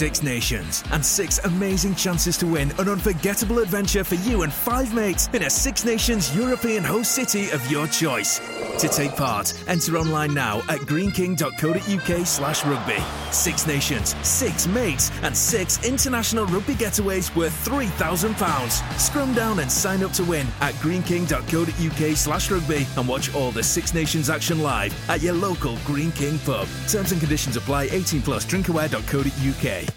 Six 0.00 0.22
Nations 0.22 0.82
and 0.92 1.04
six 1.04 1.40
amazing 1.44 1.94
chances 1.94 2.38
to 2.38 2.46
win 2.46 2.70
an 2.78 2.88
unforgettable 2.88 3.58
adventure 3.58 4.02
for 4.02 4.14
you 4.14 4.44
and 4.44 4.50
five 4.50 4.94
mates 4.94 5.28
in 5.34 5.42
a 5.42 5.50
Six 5.50 5.84
Nations 5.84 6.34
European 6.34 6.82
host 6.82 7.12
city 7.14 7.50
of 7.50 7.70
your 7.70 7.86
choice. 7.86 8.40
To 8.78 8.88
take 8.88 9.14
part, 9.14 9.52
enter 9.68 9.98
online 9.98 10.32
now 10.32 10.60
at 10.70 10.78
greenking.co.uk 10.88 12.26
slash 12.26 12.64
rugby. 12.64 12.96
Six 13.30 13.66
Nations, 13.66 14.16
six 14.26 14.66
mates, 14.66 15.12
and 15.22 15.36
six 15.36 15.84
international 15.84 16.46
rugby 16.46 16.76
getaways 16.76 17.36
worth 17.36 17.52
£3,000. 17.66 18.98
Scrum 18.98 19.34
down 19.34 19.58
and 19.58 19.70
sign 19.70 20.02
up 20.02 20.12
to 20.12 20.24
win 20.24 20.46
at 20.62 20.72
greenking.co.uk 20.76 22.16
slash 22.16 22.50
rugby 22.50 22.86
and 22.96 23.06
watch 23.06 23.34
all 23.34 23.50
the 23.50 23.62
Six 23.62 23.92
Nations 23.92 24.30
action 24.30 24.60
live 24.62 24.94
at 25.10 25.20
your 25.20 25.34
local 25.34 25.76
Greene 25.84 26.12
King 26.12 26.38
pub. 26.38 26.66
Terms 26.88 27.12
and 27.12 27.20
conditions 27.20 27.58
apply 27.58 27.90
18 27.92 28.22
plus 28.22 28.46
drinkaware.co.uk. 28.46 29.89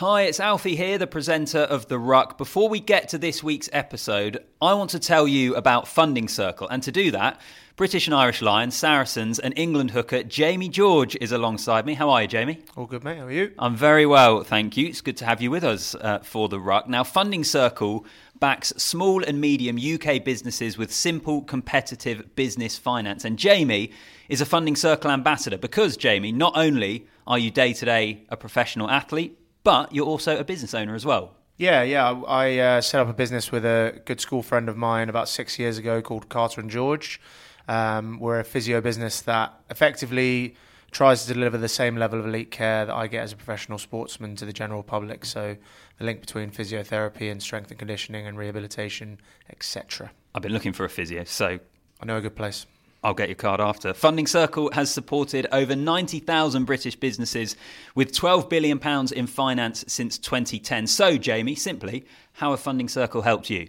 Hi, 0.00 0.22
it's 0.22 0.40
Alfie 0.40 0.76
here, 0.76 0.96
the 0.96 1.06
presenter 1.06 1.58
of 1.58 1.88
The 1.88 1.98
Ruck. 1.98 2.38
Before 2.38 2.70
we 2.70 2.80
get 2.80 3.10
to 3.10 3.18
this 3.18 3.42
week's 3.42 3.68
episode, 3.70 4.42
I 4.58 4.72
want 4.72 4.88
to 4.92 4.98
tell 4.98 5.28
you 5.28 5.54
about 5.56 5.88
Funding 5.88 6.26
Circle. 6.26 6.68
And 6.70 6.82
to 6.84 6.90
do 6.90 7.10
that, 7.10 7.38
British 7.76 8.06
and 8.06 8.14
Irish 8.14 8.40
Lions, 8.40 8.74
Saracens, 8.74 9.38
and 9.38 9.52
England 9.58 9.90
hooker 9.90 10.22
Jamie 10.22 10.70
George 10.70 11.18
is 11.20 11.32
alongside 11.32 11.84
me. 11.84 11.92
How 11.92 12.08
are 12.08 12.22
you, 12.22 12.28
Jamie? 12.28 12.60
All 12.78 12.86
good, 12.86 13.04
mate. 13.04 13.18
How 13.18 13.26
are 13.26 13.30
you? 13.30 13.52
I'm 13.58 13.76
very 13.76 14.06
well, 14.06 14.42
thank 14.42 14.78
you. 14.78 14.86
It's 14.86 15.02
good 15.02 15.18
to 15.18 15.26
have 15.26 15.42
you 15.42 15.50
with 15.50 15.64
us 15.64 15.94
uh, 15.96 16.20
for 16.20 16.48
The 16.48 16.58
Ruck. 16.58 16.88
Now, 16.88 17.04
Funding 17.04 17.44
Circle 17.44 18.06
backs 18.38 18.72
small 18.78 19.22
and 19.22 19.38
medium 19.38 19.76
UK 19.76 20.24
businesses 20.24 20.78
with 20.78 20.94
simple, 20.94 21.42
competitive 21.42 22.34
business 22.36 22.78
finance. 22.78 23.26
And 23.26 23.38
Jamie 23.38 23.92
is 24.30 24.40
a 24.40 24.46
Funding 24.46 24.76
Circle 24.76 25.10
ambassador 25.10 25.58
because, 25.58 25.98
Jamie, 25.98 26.32
not 26.32 26.54
only 26.56 27.06
are 27.26 27.38
you 27.38 27.50
day 27.50 27.74
to 27.74 27.84
day 27.84 28.24
a 28.30 28.36
professional 28.38 28.88
athlete, 28.88 29.36
but 29.64 29.94
you're 29.94 30.06
also 30.06 30.38
a 30.38 30.44
business 30.44 30.74
owner 30.74 30.94
as 30.94 31.04
well. 31.04 31.34
Yeah, 31.56 31.82
yeah. 31.82 32.10
I 32.26 32.58
uh, 32.58 32.80
set 32.80 33.00
up 33.00 33.08
a 33.08 33.12
business 33.12 33.52
with 33.52 33.66
a 33.66 34.00
good 34.06 34.20
school 34.20 34.42
friend 34.42 34.68
of 34.68 34.76
mine 34.76 35.10
about 35.10 35.28
six 35.28 35.58
years 35.58 35.76
ago 35.76 36.00
called 36.00 36.28
Carter 36.30 36.60
and 36.60 36.70
George. 36.70 37.20
Um, 37.68 38.18
we're 38.18 38.40
a 38.40 38.44
physio 38.44 38.80
business 38.80 39.20
that 39.22 39.60
effectively 39.68 40.56
tries 40.90 41.24
to 41.24 41.34
deliver 41.34 41.58
the 41.58 41.68
same 41.68 41.96
level 41.96 42.18
of 42.18 42.26
elite 42.26 42.50
care 42.50 42.86
that 42.86 42.94
I 42.94 43.06
get 43.06 43.22
as 43.22 43.32
a 43.32 43.36
professional 43.36 43.78
sportsman 43.78 44.36
to 44.36 44.44
the 44.44 44.52
general 44.52 44.82
public. 44.82 45.24
So 45.24 45.56
the 45.98 46.04
link 46.04 46.20
between 46.20 46.50
physiotherapy 46.50 47.30
and 47.30 47.42
strength 47.42 47.70
and 47.70 47.78
conditioning 47.78 48.26
and 48.26 48.38
rehabilitation, 48.38 49.20
etc. 49.50 50.10
I've 50.34 50.42
been 50.42 50.52
looking 50.52 50.72
for 50.72 50.84
a 50.84 50.88
physio, 50.88 51.24
so 51.24 51.58
I 52.00 52.06
know 52.06 52.16
a 52.16 52.20
good 52.20 52.36
place. 52.36 52.66
I'll 53.02 53.14
get 53.14 53.28
your 53.28 53.36
card 53.36 53.60
after. 53.60 53.94
Funding 53.94 54.26
Circle 54.26 54.70
has 54.72 54.90
supported 54.90 55.46
over 55.52 55.74
90,000 55.74 56.64
British 56.64 56.96
businesses 56.96 57.56
with 57.94 58.12
£12 58.12 58.48
billion 58.50 58.78
in 59.16 59.26
finance 59.26 59.84
since 59.88 60.18
2010. 60.18 60.86
So, 60.86 61.16
Jamie, 61.16 61.54
simply, 61.54 62.04
how 62.34 62.50
have 62.50 62.60
Funding 62.60 62.88
Circle 62.88 63.22
helped 63.22 63.48
you? 63.48 63.68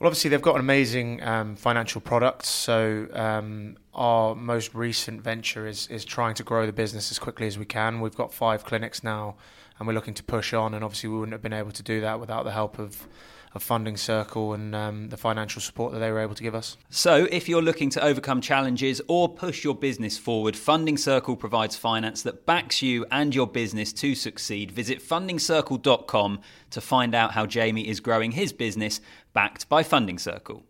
Well, 0.00 0.08
obviously, 0.08 0.30
they've 0.30 0.42
got 0.42 0.56
an 0.56 0.60
amazing 0.60 1.22
um, 1.22 1.54
financial 1.54 2.00
product. 2.00 2.44
So, 2.44 3.06
um, 3.12 3.76
our 3.94 4.34
most 4.34 4.74
recent 4.74 5.20
venture 5.20 5.66
is, 5.66 5.86
is 5.88 6.04
trying 6.04 6.34
to 6.34 6.42
grow 6.42 6.66
the 6.66 6.72
business 6.72 7.10
as 7.12 7.18
quickly 7.18 7.46
as 7.46 7.58
we 7.58 7.66
can. 7.66 8.00
We've 8.00 8.16
got 8.16 8.32
five 8.32 8.64
clinics 8.64 9.04
now, 9.04 9.36
and 9.78 9.86
we're 9.86 9.94
looking 9.94 10.14
to 10.14 10.24
push 10.24 10.52
on. 10.54 10.74
And 10.74 10.82
obviously, 10.82 11.10
we 11.10 11.18
wouldn't 11.18 11.34
have 11.34 11.42
been 11.42 11.52
able 11.52 11.72
to 11.72 11.82
do 11.82 12.00
that 12.00 12.18
without 12.18 12.44
the 12.44 12.52
help 12.52 12.80
of 12.80 13.06
of 13.52 13.62
funding 13.62 13.96
circle 13.96 14.52
and 14.52 14.74
um, 14.74 15.08
the 15.08 15.16
financial 15.16 15.60
support 15.60 15.92
that 15.92 15.98
they 15.98 16.10
were 16.10 16.20
able 16.20 16.34
to 16.34 16.42
give 16.42 16.54
us. 16.54 16.76
So, 16.88 17.26
if 17.30 17.48
you're 17.48 17.62
looking 17.62 17.90
to 17.90 18.04
overcome 18.04 18.40
challenges 18.40 19.00
or 19.08 19.28
push 19.28 19.64
your 19.64 19.74
business 19.74 20.16
forward, 20.18 20.56
Funding 20.56 20.96
Circle 20.96 21.36
provides 21.36 21.76
finance 21.76 22.22
that 22.22 22.46
backs 22.46 22.82
you 22.82 23.06
and 23.10 23.34
your 23.34 23.46
business 23.46 23.92
to 23.94 24.14
succeed. 24.14 24.70
Visit 24.70 25.02
fundingcircle.com 25.02 26.40
to 26.70 26.80
find 26.80 27.14
out 27.14 27.32
how 27.32 27.46
Jamie 27.46 27.88
is 27.88 28.00
growing 28.00 28.32
his 28.32 28.52
business 28.52 29.00
backed 29.32 29.68
by 29.68 29.82
Funding 29.82 30.18
Circle. 30.18 30.64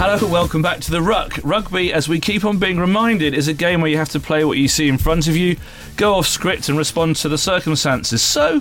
Hello, 0.00 0.30
welcome 0.30 0.62
back 0.62 0.78
to 0.78 0.92
the 0.92 1.02
Ruck. 1.02 1.40
Rugby, 1.42 1.92
as 1.92 2.08
we 2.08 2.20
keep 2.20 2.44
on 2.44 2.58
being 2.58 2.78
reminded, 2.78 3.34
is 3.34 3.48
a 3.48 3.52
game 3.52 3.80
where 3.80 3.90
you 3.90 3.96
have 3.96 4.10
to 4.10 4.20
play 4.20 4.44
what 4.44 4.56
you 4.56 4.68
see 4.68 4.88
in 4.88 4.96
front 4.96 5.26
of 5.26 5.36
you, 5.36 5.56
go 5.96 6.14
off 6.14 6.28
script, 6.28 6.68
and 6.68 6.78
respond 6.78 7.16
to 7.16 7.28
the 7.28 7.36
circumstances. 7.36 8.22
So, 8.22 8.60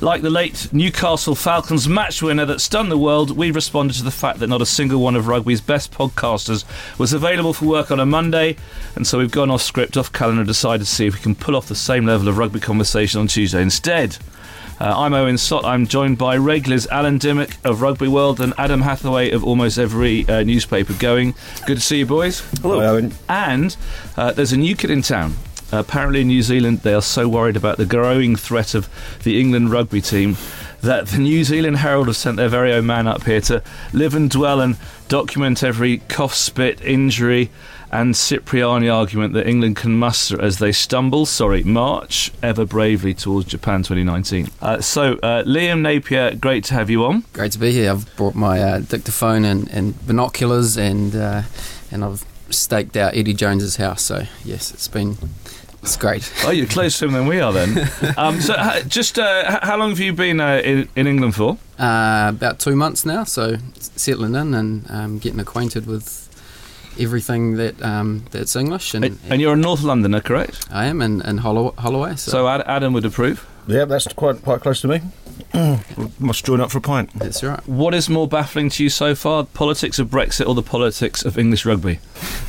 like 0.00 0.22
the 0.22 0.30
late 0.30 0.72
Newcastle 0.72 1.34
Falcons 1.34 1.88
match 1.88 2.22
winner 2.22 2.46
that 2.46 2.60
stunned 2.60 2.90
the 2.90 2.98
world, 2.98 3.36
we 3.36 3.50
responded 3.50 3.94
to 3.94 4.02
the 4.02 4.10
fact 4.10 4.38
that 4.38 4.46
not 4.46 4.62
a 4.62 4.66
single 4.66 5.00
one 5.00 5.14
of 5.14 5.26
rugby's 5.26 5.60
best 5.60 5.92
podcasters 5.92 6.64
was 6.98 7.12
available 7.12 7.52
for 7.52 7.66
work 7.66 7.90
on 7.90 8.00
a 8.00 8.06
Monday, 8.06 8.56
and 8.96 9.06
so 9.06 9.18
we've 9.18 9.30
gone 9.30 9.50
off 9.50 9.62
script, 9.62 9.96
off 9.96 10.12
calendar, 10.12 10.44
decided 10.44 10.84
to 10.84 10.90
see 10.90 11.06
if 11.06 11.14
we 11.14 11.20
can 11.20 11.34
pull 11.34 11.54
off 11.54 11.68
the 11.68 11.74
same 11.74 12.06
level 12.06 12.28
of 12.28 12.38
rugby 12.38 12.60
conversation 12.60 13.20
on 13.20 13.26
Tuesday 13.26 13.60
instead. 13.60 14.16
Uh, 14.80 14.94
I'm 14.96 15.12
Owen 15.12 15.36
Slot. 15.36 15.66
I'm 15.66 15.86
joined 15.86 16.16
by 16.16 16.38
regulars 16.38 16.86
Alan 16.86 17.18
Dymock 17.18 17.62
of 17.66 17.82
Rugby 17.82 18.08
World 18.08 18.40
and 18.40 18.54
Adam 18.56 18.80
Hathaway 18.80 19.30
of 19.30 19.44
almost 19.44 19.76
every 19.76 20.26
uh, 20.26 20.42
newspaper 20.42 20.94
going. 20.94 21.34
Good 21.66 21.74
to 21.74 21.82
see 21.82 21.98
you, 21.98 22.06
boys. 22.06 22.40
Hello, 22.62 22.80
Owen. 22.80 23.12
And 23.28 23.76
uh, 24.16 24.32
there's 24.32 24.52
a 24.52 24.56
new 24.56 24.74
kid 24.74 24.90
in 24.90 25.02
town. 25.02 25.34
Apparently, 25.72 26.22
in 26.22 26.28
New 26.28 26.42
Zealand, 26.42 26.80
they 26.80 26.94
are 26.94 27.02
so 27.02 27.28
worried 27.28 27.56
about 27.56 27.76
the 27.76 27.86
growing 27.86 28.36
threat 28.36 28.74
of 28.74 28.88
the 29.22 29.40
England 29.40 29.70
rugby 29.70 30.00
team 30.00 30.36
that 30.82 31.08
the 31.08 31.18
New 31.18 31.44
Zealand 31.44 31.78
Herald 31.78 32.06
have 32.06 32.16
sent 32.16 32.36
their 32.36 32.48
very 32.48 32.72
own 32.72 32.86
man 32.86 33.06
up 33.06 33.24
here 33.24 33.40
to 33.42 33.62
live 33.92 34.14
and 34.14 34.30
dwell 34.30 34.60
and 34.60 34.76
document 35.08 35.62
every 35.62 35.98
cough, 36.08 36.34
spit, 36.34 36.80
injury, 36.80 37.50
and 37.92 38.14
Cipriani 38.14 38.88
argument 38.88 39.34
that 39.34 39.46
England 39.46 39.76
can 39.76 39.98
muster 39.98 40.40
as 40.40 40.58
they 40.58 40.72
stumble, 40.72 41.26
sorry, 41.26 41.64
march 41.64 42.30
ever 42.42 42.64
bravely 42.64 43.14
towards 43.14 43.48
Japan 43.48 43.82
2019. 43.82 44.48
Uh, 44.62 44.80
so, 44.80 45.14
uh, 45.22 45.42
Liam 45.42 45.80
Napier, 45.80 46.34
great 46.36 46.64
to 46.64 46.74
have 46.74 46.88
you 46.88 47.04
on. 47.04 47.24
Great 47.32 47.52
to 47.52 47.58
be 47.58 47.72
here. 47.72 47.90
I've 47.90 48.16
brought 48.16 48.34
my 48.34 48.60
uh, 48.60 48.78
dictaphone 48.78 49.44
and, 49.44 49.68
and 49.70 50.06
binoculars, 50.06 50.76
and 50.76 51.14
uh, 51.16 51.42
and 51.90 52.04
I've 52.04 52.24
staked 52.50 52.96
out 52.96 53.16
Eddie 53.16 53.34
Jones's 53.34 53.76
house. 53.76 54.02
So 54.02 54.26
yes, 54.44 54.72
it's 54.72 54.88
been 54.88 55.16
it's 55.82 55.96
great. 55.96 56.30
Oh, 56.44 56.50
you're 56.50 56.66
closer 56.66 57.00
to 57.00 57.04
him 57.06 57.12
than 57.12 57.26
we 57.26 57.40
are 57.40 57.52
then. 57.52 57.88
um, 58.16 58.40
so, 58.40 58.54
just 58.86 59.18
uh, 59.18 59.60
how 59.62 59.76
long 59.76 59.90
have 59.90 60.00
you 60.00 60.12
been 60.12 60.40
uh, 60.40 60.60
in, 60.64 60.88
in, 60.96 61.06
England 61.06 61.34
for? 61.34 61.58
Uh, 61.78 62.30
about 62.30 62.58
two 62.58 62.74
months 62.74 63.04
now. 63.04 63.24
So, 63.24 63.56
settling 63.78 64.34
in 64.34 64.54
and 64.54 64.90
um, 64.90 65.18
getting 65.18 65.38
acquainted 65.40 65.86
with 65.86 66.28
everything 66.98 67.56
that 67.56 67.80
um, 67.82 68.24
that's 68.30 68.56
English. 68.56 68.94
And, 68.94 69.18
and, 69.28 69.40
you're 69.40 69.54
a 69.54 69.56
North 69.56 69.82
Londoner, 69.82 70.20
correct? 70.20 70.66
I 70.70 70.86
am 70.86 71.02
in, 71.02 71.22
in 71.22 71.38
Holloway. 71.38 72.16
So. 72.16 72.30
so 72.30 72.48
Adam 72.48 72.92
would 72.92 73.04
approve. 73.04 73.46
Yeah, 73.66 73.84
that's 73.84 74.08
quite 74.12 74.42
quite 74.42 74.60
close 74.60 74.80
to 74.82 74.88
me. 74.88 75.00
Must 76.18 76.44
join 76.44 76.60
up 76.60 76.70
for 76.70 76.78
a 76.78 76.80
pint. 76.80 77.12
That's 77.14 77.42
right. 77.42 77.66
What 77.66 77.94
is 77.94 78.08
more 78.08 78.28
baffling 78.28 78.68
to 78.70 78.82
you 78.84 78.90
so 78.90 79.14
far, 79.14 79.44
politics 79.44 79.98
of 79.98 80.08
Brexit 80.08 80.46
or 80.46 80.54
the 80.54 80.62
politics 80.62 81.24
of 81.24 81.38
English 81.38 81.64
rugby? 81.64 81.96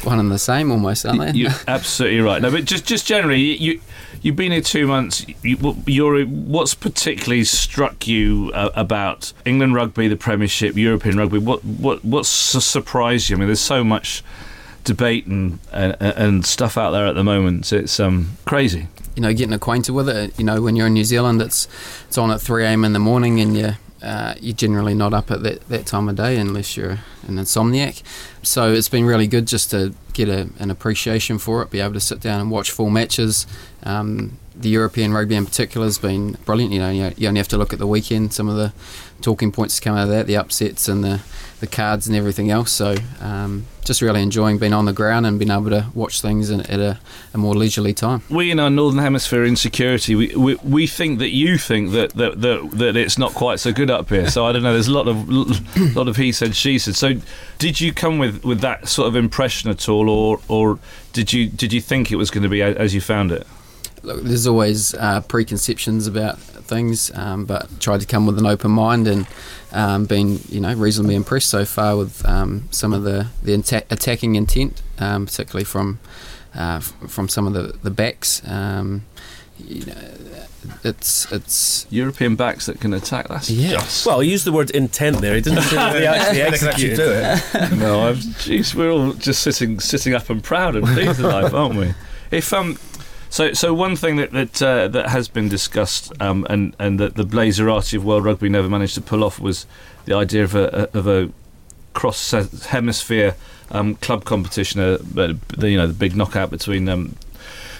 One 0.03 0.19
and 0.19 0.31
the 0.31 0.39
same, 0.39 0.71
almost, 0.71 1.05
aren't 1.05 1.19
they? 1.19 1.31
You're 1.31 1.51
absolutely 1.67 2.19
right. 2.19 2.41
No, 2.41 2.51
but 2.51 2.65
just 2.65 2.85
just 2.85 3.07
generally, 3.07 3.39
you 3.39 3.81
you've 4.21 4.35
been 4.35 4.51
here 4.51 4.61
two 4.61 4.87
months. 4.87 5.25
You, 5.43 5.75
you're 5.85 6.23
what's 6.25 6.73
particularly 6.73 7.43
struck 7.43 8.07
you 8.07 8.51
uh, 8.53 8.69
about 8.75 9.33
England 9.45 9.75
rugby, 9.75 10.07
the 10.07 10.15
Premiership, 10.15 10.75
European 10.75 11.17
rugby? 11.17 11.39
What 11.39 11.63
what 11.63 12.03
what's 12.03 12.29
surprised 12.29 13.29
you? 13.29 13.35
I 13.35 13.39
mean, 13.39 13.47
there's 13.47 13.61
so 13.61 13.83
much 13.83 14.23
debate 14.83 15.25
and, 15.27 15.59
and 15.71 15.95
and 15.99 16.45
stuff 16.45 16.77
out 16.77 16.91
there 16.91 17.07
at 17.07 17.15
the 17.15 17.23
moment. 17.23 17.71
It's 17.71 17.99
um 17.99 18.37
crazy 18.45 18.87
you 19.15 19.21
know, 19.21 19.33
getting 19.33 19.53
acquainted 19.53 19.93
with 19.93 20.09
it. 20.09 20.37
You 20.37 20.45
know, 20.45 20.61
when 20.61 20.75
you're 20.75 20.87
in 20.87 20.93
New 20.93 21.03
Zealand, 21.05 21.41
it's 21.41 21.67
it's 22.07 22.17
on 22.17 22.31
at 22.31 22.41
3 22.41 22.63
a.m. 22.65 22.85
in 22.85 22.93
the 22.93 22.99
morning, 22.99 23.39
and 23.39 23.55
you 23.55 23.73
uh, 24.01 24.33
you're 24.39 24.55
generally 24.55 24.95
not 24.95 25.13
up 25.13 25.29
at 25.29 25.43
that, 25.43 25.67
that 25.69 25.85
time 25.85 26.09
of 26.09 26.15
day 26.15 26.37
unless 26.37 26.75
you're 26.75 26.99
an 27.27 27.35
insomniac. 27.35 28.01
So 28.41 28.73
it's 28.73 28.89
been 28.89 29.05
really 29.05 29.27
good 29.27 29.45
just 29.47 29.69
to 29.71 29.93
get 30.13 30.27
a, 30.27 30.49
an 30.59 30.71
appreciation 30.71 31.37
for 31.37 31.61
it, 31.61 31.69
be 31.69 31.79
able 31.79 31.93
to 31.93 31.99
sit 31.99 32.19
down 32.19 32.41
and 32.41 32.49
watch 32.49 32.71
full 32.71 32.89
matches. 32.89 33.45
Um, 33.83 34.39
the 34.61 34.69
European 34.69 35.13
rugby 35.13 35.35
in 35.35 35.45
particular 35.45 35.85
has 35.85 35.97
been 35.97 36.37
brilliant. 36.45 36.73
You 36.73 36.79
know, 36.79 36.89
you, 36.89 37.27
only 37.27 37.39
have 37.39 37.47
to 37.49 37.57
look 37.57 37.73
at 37.73 37.79
the 37.79 37.87
weekend, 37.87 38.33
some 38.33 38.47
of 38.47 38.55
the 38.55 38.73
talking 39.21 39.51
points 39.51 39.79
come 39.79 39.95
out 39.95 40.03
of 40.03 40.09
that, 40.09 40.27
the 40.27 40.37
upsets 40.37 40.87
and 40.87 41.03
the 41.03 41.21
the 41.61 41.67
cards 41.67 42.07
and 42.07 42.15
everything 42.15 42.49
else. 42.49 42.71
So 42.71 42.95
um, 43.19 43.67
just 43.85 44.01
really 44.01 44.23
enjoying 44.23 44.57
being 44.57 44.73
on 44.73 44.85
the 44.85 44.93
ground 44.93 45.27
and 45.27 45.37
being 45.37 45.51
able 45.51 45.69
to 45.69 45.85
watch 45.93 46.19
things 46.19 46.49
in, 46.49 46.61
at 46.61 46.79
a, 46.79 46.99
a, 47.35 47.37
more 47.37 47.53
leisurely 47.53 47.93
time. 47.93 48.23
We 48.31 48.49
in 48.49 48.59
our 48.59 48.71
northern 48.71 48.99
hemisphere 48.99 49.45
insecurity, 49.45 50.15
we, 50.15 50.35
we, 50.35 50.55
we 50.55 50.87
think 50.87 51.19
that 51.19 51.29
you 51.29 51.59
think 51.59 51.91
that, 51.91 52.13
that 52.15 52.41
that 52.41 52.71
that 52.73 52.95
it's 52.95 53.17
not 53.17 53.33
quite 53.33 53.59
so 53.59 53.71
good 53.71 53.91
up 53.91 54.09
here. 54.09 54.27
So 54.27 54.45
I 54.45 54.51
don't 54.51 54.63
know. 54.63 54.73
There's 54.73 54.87
a 54.87 54.93
lot 54.93 55.07
of 55.07 55.29
lot 55.95 56.07
of 56.07 56.17
he 56.17 56.31
said 56.31 56.55
she 56.55 56.79
said. 56.79 56.95
So 56.95 57.13
did 57.59 57.79
you 57.79 57.93
come 57.93 58.17
with, 58.17 58.43
with 58.43 58.61
that 58.61 58.87
sort 58.87 59.07
of 59.07 59.15
impression 59.15 59.69
at 59.69 59.87
all, 59.87 60.09
or 60.09 60.39
or 60.47 60.79
did 61.13 61.31
you 61.31 61.47
did 61.47 61.71
you 61.71 61.79
think 61.79 62.11
it 62.11 62.15
was 62.15 62.31
going 62.31 62.43
to 62.43 62.49
be 62.49 62.61
as 62.61 62.95
you 62.95 63.01
found 63.01 63.31
it? 63.31 63.45
Look, 64.03 64.23
there's 64.23 64.47
always 64.47 64.93
uh, 64.95 65.21
preconceptions 65.21 66.07
about 66.07 66.39
things, 66.39 67.11
um, 67.15 67.45
but 67.45 67.79
tried 67.79 68.01
to 68.01 68.07
come 68.07 68.25
with 68.25 68.39
an 68.39 68.45
open 68.47 68.71
mind 68.71 69.07
and 69.07 69.27
um, 69.71 70.05
been 70.05 70.39
you 70.49 70.59
know 70.59 70.73
reasonably 70.73 71.15
impressed 71.15 71.49
so 71.49 71.65
far 71.65 71.95
with 71.97 72.25
um, 72.27 72.63
some 72.71 72.93
of 72.93 73.03
the 73.03 73.27
the 73.43 73.53
attacking 73.91 74.35
intent, 74.35 74.81
um, 74.99 75.25
particularly 75.27 75.65
from 75.65 75.99
uh, 76.55 76.77
f- 76.81 76.93
from 77.07 77.27
some 77.29 77.45
of 77.47 77.53
the 77.53 77.77
the 77.83 77.91
backs. 77.91 78.41
Um, 78.47 79.03
you 79.59 79.85
know, 79.85 79.93
it's 80.83 81.31
it's 81.31 81.85
European 81.91 82.35
backs 82.35 82.65
that 82.65 82.79
can 82.79 82.93
attack. 82.95 83.27
That's 83.27 83.51
Yeah. 83.51 83.73
just- 83.73 84.05
Well, 84.07 84.21
he 84.21 84.31
used 84.31 84.45
the 84.45 84.51
word 84.51 84.71
intent 84.71 85.21
there. 85.21 85.35
He 85.35 85.41
didn't 85.41 85.61
say 85.63 85.75
that 85.75 85.93
they 85.93 86.07
actually 86.07 86.41
They 86.51 86.57
can 86.57 86.67
actually 86.69 86.95
do 86.95 87.11
it. 87.11 87.77
no, 87.77 88.07
I'm, 88.07 88.15
geez, 88.39 88.73
we're 88.73 88.89
all 88.89 89.13
just 89.13 89.43
sitting 89.43 89.79
sitting 89.79 90.15
up 90.15 90.29
and 90.31 90.43
proud 90.43 90.75
and 90.75 90.85
pleased 90.87 91.19
in 91.19 91.25
life, 91.27 91.53
aren't 91.53 91.75
we? 91.75 91.93
If 92.31 92.53
um, 92.53 92.77
so 93.31 93.53
so 93.53 93.73
one 93.73 93.95
thing 93.95 94.17
that 94.17 94.31
that 94.31 94.61
uh, 94.61 94.87
that 94.89 95.09
has 95.09 95.27
been 95.27 95.49
discussed 95.49 96.11
um, 96.21 96.45
and 96.49 96.75
and 96.77 96.99
that 96.99 97.15
the 97.15 97.23
Blazerati 97.23 97.97
of 97.97 98.05
World 98.05 98.25
Rugby 98.25 98.49
never 98.49 98.69
managed 98.69 98.93
to 98.95 99.01
pull 99.01 99.23
off 99.23 99.39
was 99.39 99.65
the 100.05 100.13
idea 100.13 100.43
of 100.43 100.53
a 100.53 100.95
of 100.95 101.07
a 101.07 101.31
cross 101.93 102.31
hemisphere 102.67 103.35
um, 103.71 103.95
club 103.95 104.25
competition, 104.25 104.81
uh, 104.81 104.97
the 104.97 105.37
you 105.69 105.77
know 105.77 105.87
the 105.87 105.93
big 105.93 106.15
knockout 106.15 106.51
between 106.51 106.87
um, 106.89 107.15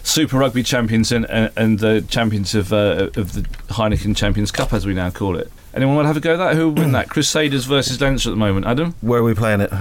Super 0.04 0.38
Rugby 0.38 0.64
champions 0.64 1.12
and, 1.12 1.30
and, 1.30 1.52
and 1.56 1.80
the 1.80 2.04
champions 2.08 2.56
of 2.56 2.74
uh, 2.74 3.10
of 3.16 3.34
the 3.34 3.42
Heineken 3.74 4.16
Champions 4.16 4.52
Cup, 4.52 4.74
as 4.74 4.86
we 4.86 4.94
now 4.94 5.10
call 5.10 5.36
it. 5.38 5.52
Anyone 5.74 5.96
want 5.96 6.06
to 6.06 6.08
have 6.08 6.18
a 6.18 6.22
go 6.22 6.34
at 6.34 6.38
that? 6.38 6.56
Who 6.56 6.70
will 6.70 6.76
win 6.76 6.92
that? 6.94 7.10
Crusaders 7.10 7.66
versus 7.66 8.00
Leinster 8.02 8.30
at 8.30 8.34
the 8.34 8.38
moment. 8.38 8.66
Adam, 8.66 8.96
Where 9.02 9.20
are 9.20 9.24
we 9.24 9.34
playing 9.34 9.62
it? 9.62 9.72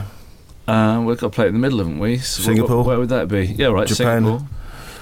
uh, 0.68 1.02
we've 1.04 1.18
got 1.18 1.28
to 1.28 1.34
play 1.34 1.46
it 1.46 1.48
in 1.48 1.54
the 1.54 1.60
middle, 1.60 1.78
haven't 1.78 1.98
we? 1.98 2.18
So 2.18 2.42
Singapore? 2.42 2.84
Where 2.84 2.98
would 2.98 3.08
that 3.08 3.28
be? 3.28 3.46
Yeah, 3.46 3.68
right. 3.68 3.88
Japan? 3.88 4.24
Singapore. 4.24 4.48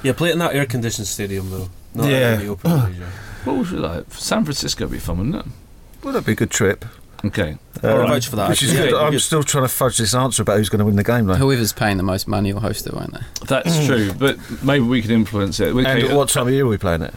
Yeah, 0.03 0.13
play 0.13 0.31
it 0.31 0.33
in 0.33 0.39
that 0.39 0.55
air-conditioned 0.55 1.07
stadium 1.07 1.51
though. 1.51 1.69
Not 1.95 2.09
Yeah. 2.11 2.35
in 2.35 2.41
the 2.41 2.47
open 2.49 2.71
leisure. 2.91 3.09
What 3.45 3.57
would 3.57 3.71
we 3.71 3.79
like? 3.79 4.05
San 4.13 4.45
Francisco 4.45 4.85
would 4.85 4.93
be 4.93 4.99
fun, 4.99 5.19
wouldn't 5.19 5.37
it? 5.47 5.53
Well, 6.03 6.13
that'd 6.13 6.27
be 6.27 6.33
a 6.33 6.37
good 6.37 6.51
trip. 6.51 6.85
Okay. 7.25 7.57
Uh, 7.83 7.89
I'll 7.89 8.07
vouch 8.07 8.29
for 8.29 8.37
that. 8.37 8.49
Which 8.51 8.63
is 8.63 8.71
actually. 8.71 8.91
good. 8.91 8.97
Yeah, 8.97 9.03
I'm 9.07 9.11
good. 9.13 9.21
still 9.21 9.43
trying 9.43 9.65
to 9.65 9.69
fudge 9.69 9.99
this 9.99 10.15
answer 10.15 10.43
about 10.43 10.59
who's 10.59 10.69
going 10.69 10.79
to 10.79 10.85
win 10.85 10.95
the 10.97 11.03
game, 11.03 11.27
though. 11.27 11.35
whoever's 11.35 11.73
paying 11.73 11.97
the 11.97 12.03
most 12.05 12.29
money 12.29 12.53
will 12.53 12.61
host 12.61 12.87
it, 12.87 12.95
won't 12.95 13.13
they? 13.13 13.21
That's 13.47 13.87
true, 13.87 14.13
but 14.13 14.39
maybe 14.63 14.85
we 14.85 15.03
could 15.03 15.11
influence 15.11 15.59
it. 15.59 15.75
We 15.75 15.85
And 15.85 16.03
at 16.05 16.17
what 16.17 16.29
time 16.29 16.47
of 16.47 16.53
year 16.53 16.65
are 16.65 16.69
we 16.69 16.79
playing 16.79 17.03
it? 17.03 17.15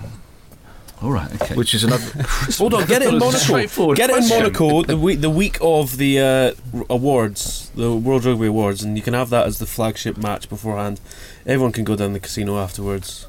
All 1.03 1.11
right. 1.11 1.31
Okay. 1.41 1.55
Which 1.55 1.73
is 1.73 1.83
another. 1.83 2.03
Hold 2.57 2.75
on, 2.75 2.85
get 2.85 3.01
it 3.01 3.11
in 3.11 3.17
Monaco. 3.19 3.93
Get 3.95 4.11
it 4.11 4.23
in. 4.23 4.29
Monaco 4.29 4.83
the 4.83 4.97
week 4.97 5.21
the 5.21 5.31
week 5.31 5.57
of 5.59 5.97
the 5.97 6.19
uh, 6.19 6.83
awards, 6.91 7.71
the 7.75 7.95
World 7.95 8.23
Rugby 8.25 8.45
Awards, 8.47 8.83
and 8.83 8.95
you 8.95 9.01
can 9.03 9.15
have 9.15 9.31
that 9.31 9.47
as 9.47 9.57
the 9.57 9.65
flagship 9.65 10.15
match 10.17 10.47
beforehand. 10.47 10.99
Everyone 11.45 11.71
can 11.71 11.83
go 11.83 11.95
down 11.95 12.13
the 12.13 12.19
casino 12.19 12.57
afterwards. 12.59 13.27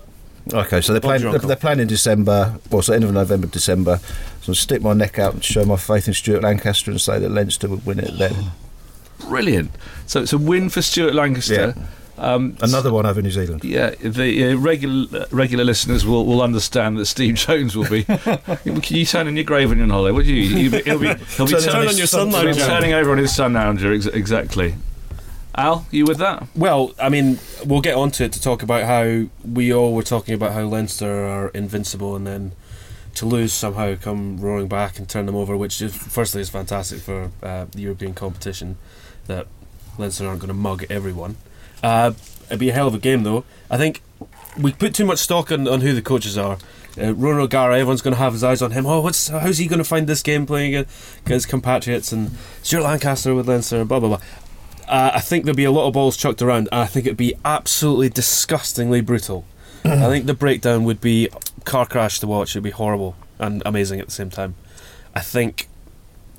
Okay, 0.52 0.80
so 0.80 0.92
they're 0.92 1.00
Bob's 1.00 1.22
playing. 1.22 1.38
They're, 1.38 1.46
they're 1.48 1.56
playing 1.56 1.80
in 1.80 1.86
December. 1.86 2.58
Well, 2.70 2.82
so 2.82 2.92
end 2.92 3.04
of 3.04 3.12
November, 3.12 3.46
December. 3.46 4.00
So 4.42 4.50
I'll 4.50 4.54
stick 4.56 4.82
my 4.82 4.92
neck 4.92 5.18
out 5.18 5.34
and 5.34 5.44
show 5.44 5.64
my 5.64 5.76
faith 5.76 6.08
in 6.08 6.14
Stuart 6.14 6.42
Lancaster 6.42 6.90
and 6.90 7.00
say 7.00 7.18
that 7.20 7.28
Leinster 7.28 7.68
would 7.68 7.86
win 7.86 8.00
it 8.00 8.18
then. 8.18 8.34
Brilliant. 9.28 9.70
So 10.06 10.20
it's 10.20 10.32
a 10.32 10.38
win 10.38 10.68
for 10.68 10.82
Stuart 10.82 11.14
Lancaster. 11.14 11.74
Um, 12.18 12.56
Another 12.60 12.92
one 12.92 13.06
over 13.06 13.22
New 13.22 13.30
Zealand. 13.30 13.64
Yeah, 13.64 13.90
the 13.90 14.52
uh, 14.52 14.56
regular 14.56 15.22
uh, 15.22 15.26
regular 15.30 15.64
listeners 15.64 16.04
will, 16.04 16.26
will 16.26 16.42
understand 16.42 16.98
that 16.98 17.06
Steve 17.06 17.34
Jones 17.36 17.74
will 17.76 17.88
be. 17.88 18.04
Can 18.04 18.96
you 18.96 19.06
turn 19.06 19.28
in 19.28 19.36
your 19.36 19.44
grave 19.44 19.70
when 19.70 19.78
you're 19.78 19.84
on 19.84 19.90
holiday? 19.90 20.12
Would 20.12 20.26
you? 20.26 20.42
He'll 20.48 20.70
be, 20.72 20.82
he'll 20.82 20.98
be, 20.98 21.06
he'll 21.06 21.46
be 21.46 21.52
Turn 21.52 21.62
turning, 21.62 21.88
on 21.88 21.96
your 21.96 22.06
sun 22.06 22.28
he'll 22.30 22.44
lounger. 22.44 22.54
turning 22.60 22.92
over 22.92 23.12
on 23.12 23.18
his 23.18 23.34
sun 23.34 23.54
lounger. 23.54 23.92
Ex- 23.92 24.06
exactly. 24.06 24.74
Al, 25.54 25.86
you 25.90 26.04
with 26.06 26.18
that? 26.18 26.46
Well, 26.54 26.94
I 27.00 27.08
mean, 27.08 27.38
we'll 27.64 27.82
get 27.82 27.94
onto 27.94 28.24
it 28.24 28.32
to 28.32 28.40
talk 28.40 28.62
about 28.62 28.84
how 28.84 29.26
we 29.44 29.72
all 29.72 29.92
were 29.94 30.02
talking 30.02 30.34
about 30.34 30.52
how 30.52 30.62
Leinster 30.62 31.26
are 31.26 31.48
invincible, 31.48 32.16
and 32.16 32.26
then 32.26 32.52
Toulouse 33.14 33.52
somehow 33.52 33.94
come 33.96 34.38
roaring 34.40 34.68
back 34.68 34.98
and 34.98 35.08
turn 35.08 35.26
them 35.26 35.36
over, 35.36 35.56
which 35.56 35.82
is 35.82 35.94
firstly 35.94 36.40
is 36.40 36.48
fantastic 36.48 37.00
for 37.00 37.30
uh, 37.42 37.66
the 37.70 37.82
European 37.82 38.14
competition 38.14 38.78
that 39.26 39.46
Leinster 39.98 40.26
aren't 40.26 40.40
going 40.40 40.48
to 40.48 40.54
mug 40.54 40.86
everyone. 40.88 41.36
Uh, 41.82 42.12
it'd 42.46 42.58
be 42.58 42.70
a 42.70 42.72
hell 42.72 42.88
of 42.88 42.94
a 42.94 42.98
game, 42.98 43.22
though. 43.22 43.44
I 43.70 43.76
think 43.76 44.00
we 44.58 44.72
put 44.72 44.94
too 44.94 45.04
much 45.04 45.18
stock 45.18 45.52
on, 45.52 45.68
on 45.68 45.82
who 45.82 45.92
the 45.92 46.02
coaches 46.02 46.38
are. 46.38 46.58
Uh, 47.00 47.14
Ron 47.14 47.38
O'Gara, 47.38 47.74
everyone's 47.78 48.02
going 48.02 48.14
to 48.14 48.18
have 48.18 48.34
his 48.34 48.44
eyes 48.44 48.60
on 48.60 48.72
him. 48.72 48.84
Oh, 48.84 49.00
what's 49.00 49.28
how's 49.28 49.56
he 49.56 49.66
going 49.66 49.78
to 49.78 49.84
find 49.84 50.06
this 50.06 50.22
game 50.22 50.44
playing 50.44 50.74
against 51.24 51.48
compatriots 51.48 52.12
and 52.12 52.32
Stuart 52.62 52.82
Lancaster 52.82 53.34
with 53.34 53.48
Leinster, 53.48 53.80
and 53.80 53.88
blah 53.88 53.98
blah 53.98 54.10
blah. 54.10 54.20
Uh, 54.88 55.12
I 55.14 55.20
think 55.20 55.44
there'll 55.44 55.56
be 55.56 55.64
a 55.64 55.70
lot 55.70 55.86
of 55.86 55.94
balls 55.94 56.16
chucked 56.16 56.42
around, 56.42 56.68
and 56.72 56.80
I 56.80 56.86
think 56.86 57.06
it'd 57.06 57.16
be 57.16 57.34
absolutely 57.44 58.08
disgustingly 58.08 59.00
brutal. 59.00 59.44
I 59.84 60.06
think 60.06 60.26
the 60.26 60.34
breakdown 60.34 60.84
would 60.84 61.00
be 61.00 61.28
car 61.64 61.86
crash 61.86 62.20
to 62.20 62.26
watch. 62.26 62.52
It'd 62.52 62.62
be 62.62 62.70
horrible 62.70 63.16
and 63.38 63.62
amazing 63.66 63.98
at 64.00 64.06
the 64.06 64.12
same 64.12 64.30
time. 64.30 64.54
I 65.14 65.20
think, 65.20 65.68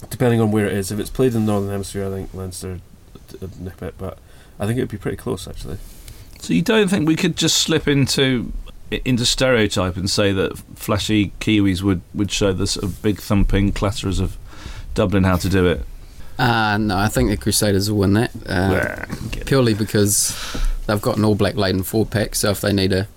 depending 0.09 0.39
on 0.39 0.51
where 0.51 0.65
it 0.65 0.73
is, 0.73 0.91
if 0.91 0.99
it's 0.99 1.09
played 1.09 1.35
in 1.35 1.45
the 1.45 1.51
Northern 1.51 1.69
Hemisphere, 1.69 2.07
I 2.07 2.09
think 2.09 2.33
Leinster 2.33 2.79
would 3.41 3.59
nip 3.59 3.81
it, 3.81 3.95
but 3.97 4.17
I 4.59 4.65
think 4.65 4.77
it'd 4.77 4.89
be 4.89 4.97
pretty 4.97 5.17
close 5.17 5.47
actually. 5.47 5.77
So 6.39 6.53
you 6.53 6.61
don't 6.61 6.89
think 6.89 7.07
we 7.07 7.15
could 7.15 7.35
just 7.35 7.57
slip 7.57 7.87
into 7.87 8.51
into 9.05 9.25
stereotype 9.25 9.97
and 9.97 10.09
say 10.09 10.31
that 10.31 10.57
flashy 10.75 11.31
Kiwis 11.39 11.81
would, 11.81 12.01
would 12.13 12.31
show 12.31 12.53
the 12.53 12.67
sort 12.67 12.83
of 12.83 13.01
big 13.01 13.19
thumping 13.19 13.71
clatterers 13.71 14.19
of 14.19 14.37
Dublin 14.93 15.23
how 15.23 15.37
to 15.37 15.49
do 15.49 15.65
it? 15.65 15.83
Uh, 16.37 16.77
no, 16.77 16.97
I 16.97 17.07
think 17.07 17.29
the 17.29 17.37
Crusaders 17.37 17.91
will 17.91 17.99
win 17.99 18.13
that. 18.13 18.31
Uh, 18.47 19.05
purely 19.45 19.73
because 19.73 20.35
they've 20.87 21.01
got 21.01 21.17
an 21.17 21.25
all 21.25 21.35
black 21.35 21.55
laden 21.55 21.83
four 21.83 22.05
pack, 22.05 22.35
so 22.35 22.49
if 22.51 22.61
they 22.61 22.73
need 22.73 22.91
to 22.91 23.07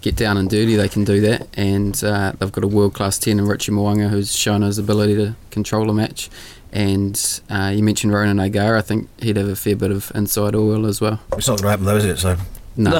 get 0.00 0.16
down 0.16 0.36
and 0.36 0.48
dirty, 0.48 0.76
they 0.76 0.88
can 0.88 1.04
do 1.04 1.20
that. 1.20 1.46
And 1.54 2.02
uh, 2.02 2.32
they've 2.38 2.52
got 2.52 2.64
a 2.64 2.68
world 2.68 2.94
class 2.94 3.18
10 3.18 3.38
in 3.38 3.46
Richie 3.46 3.72
Mo'unga 3.72 4.08
who's 4.08 4.34
shown 4.34 4.62
his 4.62 4.78
ability 4.78 5.16
to 5.16 5.34
control 5.50 5.90
a 5.90 5.94
match. 5.94 6.30
And 6.72 7.40
uh, 7.50 7.72
you 7.74 7.82
mentioned 7.82 8.12
Ronan 8.12 8.38
O'Gara, 8.40 8.78
I 8.78 8.82
think 8.82 9.08
he'd 9.20 9.36
have 9.36 9.48
a 9.48 9.56
fair 9.56 9.76
bit 9.76 9.90
of 9.90 10.12
inside 10.14 10.54
oil 10.54 10.86
as 10.86 11.00
well. 11.00 11.20
It's 11.36 11.48
not 11.48 11.60
going 11.60 11.64
to 11.64 11.70
happen, 11.70 11.84
though, 11.86 11.96
is 11.96 12.04
it? 12.04 12.18
So 12.18 12.36
No, 12.76 12.90
no. 12.90 12.98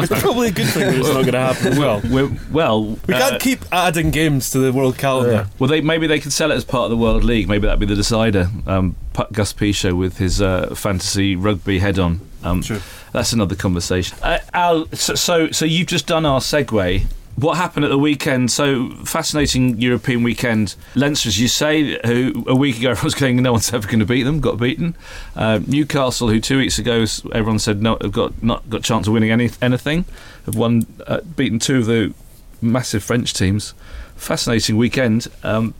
It's 0.00 0.20
probably 0.20 0.48
a 0.48 0.52
good 0.52 0.66
thing 0.68 0.86
that 0.86 0.96
it's 0.98 1.08
not 1.08 1.20
going 1.22 1.32
to 1.32 1.38
happen. 1.38 1.78
Well, 1.78 2.00
We're, 2.10 2.30
well, 2.50 2.84
we 3.06 3.14
uh, 3.14 3.18
can't 3.18 3.42
keep 3.42 3.60
adding 3.70 4.10
games 4.10 4.50
to 4.50 4.58
the 4.58 4.72
world 4.72 4.96
calendar. 4.98 5.48
Well, 5.58 5.68
they 5.68 5.80
maybe 5.80 6.06
they 6.06 6.18
could 6.18 6.32
sell 6.32 6.50
it 6.50 6.54
as 6.54 6.64
part 6.64 6.84
of 6.84 6.90
the 6.90 6.96
World 6.96 7.22
League. 7.22 7.48
Maybe 7.48 7.66
that'd 7.66 7.78
be 7.78 7.86
the 7.86 7.94
decider. 7.94 8.48
Um, 8.66 8.96
P- 9.14 9.24
Gus 9.32 9.52
Pichot 9.52 9.96
with 9.96 10.18
his 10.18 10.40
uh, 10.40 10.74
fantasy 10.74 11.36
rugby 11.36 11.78
head 11.78 11.98
on. 11.98 12.20
Um, 12.42 12.62
True. 12.62 12.80
That's 13.12 13.32
another 13.32 13.54
conversation. 13.54 14.18
Uh, 14.22 14.38
Al, 14.54 14.86
so, 14.92 15.14
so 15.14 15.50
so 15.50 15.64
you've 15.64 15.88
just 15.88 16.06
done 16.06 16.24
our 16.26 16.40
segue. 16.40 17.04
What 17.36 17.58
happened 17.58 17.84
at 17.84 17.88
the 17.88 17.98
weekend? 17.98 18.50
So 18.50 18.88
fascinating 19.04 19.78
European 19.78 20.22
weekend. 20.22 20.74
Leinster, 20.94 21.28
as 21.28 21.38
you 21.38 21.48
say, 21.48 21.98
who 22.06 22.46
a 22.48 22.54
week 22.54 22.78
ago 22.78 22.90
everyone 22.90 23.04
was 23.04 23.14
going, 23.14 23.42
no 23.42 23.52
one's 23.52 23.72
ever 23.74 23.86
going 23.86 23.98
to 23.98 24.06
beat 24.06 24.22
them, 24.22 24.40
got 24.40 24.58
beaten. 24.58 24.96
Uh, 25.34 25.60
Newcastle, 25.66 26.28
who 26.28 26.40
two 26.40 26.56
weeks 26.56 26.78
ago 26.78 27.04
everyone 27.34 27.58
said 27.58 27.82
no, 27.82 27.98
have 28.00 28.12
got 28.12 28.42
not 28.42 28.68
got 28.70 28.82
chance 28.82 29.06
of 29.06 29.12
winning 29.12 29.30
any, 29.30 29.50
anything, 29.60 30.06
have 30.46 30.54
won, 30.54 30.86
uh, 31.06 31.20
beaten 31.20 31.58
two 31.58 31.76
of 31.76 31.86
the 31.86 32.14
massive 32.62 33.04
French 33.04 33.34
teams. 33.34 33.74
Fascinating 34.16 34.78
weekend. 34.78 35.28
Um, 35.42 35.74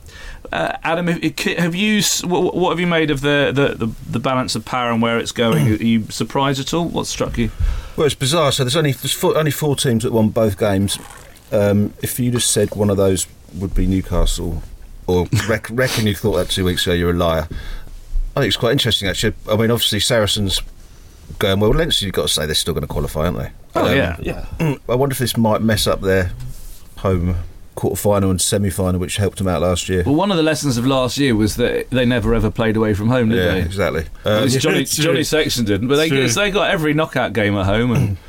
uh, 0.52 0.76
Adam, 0.82 1.06
have 1.06 1.74
you 1.74 2.02
what, 2.24 2.54
what 2.54 2.68
have 2.68 2.78
you 2.78 2.86
made 2.86 3.10
of 3.10 3.22
the, 3.22 3.50
the, 3.54 3.86
the, 3.86 3.94
the 4.10 4.20
balance 4.20 4.54
of 4.56 4.66
power 4.66 4.90
and 4.90 5.00
where 5.00 5.18
it's 5.18 5.32
going? 5.32 5.68
Are 5.68 5.76
you 5.76 6.04
surprised 6.10 6.60
at 6.60 6.74
all? 6.74 6.86
What 6.86 7.06
struck 7.06 7.38
you? 7.38 7.50
Well, 7.96 8.04
it's 8.04 8.14
bizarre. 8.14 8.52
So 8.52 8.62
there's 8.62 8.76
only 8.76 8.92
there's 8.92 9.14
four, 9.14 9.38
only 9.38 9.50
four 9.50 9.74
teams 9.74 10.02
that 10.02 10.12
won 10.12 10.28
both 10.28 10.58
games. 10.58 10.98
Um, 11.52 11.92
if 12.02 12.18
you 12.18 12.30
just 12.30 12.50
said 12.50 12.74
one 12.74 12.90
of 12.90 12.96
those 12.96 13.26
would 13.54 13.74
be 13.74 13.86
Newcastle, 13.86 14.62
or 15.06 15.26
rec- 15.48 15.68
reckon 15.70 16.06
you 16.06 16.14
thought 16.14 16.36
that 16.36 16.50
two 16.50 16.64
weeks 16.64 16.86
ago, 16.86 16.94
you're 16.94 17.10
a 17.10 17.14
liar. 17.14 17.46
I 18.36 18.40
think 18.40 18.48
it's 18.48 18.56
quite 18.56 18.72
interesting, 18.72 19.08
actually. 19.08 19.34
I 19.48 19.56
mean, 19.56 19.70
obviously 19.70 20.00
Saracens 20.00 20.60
going 21.38 21.60
well. 21.60 21.70
Leinster, 21.70 22.04
you've 22.04 22.14
got 22.14 22.22
to 22.22 22.28
say 22.28 22.46
they're 22.46 22.54
still 22.54 22.74
going 22.74 22.82
to 22.82 22.88
qualify, 22.92 23.26
aren't 23.26 23.38
they? 23.38 23.50
Oh, 23.74 23.86
Um, 23.88 23.96
yeah. 23.96 24.16
Yeah. 24.20 24.46
I 24.88 24.94
wonder 24.94 25.12
if 25.12 25.18
this 25.18 25.36
might 25.36 25.62
mess 25.62 25.86
up 25.86 26.00
their 26.00 26.32
home 26.98 27.36
quarter 27.74 27.96
final 27.96 28.30
and 28.30 28.40
semi 28.40 28.70
final, 28.70 28.98
which 28.98 29.16
helped 29.18 29.38
them 29.38 29.48
out 29.48 29.60
last 29.62 29.88
year. 29.88 30.02
Well, 30.04 30.14
one 30.14 30.30
of 30.30 30.36
the 30.38 30.42
lessons 30.42 30.76
of 30.78 30.86
last 30.86 31.18
year 31.18 31.34
was 31.34 31.56
that 31.56 31.90
they 31.90 32.04
never 32.06 32.34
ever 32.34 32.50
played 32.50 32.76
away 32.76 32.94
from 32.94 33.08
home, 33.08 33.28
did 33.28 33.38
yeah, 33.38 33.52
they? 33.54 33.60
exactly. 33.60 34.04
Um, 34.24 34.48
Johnny, 34.48 34.80
it's. 34.82 34.96
Johnny 34.96 35.22
Sexton 35.22 35.64
didn't, 35.66 35.88
but 35.88 35.96
they, 35.96 36.28
so 36.28 36.40
they 36.40 36.50
got 36.50 36.70
every 36.70 36.94
knockout 36.94 37.32
game 37.32 37.54
at 37.56 37.66
home 37.66 37.92
and 37.92 38.16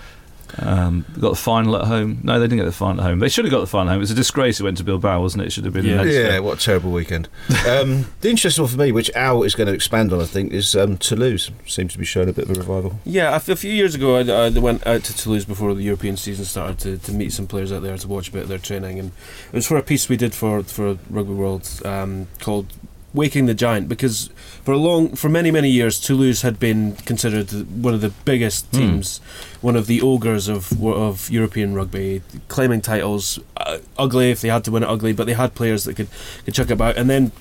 um, 0.59 1.05
got 1.19 1.29
the 1.31 1.35
final 1.35 1.75
at 1.75 1.85
home. 1.87 2.19
No, 2.23 2.39
they 2.39 2.45
didn't 2.45 2.57
get 2.59 2.65
the 2.65 2.71
final 2.71 3.01
at 3.01 3.07
home. 3.07 3.19
They 3.19 3.29
should 3.29 3.45
have 3.45 3.51
got 3.51 3.61
the 3.61 3.67
final 3.67 3.89
at 3.89 3.93
home. 3.93 3.97
It 3.97 4.01
was 4.01 4.11
a 4.11 4.15
disgrace 4.15 4.59
it 4.59 4.63
went 4.63 4.77
to 4.77 4.83
Bilbao, 4.83 5.21
wasn't 5.21 5.43
it? 5.43 5.47
It 5.47 5.51
should 5.51 5.65
have 5.65 5.73
been. 5.73 5.85
Yeah. 5.85 6.03
Yeah, 6.03 6.39
what 6.39 6.59
a 6.59 6.61
terrible 6.61 6.91
weekend. 6.91 7.27
um, 7.67 8.05
the 8.21 8.29
interesting 8.29 8.63
one 8.63 8.71
for 8.71 8.77
me, 8.77 8.91
which 8.91 9.11
Al 9.15 9.43
is 9.43 9.55
going 9.55 9.67
to 9.67 9.73
expand 9.73 10.11
on, 10.13 10.21
I 10.21 10.25
think, 10.25 10.51
is 10.51 10.75
um, 10.75 10.97
Toulouse. 10.97 11.51
Seems 11.65 11.93
to 11.93 11.99
be 11.99 12.05
showing 12.05 12.29
a 12.29 12.33
bit 12.33 12.49
of 12.49 12.55
a 12.55 12.59
revival. 12.59 12.99
Yeah, 13.05 13.31
a 13.31 13.35
f- 13.35 13.49
a 13.49 13.55
few 13.55 13.71
years 13.71 13.95
ago, 13.95 14.17
I, 14.17 14.45
I 14.47 14.49
went 14.49 14.85
out 14.87 15.03
to 15.03 15.15
Toulouse 15.15 15.45
before 15.45 15.73
the 15.73 15.83
European 15.83 16.17
season 16.17 16.45
started 16.45 16.79
to, 16.79 16.97
to 16.97 17.11
meet 17.11 17.33
some 17.33 17.47
players 17.47 17.71
out 17.71 17.81
there 17.83 17.97
to 17.97 18.07
watch 18.07 18.29
a 18.29 18.31
bit 18.31 18.43
of 18.43 18.49
their 18.49 18.57
training, 18.57 18.99
and 18.99 19.11
it 19.51 19.55
was 19.55 19.67
for 19.67 19.77
a 19.77 19.83
piece 19.83 20.09
we 20.09 20.17
did 20.17 20.33
for 20.33 20.63
for 20.63 20.97
Rugby 21.09 21.33
World 21.33 21.69
um, 21.85 22.27
called 22.39 22.67
"Waking 23.13 23.45
the 23.45 23.53
Giant" 23.53 23.89
because 23.89 24.29
for 24.63 24.73
a 24.73 24.77
long, 24.77 25.15
for 25.15 25.29
many 25.29 25.51
many 25.51 25.69
years, 25.69 25.99
Toulouse 25.99 26.41
had 26.41 26.59
been 26.59 26.95
considered 27.05 27.51
one 27.83 27.93
of 27.93 28.01
the 28.01 28.09
biggest 28.25 28.71
teams, 28.71 29.19
one 29.61 29.75
of 29.75 29.87
the 29.87 30.01
ogres 30.01 30.47
of 30.47 30.81
of 30.83 31.29
European 31.29 31.73
rugby, 31.73 32.21
claiming 32.47 32.81
titles, 32.81 33.39
uh, 33.57 33.79
ugly 33.97 34.31
if 34.31 34.41
they 34.41 34.49
had 34.49 34.63
to 34.65 34.71
win 34.71 34.83
it 34.83 34.89
ugly, 34.89 35.13
but 35.13 35.25
they 35.27 35.33
had 35.33 35.55
players 35.55 35.83
that 35.85 35.95
could 35.95 36.07
could 36.45 36.53
chuck 36.53 36.69
it 36.69 36.73
about, 36.73 36.97
and 36.97 37.09
then 37.09 37.31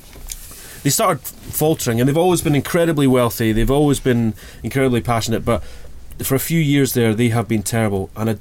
they 0.82 0.90
started 0.90 1.20
faltering 1.20 1.98
and 2.00 2.08
they've 2.08 2.16
always 2.16 2.42
been 2.42 2.54
incredibly 2.54 3.08
wealthy 3.08 3.50
they've 3.50 3.72
always 3.72 3.98
been 3.98 4.34
incredibly 4.62 5.00
passionate 5.00 5.44
but 5.44 5.60
for 6.22 6.34
a 6.34 6.40
few 6.40 6.60
years 6.60 6.94
there, 6.94 7.14
they 7.14 7.28
have 7.28 7.48
been 7.48 7.62
terrible, 7.62 8.10
and 8.16 8.30
it, 8.30 8.40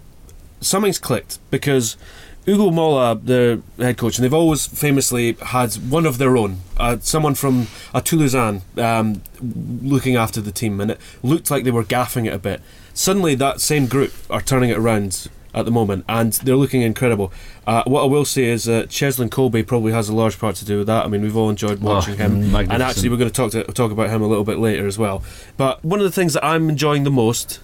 something's 0.62 1.00
clicked 1.00 1.40
because 1.52 1.98
Ugo 2.48 2.70
Mola, 2.70 3.16
the 3.16 3.62
head 3.80 3.98
coach, 3.98 4.18
and 4.18 4.24
they've 4.24 4.34
always 4.34 4.68
famously 4.68 5.34
had 5.42 5.74
one 5.76 6.06
of 6.06 6.20
their 6.20 6.38
own, 6.38 6.58
uh, 6.78 6.98
someone 7.02 7.34
from 7.34 7.68
a 7.94 8.02
Toulousain 8.02 8.62
um, 8.78 9.22
looking 9.42 10.16
after 10.16 10.42
the 10.42 10.52
team, 10.52 10.80
and 10.80 10.92
it 10.92 11.00
looked 11.24 11.50
like 11.50 11.64
they 11.64 11.72
were 11.72 11.84
gaffing 11.84 12.28
it 12.28 12.34
a 12.34 12.40
bit. 12.40 12.62
Suddenly, 12.94 13.34
that 13.36 13.62
same 13.62 13.88
group 13.88 14.14
are 14.30 14.42
turning 14.42 14.70
it 14.70 14.78
around 14.78 15.28
at 15.56 15.66
the 15.66 15.72
moment, 15.72 16.06
and 16.08 16.34
they're 16.34 16.56
looking 16.56 16.84
incredible. 16.84 17.32
Uh, 17.66 17.82
what 17.88 18.04
I 18.04 18.06
will 18.06 18.26
say 18.26 18.44
is 18.46 18.66
that 18.66 18.90
Cheslin 18.90 19.30
Kolbe 19.30 19.66
probably 19.66 19.94
has 19.94 20.08
a 20.10 20.14
large 20.14 20.38
part 20.38 20.56
to 20.58 20.66
do 20.66 20.78
with 20.80 20.88
that. 20.88 21.06
I 21.06 21.08
mean, 21.08 21.22
we've 21.24 21.36
all 21.36 21.50
enjoyed 21.50 21.80
watching 21.80 22.14
Oh, 22.16 22.18
him, 22.18 22.54
and 22.56 22.84
actually, 22.84 23.10
we're 23.10 23.18
going 23.18 23.32
to 23.32 23.34
talk 23.36 23.52
to, 23.54 23.64
talk 23.74 23.92
about 23.92 24.10
him 24.10 24.22
a 24.22 24.28
little 24.28 24.44
bit 24.44 24.60
later 24.60 24.86
as 24.86 25.00
well. 25.00 25.24
But 25.58 25.84
one 25.84 26.00
of 26.00 26.04
the 26.06 26.12
things 26.12 26.34
that 26.34 26.46
I'm 26.46 26.70
enjoying 26.70 27.06
the 27.06 27.12
most 27.12 27.60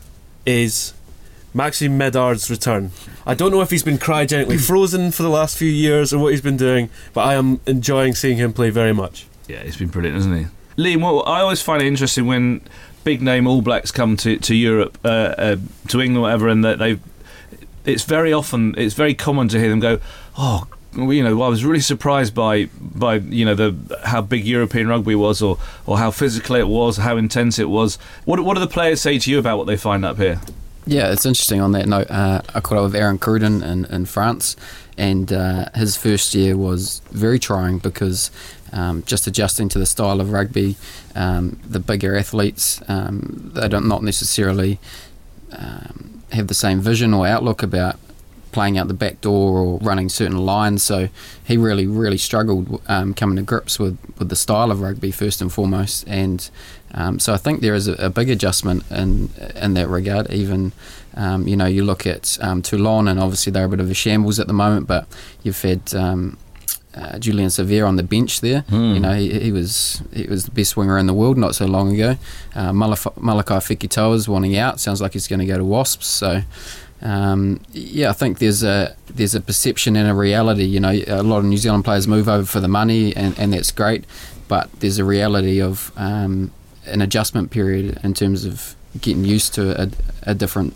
is 0.45 0.93
Maxime 1.53 1.97
Medard's 1.97 2.49
return. 2.49 2.91
I 3.25 3.33
don't 3.33 3.51
know 3.51 3.61
if 3.61 3.71
he's 3.71 3.83
been 3.83 3.97
cryogenically 3.97 4.59
frozen 4.65 5.11
for 5.11 5.23
the 5.23 5.29
last 5.29 5.57
few 5.57 5.69
years 5.69 6.13
or 6.13 6.19
what 6.19 6.31
he's 6.31 6.41
been 6.41 6.57
doing, 6.57 6.89
but 7.13 7.21
I 7.21 7.33
am 7.33 7.59
enjoying 7.65 8.15
seeing 8.15 8.37
him 8.37 8.53
play 8.53 8.69
very 8.69 8.93
much. 8.93 9.27
Yeah, 9.47 9.63
he's 9.63 9.77
been 9.77 9.89
brilliant, 9.89 10.15
hasn't 10.15 10.37
he? 10.37 10.45
Liam, 10.81 11.01
well, 11.01 11.27
I 11.27 11.41
always 11.41 11.61
find 11.61 11.81
it 11.81 11.87
interesting 11.87 12.25
when 12.25 12.61
big 13.03 13.21
name 13.21 13.47
All 13.47 13.61
Blacks 13.61 13.91
come 13.91 14.15
to 14.17 14.37
to 14.37 14.55
Europe, 14.55 14.97
uh, 15.03 15.07
uh, 15.37 15.55
to 15.89 16.01
England, 16.01 16.21
whatever, 16.21 16.47
and 16.47 16.63
that 16.63 16.79
they. 16.79 16.99
It's 17.83 18.03
very 18.03 18.31
often, 18.31 18.75
it's 18.77 18.93
very 18.93 19.13
common 19.13 19.47
to 19.49 19.59
hear 19.59 19.69
them 19.69 19.79
go, 19.79 19.99
"Oh, 20.37 20.67
you 20.95 21.23
know, 21.23 21.41
I 21.41 21.49
was 21.49 21.65
really 21.65 21.81
surprised 21.81 22.33
by 22.33 22.65
by 22.79 23.15
you 23.15 23.43
know 23.43 23.55
the 23.55 23.99
how 24.05 24.21
big 24.21 24.45
European 24.45 24.87
rugby 24.87 25.15
was, 25.15 25.41
or 25.41 25.57
or 25.85 25.97
how 25.97 26.11
physical 26.11 26.55
it 26.55 26.67
was, 26.67 26.97
how 26.97 27.17
intense 27.17 27.59
it 27.59 27.69
was." 27.69 27.97
What 28.25 28.39
what 28.41 28.53
do 28.53 28.59
the 28.59 28.67
players 28.67 29.01
say 29.01 29.19
to 29.19 29.31
you 29.31 29.39
about 29.39 29.57
what 29.57 29.67
they 29.67 29.77
find 29.77 30.05
up 30.05 30.17
here? 30.17 30.39
Yeah, 30.85 31.11
it's 31.11 31.25
interesting 31.25 31.61
on 31.61 31.73
that 31.73 31.87
note. 31.87 32.09
Uh, 32.09 32.41
I 32.55 32.59
caught 32.59 32.77
up 32.77 32.83
with 32.85 32.95
Aaron 32.95 33.19
Cruden 33.19 33.61
in, 33.61 33.85
in 33.85 34.05
France, 34.05 34.55
and 34.97 35.31
uh, 35.31 35.65
his 35.75 35.95
first 35.95 36.33
year 36.33 36.57
was 36.57 37.01
very 37.11 37.37
trying 37.37 37.77
because 37.77 38.31
um, 38.73 39.03
just 39.03 39.27
adjusting 39.27 39.69
to 39.69 39.79
the 39.79 39.85
style 39.85 40.19
of 40.19 40.31
rugby, 40.31 40.75
um, 41.15 41.59
the 41.67 41.79
bigger 41.79 42.15
athletes, 42.15 42.81
um, 42.87 43.51
they 43.53 43.67
don't 43.67 43.87
not 43.87 44.01
necessarily 44.01 44.79
um, 45.51 46.23
have 46.31 46.47
the 46.47 46.53
same 46.53 46.79
vision 46.79 47.13
or 47.13 47.27
outlook 47.27 47.61
about 47.61 47.97
playing 48.51 48.77
out 48.77 48.87
the 48.87 48.93
back 48.93 49.21
door 49.21 49.57
or 49.59 49.77
running 49.79 50.09
certain 50.09 50.37
lines. 50.45 50.83
So 50.83 51.09
he 51.43 51.57
really, 51.57 51.87
really 51.87 52.17
struggled 52.17 52.81
um, 52.87 53.13
coming 53.13 53.35
to 53.37 53.41
grips 53.41 53.79
with, 53.79 53.97
with 54.17 54.29
the 54.29 54.35
style 54.35 54.71
of 54.71 54.81
rugby 54.81 55.11
first 55.11 55.41
and 55.41 55.51
foremost. 55.51 56.05
And 56.07 56.49
um, 56.93 57.19
so 57.19 57.33
I 57.33 57.37
think 57.37 57.61
there 57.61 57.73
is 57.75 57.87
a, 57.87 57.93
a 57.93 58.09
big 58.09 58.29
adjustment 58.29 58.83
in 58.91 59.29
in 59.55 59.73
that 59.75 59.87
regard. 59.87 60.29
Even 60.31 60.71
um, 61.15 61.47
you 61.47 61.55
know 61.55 61.65
you 61.65 61.83
look 61.83 62.05
at 62.05 62.37
um, 62.41 62.61
Toulon 62.61 63.07
and 63.07 63.19
obviously 63.19 63.51
they're 63.51 63.65
a 63.65 63.69
bit 63.69 63.79
of 63.79 63.89
a 63.89 63.93
shambles 63.93 64.39
at 64.39 64.47
the 64.47 64.53
moment, 64.53 64.87
but 64.87 65.07
you've 65.43 65.61
had. 65.61 65.93
Um, 65.95 66.37
uh, 66.93 67.17
Julian 67.19 67.47
Savea 67.47 67.87
on 67.87 67.95
the 67.95 68.03
bench 68.03 68.41
there. 68.41 68.65
You 68.69 68.99
know, 68.99 69.13
he, 69.13 69.39
he 69.39 69.51
was 69.53 70.01
he 70.13 70.23
was 70.27 70.43
the 70.43 70.51
best 70.51 70.75
winger 70.75 70.97
in 70.97 71.05
the 71.07 71.13
world 71.13 71.37
not 71.37 71.55
so 71.55 71.65
long 71.65 71.93
ago. 71.93 72.17
Uh, 72.53 72.71
Malaf- 72.71 73.15
Malakai 73.15 73.61
Fekitoa 73.63 74.13
is 74.15 74.27
wanting 74.27 74.57
out. 74.57 74.77
Sounds 74.81 74.99
like 74.99 75.13
he's 75.13 75.25
going 75.25 75.39
to 75.39 75.45
go 75.45 75.57
to 75.57 75.63
Wasps. 75.63 76.05
So, 76.05 76.41
um, 77.01 77.59
yeah, 77.71 78.09
I 78.09 78.13
think 78.13 78.39
there's 78.39 78.63
a 78.63 78.95
there's 79.09 79.35
a 79.35 79.41
perception 79.41 79.95
and 79.95 80.09
a 80.09 80.13
reality. 80.13 80.63
You 80.65 80.79
know, 80.79 80.91
a 81.07 81.23
lot 81.23 81.39
of 81.39 81.45
New 81.45 81.57
Zealand 81.57 81.83
players 81.83 82.07
move 82.07 82.29
over 82.29 82.45
for 82.45 82.59
the 82.59 82.67
money, 82.67 83.15
and, 83.15 83.37
and 83.39 83.53
that's 83.53 83.71
great. 83.71 84.05
But 84.47 84.71
there's 84.79 84.99
a 84.99 85.05
reality 85.05 85.61
of 85.61 85.91
um, 85.95 86.51
an 86.85 87.01
adjustment 87.01 87.51
period 87.51 87.99
in 88.03 88.13
terms 88.13 88.45
of 88.45 88.75
getting 88.99 89.23
used 89.23 89.53
to 89.55 89.81
a, 89.81 89.89
a 90.23 90.35
different 90.35 90.75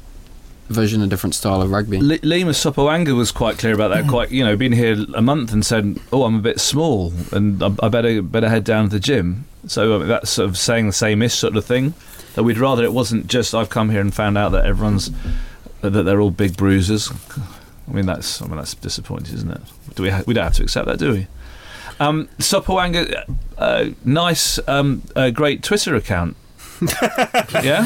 vision, 0.70 1.02
a 1.02 1.08
different 1.08 1.36
style 1.36 1.62
of 1.62 1.70
rugby. 1.70 1.98
L- 1.98 2.20
Lima 2.24 2.52
Sopoanga 2.52 3.16
was 3.16 3.32
quite 3.32 3.58
clear 3.60 3.74
about 3.74 3.90
that. 3.90 4.08
Quite, 4.08 4.32
you 4.32 4.44
know, 4.44 4.56
been 4.56 4.72
here 4.72 4.98
a 5.14 5.22
month 5.22 5.54
and 5.54 5.66
said, 5.66 6.00
"Oh, 6.12 6.24
I'm 6.24 6.36
a 6.36 6.42
bit 6.42 6.60
small, 6.60 7.14
and 7.32 7.62
I, 7.62 7.72
I 7.84 7.90
better 7.90 8.22
better 8.22 8.50
head 8.50 8.64
down 8.64 8.86
to 8.86 8.90
the 8.92 9.00
gym." 9.00 9.46
So 9.68 9.96
I 9.96 10.00
mean, 10.00 10.08
that's 10.08 10.32
sort 10.32 10.50
of 10.50 10.58
saying 10.58 10.88
the 10.88 10.94
same-ish 10.94 11.36
sort 11.36 11.56
of 11.56 11.66
thing. 11.66 11.94
That 12.34 12.44
we'd 12.44 12.58
rather 12.58 12.84
it 12.84 12.94
wasn't 12.94 13.28
just 13.28 13.54
I've 13.56 13.70
come 13.70 13.90
here 13.92 14.02
and 14.02 14.14
found 14.14 14.38
out 14.38 14.52
that 14.54 14.66
everyone's 14.66 15.10
that 15.82 15.92
they're 16.04 16.20
all 16.22 16.32
big 16.32 16.58
bruisers. 16.58 17.12
I 17.88 17.92
mean, 17.94 18.06
that's 18.06 18.42
I 18.42 18.48
mean 18.48 18.58
that's 18.58 18.74
disappointing, 18.76 19.36
isn't 19.36 19.52
it? 19.52 19.62
Do 19.96 20.04
we 20.04 20.10
ha- 20.10 20.24
we 20.26 20.34
don't 20.34 20.44
have 20.46 20.54
to 20.56 20.64
accept 20.64 20.88
that, 20.88 20.98
do 21.00 21.12
we? 21.12 21.28
Um, 22.00 22.28
Sopoanga, 22.40 23.24
uh, 23.58 23.86
nice, 24.04 24.60
um, 24.68 25.04
uh, 25.16 25.30
great 25.30 25.64
Twitter 25.64 25.96
account. 25.96 26.36
yeah, 27.64 27.86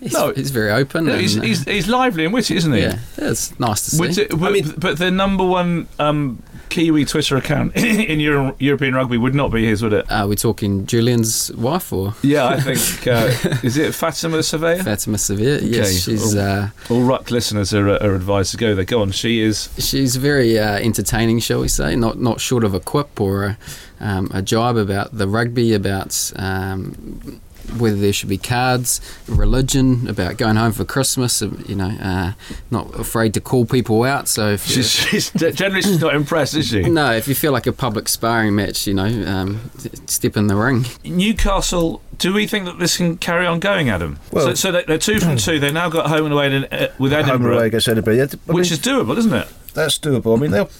He's, 0.00 0.12
No. 0.12 0.32
he's 0.34 0.50
very 0.50 0.70
open. 0.70 1.06
Yeah, 1.06 1.16
he's, 1.16 1.34
and, 1.36 1.44
uh, 1.44 1.46
he's 1.46 1.64
he's 1.64 1.88
lively 1.88 2.24
and 2.26 2.34
witty, 2.34 2.54
isn't 2.56 2.72
he? 2.72 2.80
yeah, 2.82 2.98
it's 3.16 3.58
nice 3.58 3.82
to 3.86 3.90
see. 3.92 3.98
Would 4.00 4.18
it- 4.18 4.38
but, 4.38 4.78
but 4.80 4.98
the 4.98 5.10
number 5.10 5.44
one 5.44 5.86
um, 5.98 6.42
Kiwi 6.68 7.04
Twitter 7.04 7.36
account 7.36 7.76
in 7.76 8.18
Euro- 8.20 8.56
European 8.58 8.94
rugby 8.94 9.16
would 9.16 9.34
not 9.34 9.50
be 9.52 9.64
his, 9.64 9.82
would 9.82 9.92
it? 9.92 10.10
Are 10.10 10.26
we 10.26 10.34
talking 10.36 10.86
Julian's 10.86 11.52
wife 11.52 11.92
or 11.92 12.14
Yeah, 12.22 12.46
I 12.48 12.60
think. 12.60 13.06
Uh, 13.14 13.58
is 13.62 13.76
it 13.76 13.94
Fatima 13.94 14.38
Savea? 14.38 14.82
Fatima 14.82 15.16
Savea? 15.18 15.60
Yes, 15.62 15.86
Okay. 15.88 15.98
she's 16.16 16.34
Oh. 16.34 16.40
uh, 16.40 16.68
All 16.90 17.02
Ruck 17.02 17.30
listeners 17.30 17.72
are, 17.74 17.88
are 17.88 18.14
advised 18.14 18.50
to 18.52 18.56
go 18.56 18.74
there. 18.74 18.84
Go 18.84 19.02
on, 19.02 19.12
she 19.12 19.40
is. 19.40 19.68
she's 19.78 20.16
very 20.16 20.58
uh, 20.58 20.76
entertaining, 20.78 21.38
shall 21.40 21.60
we 21.60 21.68
say? 21.68 21.94
Not 21.96 22.18
not 22.18 22.40
short 22.40 22.64
of 22.64 22.74
a 22.74 22.80
quip 22.80 23.20
or 23.20 23.44
a, 23.44 23.58
um, 24.00 24.30
a 24.34 24.42
jibe 24.42 24.76
about 24.76 25.16
the 25.16 25.28
rugby, 25.28 25.74
about 25.74 26.32
um, 26.36 27.40
whether 27.78 27.96
there 27.96 28.12
should 28.12 28.28
be 28.28 28.38
cards, 28.38 29.00
religion, 29.28 30.08
about 30.08 30.36
going 30.36 30.56
home 30.56 30.72
for 30.72 30.84
Christmas. 30.84 31.42
uh, 31.42 31.50
You 31.66 31.74
know, 31.76 31.96
uh, 32.00 32.32
not 32.70 32.94
afraid 32.98 33.34
to 33.34 33.40
call 33.40 33.64
people 33.66 34.02
out. 34.04 34.28
So 34.28 34.50
if 34.50 34.68
you- 34.68 34.82
She's, 34.82 34.90
she's 34.90 35.30
generally 35.54 35.82
she's 35.82 36.00
not 36.00 36.14
impressed, 36.14 36.54
is 36.54 36.68
she? 36.68 36.82
no, 36.90 37.12
if 37.12 37.26
you 37.28 37.34
feel 37.34 37.52
like 37.52 37.66
a 37.66 37.72
public 37.72 38.08
sparring 38.08 38.54
match, 38.54 38.86
you 38.86 38.94
know, 38.94 39.04
um, 39.26 39.70
step 40.06 40.36
in 40.36 40.46
the 40.46 40.56
ring. 40.56 40.86
Newcastle. 41.04 42.00
Do 42.16 42.32
we 42.32 42.46
think 42.46 42.64
that 42.66 42.78
this 42.78 42.96
can 42.96 43.16
carry 43.16 43.44
on 43.46 43.58
going, 43.60 43.88
Adam? 43.90 44.18
Well- 44.30 44.46
so, 44.48 44.54
so 44.54 44.72
they- 44.72 44.84
they're 44.84 44.98
two 44.98 45.18
from 45.20 45.36
two. 45.38 45.58
They've 45.58 45.72
now 45.74 45.88
got 45.88 46.06
home 46.08 46.24
and 46.26 46.32
away 46.34 46.54
in, 46.54 46.64
uh, 46.64 46.88
with 46.98 47.12
Home 47.12 47.20
and 47.22 47.28
Edinburgh, 47.30 47.56
away 47.56 47.66
against 47.66 47.88
Edinburgh. 47.88 48.14
Yeah, 48.14 48.24
I 48.24 48.52
which 48.52 48.70
mean, 48.70 48.72
is 48.72 48.78
doable, 48.78 49.16
isn't 49.18 49.32
it? 49.34 49.48
that's 49.74 49.98
doable. 49.98 50.36
I 50.36 50.40
mean, 50.40 50.50
they'll 50.52 50.70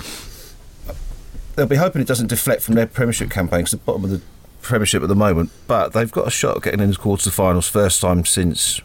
they'll 1.56 1.66
be 1.66 1.76
hoping 1.76 2.02
it 2.02 2.08
doesn't 2.08 2.28
deflect 2.28 2.62
from 2.62 2.74
their 2.74 2.86
Premiership 2.86 3.30
campaign 3.30 3.62
'cause 3.62 3.72
the 3.72 3.76
bottom 3.78 4.04
of 4.04 4.10
the 4.10 4.20
Premiership 4.64 5.02
at 5.02 5.08
the 5.08 5.14
moment. 5.14 5.50
But 5.66 5.92
they've 5.92 6.10
got 6.10 6.26
a 6.26 6.30
shot 6.30 6.56
at 6.56 6.62
getting 6.62 6.80
into 6.80 6.94
the 6.94 7.02
quarter-finals, 7.02 7.68
first 7.68 8.00
time 8.00 8.24
since 8.24 8.80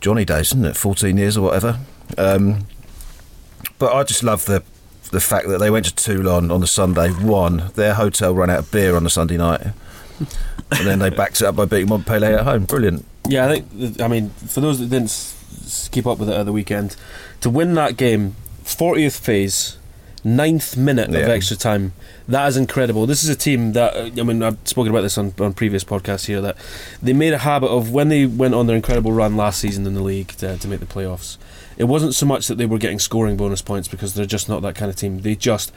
Johnny 0.00 0.24
days, 0.24 0.48
isn't 0.48 0.64
it? 0.64 0.76
Fourteen 0.76 1.16
years 1.16 1.36
or 1.36 1.42
whatever. 1.42 1.78
Um, 2.18 2.66
but 3.78 3.94
I 3.94 4.02
just 4.02 4.22
love 4.22 4.44
the 4.44 4.62
the 5.10 5.20
fact 5.20 5.46
that 5.48 5.58
they 5.58 5.70
went 5.70 5.84
to 5.86 5.94
Toulon 5.94 6.50
on 6.50 6.60
the 6.60 6.66
Sunday, 6.66 7.12
won. 7.22 7.70
Their 7.74 7.94
hotel 7.94 8.34
ran 8.34 8.50
out 8.50 8.60
of 8.60 8.70
beer 8.70 8.96
on 8.96 9.04
the 9.04 9.10
Sunday 9.10 9.36
night, 9.36 9.60
and 10.70 10.86
then 10.86 10.98
they 10.98 11.10
backed 11.10 11.40
it 11.40 11.46
up 11.46 11.56
by 11.56 11.66
beating 11.66 11.88
Montpellier 11.88 12.38
at 12.38 12.44
home. 12.44 12.64
Brilliant. 12.64 13.04
Yeah, 13.28 13.48
I 13.48 13.60
think. 13.60 14.00
I 14.00 14.08
mean, 14.08 14.30
for 14.30 14.60
those 14.60 14.80
that 14.80 14.90
didn't 14.90 15.34
keep 15.92 16.06
up 16.06 16.18
with 16.18 16.28
it 16.28 16.34
at 16.34 16.44
the 16.44 16.52
weekend, 16.52 16.96
to 17.42 17.50
win 17.50 17.74
that 17.74 17.96
game, 17.96 18.36
40th 18.64 19.20
phase, 19.20 19.78
ninth 20.24 20.76
minute 20.76 21.08
of 21.08 21.28
extra 21.28 21.56
time, 21.56 21.92
that 22.28 22.46
is 22.48 22.56
incredible. 22.56 23.06
This 23.06 23.24
is 23.24 23.28
a 23.28 23.36
team 23.36 23.72
that 23.72 23.94
uh, 23.94 24.20
I 24.20 24.24
mean, 24.24 24.42
I've 24.42 24.58
spoken 24.64 24.90
about 24.90 25.02
this 25.02 25.18
on, 25.18 25.34
on 25.40 25.54
previous 25.54 25.84
podcasts 25.84 26.26
here 26.26 26.40
that 26.40 26.56
they 27.02 27.12
made 27.12 27.32
a 27.32 27.38
habit 27.38 27.68
of 27.68 27.90
when 27.90 28.08
they 28.08 28.26
went 28.26 28.54
on 28.54 28.66
their 28.66 28.76
incredible 28.76 29.12
run 29.12 29.36
last 29.36 29.60
season 29.60 29.86
in 29.86 29.94
the 29.94 30.02
league 30.02 30.28
to, 30.38 30.56
to 30.58 30.68
make 30.68 30.80
the 30.80 30.86
playoffs. 30.86 31.38
It 31.76 31.84
wasn't 31.84 32.14
so 32.14 32.26
much 32.26 32.48
that 32.48 32.58
they 32.58 32.66
were 32.66 32.78
getting 32.78 32.98
scoring 32.98 33.36
bonus 33.36 33.62
points 33.62 33.88
because 33.88 34.14
they're 34.14 34.26
just 34.26 34.48
not 34.48 34.62
that 34.62 34.74
kind 34.74 34.90
of 34.90 34.96
team. 34.96 35.20
They 35.20 35.34
just 35.34 35.72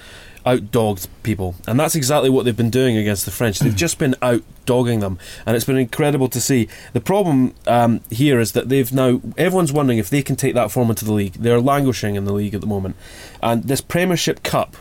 outdogged 0.45 1.07
people, 1.23 1.55
and 1.67 1.79
that's 1.79 1.95
exactly 1.95 2.29
what 2.29 2.45
they've 2.45 2.55
been 2.55 2.69
doing 2.69 2.97
against 2.97 3.25
the 3.25 3.31
French. 3.31 3.59
They've 3.59 3.75
just 3.75 3.97
been 3.97 4.15
out 4.21 4.43
dogging 4.65 4.99
them, 4.99 5.17
and 5.45 5.55
it's 5.55 5.65
been 5.65 5.77
incredible 5.77 6.29
to 6.29 6.41
see. 6.41 6.67
The 6.93 7.01
problem 7.01 7.55
um, 7.67 8.01
here 8.09 8.39
is 8.39 8.51
that 8.53 8.69
they've 8.69 8.91
now 8.91 9.21
everyone's 9.37 9.73
wondering 9.73 9.97
if 9.97 10.09
they 10.09 10.21
can 10.21 10.35
take 10.35 10.53
that 10.53 10.71
form 10.71 10.89
into 10.89 11.05
the 11.05 11.13
league. 11.13 11.33
They're 11.33 11.59
languishing 11.59 12.15
in 12.15 12.25
the 12.25 12.33
league 12.33 12.53
at 12.53 12.61
the 12.61 12.67
moment, 12.67 12.95
and 13.41 13.63
this 13.63 13.81
Premiership 13.81 14.43
Cup 14.43 14.75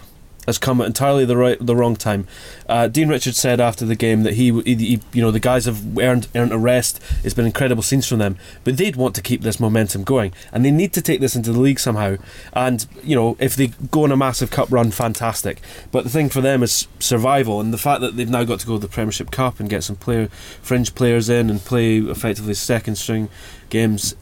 has 0.46 0.58
come 0.58 0.80
at 0.80 0.86
entirely 0.86 1.24
the 1.24 1.36
right 1.36 1.56
the 1.60 1.74
wrong 1.76 1.96
time. 1.96 2.26
Uh, 2.68 2.86
Dean 2.88 3.08
Richards 3.08 3.38
said 3.38 3.60
after 3.60 3.84
the 3.84 3.94
game 3.96 4.22
that 4.22 4.34
he, 4.34 4.50
he, 4.62 4.74
he- 4.74 5.00
you 5.12 5.22
know, 5.22 5.30
the 5.30 5.40
guys 5.40 5.64
have 5.66 5.98
earned 5.98 6.28
earned 6.34 6.52
a 6.52 6.58
rest. 6.58 7.00
It's 7.22 7.34
been 7.34 7.46
incredible 7.46 7.82
scenes 7.82 8.06
from 8.06 8.18
them, 8.18 8.36
but 8.64 8.76
they'd 8.76 8.96
want 8.96 9.14
to 9.16 9.22
keep 9.22 9.42
this 9.42 9.58
momentum 9.60 10.04
going, 10.04 10.32
and 10.52 10.64
they 10.64 10.70
need 10.70 10.92
to 10.94 11.02
take 11.02 11.20
this 11.20 11.34
into 11.36 11.52
the 11.52 11.60
league 11.60 11.78
somehow. 11.80 12.16
And 12.52 12.86
you 13.02 13.14
know, 13.16 13.36
if 13.40 13.56
they 13.56 13.68
go 13.68 14.04
on 14.04 14.12
a 14.12 14.16
massive 14.16 14.50
cup 14.50 14.70
run, 14.70 14.90
fantastic. 14.90 15.60
But 15.92 16.04
the 16.04 16.10
thing 16.10 16.28
for 16.28 16.40
them 16.40 16.62
is 16.62 16.86
survival, 17.00 17.60
and 17.60 17.72
the 17.72 17.78
fact 17.78 18.00
that 18.00 18.16
they've 18.16 18.28
now 18.28 18.44
got 18.44 18.60
to 18.60 18.66
go 18.66 18.74
to 18.74 18.78
the 18.80 18.88
Premiership 18.88 19.30
Cup 19.30 19.60
and 19.60 19.68
get 19.68 19.84
some 19.84 19.96
player 19.96 20.28
fringe 20.62 20.94
players 20.94 21.28
in 21.28 21.50
and 21.50 21.60
play 21.60 21.98
effectively 21.98 22.54
second 22.54 22.96
string 22.96 23.28
games. 23.70 24.14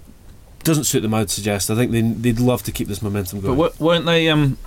Doesn't 0.64 0.85
suit 0.85 1.00
them, 1.00 1.12
I'd 1.12 1.29
suggest. 1.29 1.71
I 1.71 1.75
think 1.75 1.91
they, 1.91 2.02
they'd 2.02 2.38
love 2.38 2.62
to 2.62 2.71
keep 2.73 2.87
this 2.87 3.02
momentum 3.02 3.41
going. 3.41 3.59
w- 3.59 3.75
weren't 3.85 4.07
they? 4.07 4.29
Um, 4.29 4.59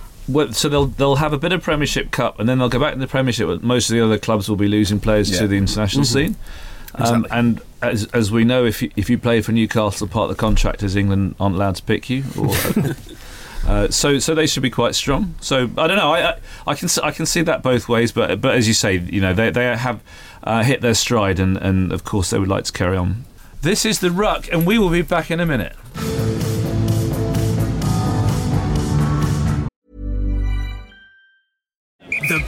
so 0.52 0.68
they'll 0.68 0.86
they'll 0.86 1.16
have 1.16 1.32
a 1.32 1.38
bit 1.38 1.52
of 1.52 1.62
Premiership 1.62 2.10
Cup, 2.10 2.38
and 2.40 2.48
then 2.48 2.58
they'll 2.58 2.68
go 2.68 2.80
back 2.80 2.94
to 2.94 2.98
the 3.00 3.06
Premiership. 3.06 3.46
but 3.48 3.62
Most 3.62 3.88
of 3.90 3.94
the 3.94 4.04
other 4.04 4.18
clubs 4.18 4.48
will 4.48 4.56
be 4.56 4.68
losing 4.68 5.00
players 5.00 5.30
Yeah. 5.30 5.40
to 5.40 5.48
the 5.48 5.56
international 5.56 6.04
scene. 6.04 6.36
Um, 6.94 7.02
Exactly. 7.24 7.28
and 7.38 7.60
as, 7.82 8.04
as 8.14 8.32
we 8.32 8.44
know, 8.44 8.64
if 8.64 8.80
you, 8.82 8.90
if 8.96 9.10
you 9.10 9.18
play 9.18 9.42
for 9.42 9.52
Newcastle, 9.52 10.06
part 10.08 10.30
of 10.30 10.36
the 10.36 10.40
contract 10.40 10.82
is 10.82 10.96
England 10.96 11.34
aren't 11.38 11.54
allowed 11.54 11.76
to 11.76 11.82
pick 11.82 12.08
you. 12.08 12.24
Or, 12.38 12.54
uh, 13.66 13.88
so 13.90 14.18
so 14.18 14.34
they 14.34 14.46
should 14.46 14.62
be 14.62 14.70
quite 14.70 14.94
strong. 14.94 15.34
So 15.40 15.64
I 15.76 15.86
don't 15.86 15.96
know. 15.96 16.12
I, 16.12 16.30
I 16.30 16.36
I 16.68 16.74
can 16.74 16.88
I 17.02 17.10
can 17.10 17.26
see 17.26 17.42
that 17.42 17.62
both 17.62 17.88
ways. 17.88 18.12
But 18.12 18.40
but 18.40 18.54
as 18.54 18.66
you 18.68 18.74
say, 18.74 18.96
you 18.98 19.20
know 19.20 19.34
they 19.34 19.50
they 19.50 19.76
have 19.76 20.00
uh, 20.44 20.62
hit 20.62 20.80
their 20.80 20.94
stride, 20.94 21.38
and 21.38 21.56
and 21.58 21.92
of 21.92 22.04
course 22.04 22.30
they 22.30 22.38
would 22.38 22.48
like 22.48 22.64
to 22.64 22.72
carry 22.72 22.96
on. 22.96 23.24
This 23.62 23.84
is 23.84 23.98
the 24.00 24.10
ruck, 24.10 24.48
and 24.52 24.66
we 24.66 24.78
will 24.78 24.90
be 24.90 25.02
back 25.02 25.30
in 25.30 25.40
a 25.40 25.46
minute. 25.46 25.74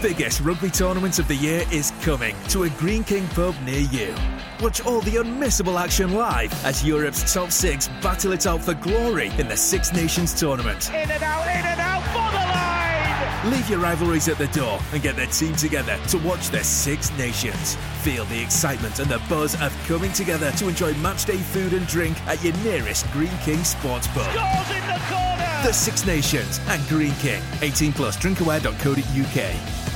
Biggest 0.00 0.40
rugby 0.42 0.70
tournament 0.70 1.18
of 1.18 1.26
the 1.26 1.34
year 1.34 1.64
is 1.72 1.92
coming 2.02 2.36
to 2.50 2.62
a 2.62 2.70
Greene 2.70 3.02
King 3.02 3.26
pub 3.28 3.56
near 3.64 3.80
you. 3.80 4.14
Watch 4.60 4.86
all 4.86 5.00
the 5.00 5.16
unmissable 5.16 5.76
action 5.76 6.14
live 6.14 6.52
as 6.64 6.84
Europe's 6.84 7.34
top 7.34 7.50
six 7.50 7.88
battle 8.00 8.30
it 8.30 8.46
out 8.46 8.62
for 8.62 8.74
glory 8.74 9.32
in 9.38 9.48
the 9.48 9.56
Six 9.56 9.92
Nations 9.92 10.32
tournament. 10.32 10.88
In 10.90 11.10
and 11.10 11.20
out, 11.20 11.42
in 11.48 11.66
and 11.66 11.80
out 11.80 12.04
for 12.12 12.30
the 12.30 12.44
line! 12.44 13.50
Leave 13.50 13.68
your 13.68 13.80
rivalries 13.80 14.28
at 14.28 14.38
the 14.38 14.46
door 14.48 14.78
and 14.92 15.02
get 15.02 15.16
their 15.16 15.26
team 15.26 15.56
together 15.56 15.98
to 16.06 16.18
watch 16.18 16.50
the 16.50 16.62
Six 16.62 17.10
Nations. 17.18 17.74
Feel 18.02 18.24
the 18.26 18.40
excitement 18.40 19.00
and 19.00 19.10
the 19.10 19.20
buzz 19.28 19.60
of 19.60 19.76
coming 19.88 20.12
together 20.12 20.52
to 20.52 20.68
enjoy 20.68 20.92
matchday 20.94 21.40
food 21.40 21.72
and 21.72 21.84
drink 21.88 22.16
at 22.28 22.42
your 22.44 22.54
nearest 22.58 23.10
Greene 23.10 23.36
King 23.38 23.64
sports 23.64 24.06
pub. 24.08 24.32
Goals 24.32 24.70
in 24.70 24.86
the 24.86 25.00
corner! 25.08 25.62
The 25.64 25.72
Six 25.72 26.06
Nations 26.06 26.60
and 26.68 26.80
Greene 26.86 27.16
King. 27.16 27.42
18 27.62 27.92
plus 27.92 28.16
drinkaware.co.uk. 28.16 29.87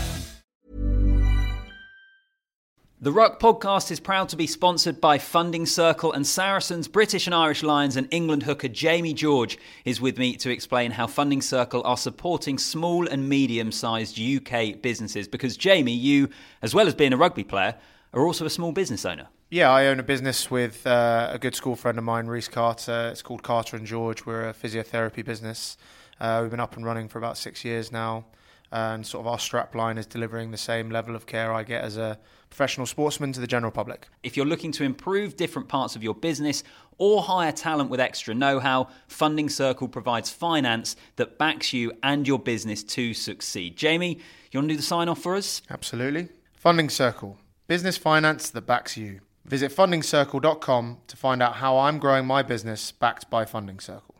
The 3.02 3.10
Ruck 3.10 3.40
podcast 3.40 3.90
is 3.90 3.98
proud 3.98 4.28
to 4.28 4.36
be 4.36 4.46
sponsored 4.46 5.00
by 5.00 5.18
Funding 5.18 5.66
Circle 5.66 6.12
and 6.12 6.24
Saracens, 6.24 6.86
British 6.86 7.26
and 7.26 7.34
Irish 7.34 7.64
Lions, 7.64 7.96
and 7.96 8.06
England 8.12 8.44
hooker 8.44 8.68
Jamie 8.68 9.12
George 9.12 9.58
is 9.84 10.00
with 10.00 10.18
me 10.18 10.36
to 10.36 10.50
explain 10.50 10.92
how 10.92 11.08
Funding 11.08 11.42
Circle 11.42 11.82
are 11.84 11.96
supporting 11.96 12.58
small 12.58 13.08
and 13.08 13.28
medium 13.28 13.72
sized 13.72 14.20
UK 14.20 14.80
businesses. 14.80 15.26
Because, 15.26 15.56
Jamie, 15.56 15.90
you, 15.90 16.28
as 16.62 16.76
well 16.76 16.86
as 16.86 16.94
being 16.94 17.12
a 17.12 17.16
rugby 17.16 17.42
player, 17.42 17.74
are 18.14 18.24
also 18.24 18.46
a 18.46 18.50
small 18.50 18.70
business 18.70 19.04
owner. 19.04 19.26
Yeah, 19.50 19.72
I 19.72 19.86
own 19.86 19.98
a 19.98 20.04
business 20.04 20.48
with 20.48 20.86
uh, 20.86 21.30
a 21.32 21.40
good 21.40 21.56
school 21.56 21.74
friend 21.74 21.98
of 21.98 22.04
mine, 22.04 22.28
Reese 22.28 22.46
Carter. 22.46 23.08
It's 23.10 23.20
called 23.20 23.42
Carter 23.42 23.76
and 23.76 23.84
George. 23.84 24.24
We're 24.24 24.48
a 24.48 24.54
physiotherapy 24.54 25.24
business. 25.24 25.76
Uh, 26.20 26.38
we've 26.42 26.52
been 26.52 26.60
up 26.60 26.76
and 26.76 26.86
running 26.86 27.08
for 27.08 27.18
about 27.18 27.36
six 27.36 27.64
years 27.64 27.90
now, 27.90 28.26
and 28.72 29.06
sort 29.06 29.24
of 29.24 29.26
our 29.26 29.38
strap 29.38 29.74
line 29.74 29.98
is 29.98 30.06
delivering 30.06 30.50
the 30.50 30.56
same 30.56 30.90
level 30.90 31.14
of 31.14 31.26
care 31.26 31.52
I 31.52 31.62
get 31.62 31.84
as 31.84 31.96
a 31.96 32.18
professional 32.48 32.86
sportsman 32.86 33.32
to 33.32 33.40
the 33.40 33.46
general 33.46 33.70
public. 33.70 34.08
If 34.22 34.36
you're 34.36 34.46
looking 34.46 34.72
to 34.72 34.84
improve 34.84 35.36
different 35.36 35.68
parts 35.68 35.94
of 35.94 36.02
your 36.02 36.14
business 36.14 36.64
or 36.98 37.22
hire 37.22 37.52
talent 37.52 37.90
with 37.90 38.00
extra 38.00 38.34
know 38.34 38.60
how, 38.60 38.88
Funding 39.08 39.48
Circle 39.48 39.88
provides 39.88 40.30
finance 40.30 40.96
that 41.16 41.38
backs 41.38 41.72
you 41.72 41.92
and 42.02 42.26
your 42.26 42.38
business 42.38 42.82
to 42.84 43.14
succeed. 43.14 43.76
Jamie, 43.76 44.18
you 44.50 44.58
want 44.58 44.68
to 44.68 44.74
do 44.74 44.76
the 44.76 44.82
sign 44.82 45.08
off 45.08 45.22
for 45.22 45.36
us? 45.36 45.62
Absolutely. 45.70 46.28
Funding 46.54 46.88
Circle, 46.88 47.38
business 47.66 47.96
finance 47.96 48.50
that 48.50 48.66
backs 48.66 48.96
you. 48.96 49.20
Visit 49.44 49.72
fundingcircle.com 49.72 50.98
to 51.08 51.16
find 51.16 51.42
out 51.42 51.56
how 51.56 51.76
I'm 51.76 51.98
growing 51.98 52.26
my 52.26 52.42
business 52.42 52.92
backed 52.92 53.28
by 53.28 53.44
Funding 53.44 53.80
Circle. 53.80 54.11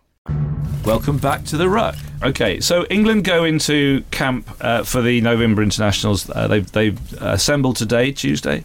Welcome 0.84 1.18
back 1.18 1.44
to 1.44 1.56
the 1.56 1.68
ruck. 1.68 1.94
Okay, 2.24 2.58
so 2.58 2.84
England 2.90 3.24
go 3.24 3.44
into 3.44 4.02
camp 4.10 4.48
uh, 4.60 4.82
for 4.82 5.00
the 5.00 5.20
November 5.20 5.62
internationals. 5.62 6.28
Uh, 6.28 6.48
they've 6.48 6.70
they've 6.72 6.98
assembled 7.22 7.76
today, 7.76 8.10
Tuesday. 8.10 8.64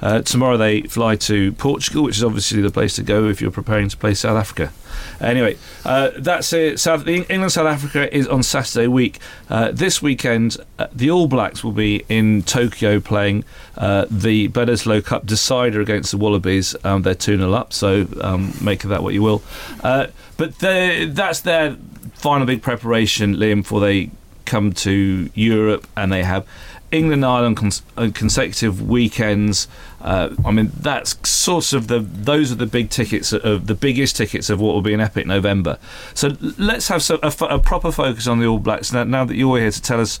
Uh, 0.00 0.20
tomorrow 0.22 0.56
they 0.56 0.82
fly 0.82 1.16
to 1.16 1.52
Portugal, 1.52 2.04
which 2.04 2.16
is 2.16 2.24
obviously 2.24 2.60
the 2.60 2.70
place 2.70 2.96
to 2.96 3.02
go 3.02 3.28
if 3.28 3.40
you're 3.40 3.50
preparing 3.50 3.88
to 3.88 3.96
play 3.96 4.14
South 4.14 4.36
Africa. 4.36 4.72
Anyway, 5.20 5.56
uh, 5.84 6.10
that's 6.16 6.52
it. 6.52 6.78
South 6.78 7.06
England 7.06 7.52
South 7.52 7.66
Africa 7.66 8.14
is 8.14 8.26
on 8.26 8.42
Saturday 8.42 8.86
week. 8.86 9.18
Uh, 9.48 9.70
this 9.72 10.02
weekend, 10.02 10.56
uh, 10.78 10.86
the 10.92 11.10
All 11.10 11.26
Blacks 11.26 11.62
will 11.64 11.72
be 11.72 12.04
in 12.08 12.42
Tokyo 12.42 13.00
playing 13.00 13.44
uh, 13.76 14.06
the 14.10 14.48
Bledisloe 14.48 15.04
Cup 15.04 15.26
decider 15.26 15.80
against 15.80 16.10
the 16.10 16.18
Wallabies. 16.18 16.76
Um, 16.84 17.02
they're 17.02 17.14
2 17.14 17.38
0 17.38 17.52
up, 17.52 17.72
so 17.72 18.06
um, 18.20 18.52
make 18.60 18.84
of 18.84 18.90
that 18.90 19.02
what 19.02 19.14
you 19.14 19.22
will. 19.22 19.42
Uh, 19.82 20.08
but 20.36 20.58
that's 20.58 21.40
their 21.40 21.76
final 22.14 22.46
big 22.46 22.62
preparation, 22.62 23.36
Liam, 23.36 23.62
before 23.62 23.80
they 23.80 24.10
come 24.44 24.72
to 24.72 25.30
Europe 25.34 25.86
and 25.96 26.12
they 26.12 26.22
have 26.22 26.46
England 26.94 27.24
Ireland 27.24 27.56
cons- 27.56 27.82
uh, 27.96 28.10
consecutive 28.14 28.80
weekends. 28.80 29.68
Uh, 30.00 30.30
I 30.44 30.50
mean, 30.52 30.70
that's 30.78 31.28
sort 31.28 31.72
of 31.72 31.88
the 31.88 31.98
those 31.98 32.52
are 32.52 32.54
the 32.54 32.66
big 32.66 32.90
tickets 32.90 33.32
of 33.32 33.66
the 33.66 33.74
biggest 33.74 34.16
tickets 34.16 34.48
of 34.50 34.60
what 34.60 34.74
will 34.74 34.82
be 34.82 34.94
an 34.94 35.00
epic 35.00 35.26
November. 35.26 35.78
So 36.14 36.36
let's 36.58 36.88
have 36.88 37.02
so, 37.02 37.18
a, 37.22 37.32
a 37.46 37.58
proper 37.58 37.90
focus 37.90 38.26
on 38.26 38.38
the 38.38 38.46
All 38.46 38.58
Blacks 38.58 38.92
now, 38.92 39.04
now 39.04 39.24
that 39.24 39.36
you're 39.36 39.58
here 39.58 39.70
to 39.70 39.82
tell 39.82 40.00
us 40.00 40.20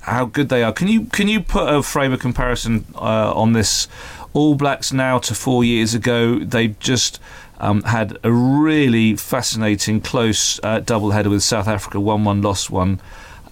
how 0.00 0.26
good 0.26 0.48
they 0.50 0.62
are. 0.62 0.72
Can 0.72 0.88
you 0.88 1.06
can 1.06 1.28
you 1.28 1.40
put 1.40 1.72
a 1.72 1.82
frame 1.82 2.12
of 2.12 2.20
comparison 2.20 2.84
uh, 2.96 3.32
on 3.34 3.52
this 3.52 3.88
All 4.34 4.54
Blacks 4.54 4.92
now 4.92 5.18
to 5.18 5.34
four 5.34 5.64
years 5.64 5.94
ago? 5.94 6.38
They've 6.38 6.78
just 6.78 7.20
um, 7.58 7.82
had 7.82 8.18
a 8.22 8.30
really 8.30 9.16
fascinating 9.16 10.00
close 10.00 10.60
uh, 10.62 10.80
double 10.80 11.12
header 11.12 11.30
with 11.30 11.42
South 11.42 11.68
Africa, 11.68 11.98
one 11.98 12.24
one, 12.24 12.42
lost 12.42 12.70
one. 12.70 13.00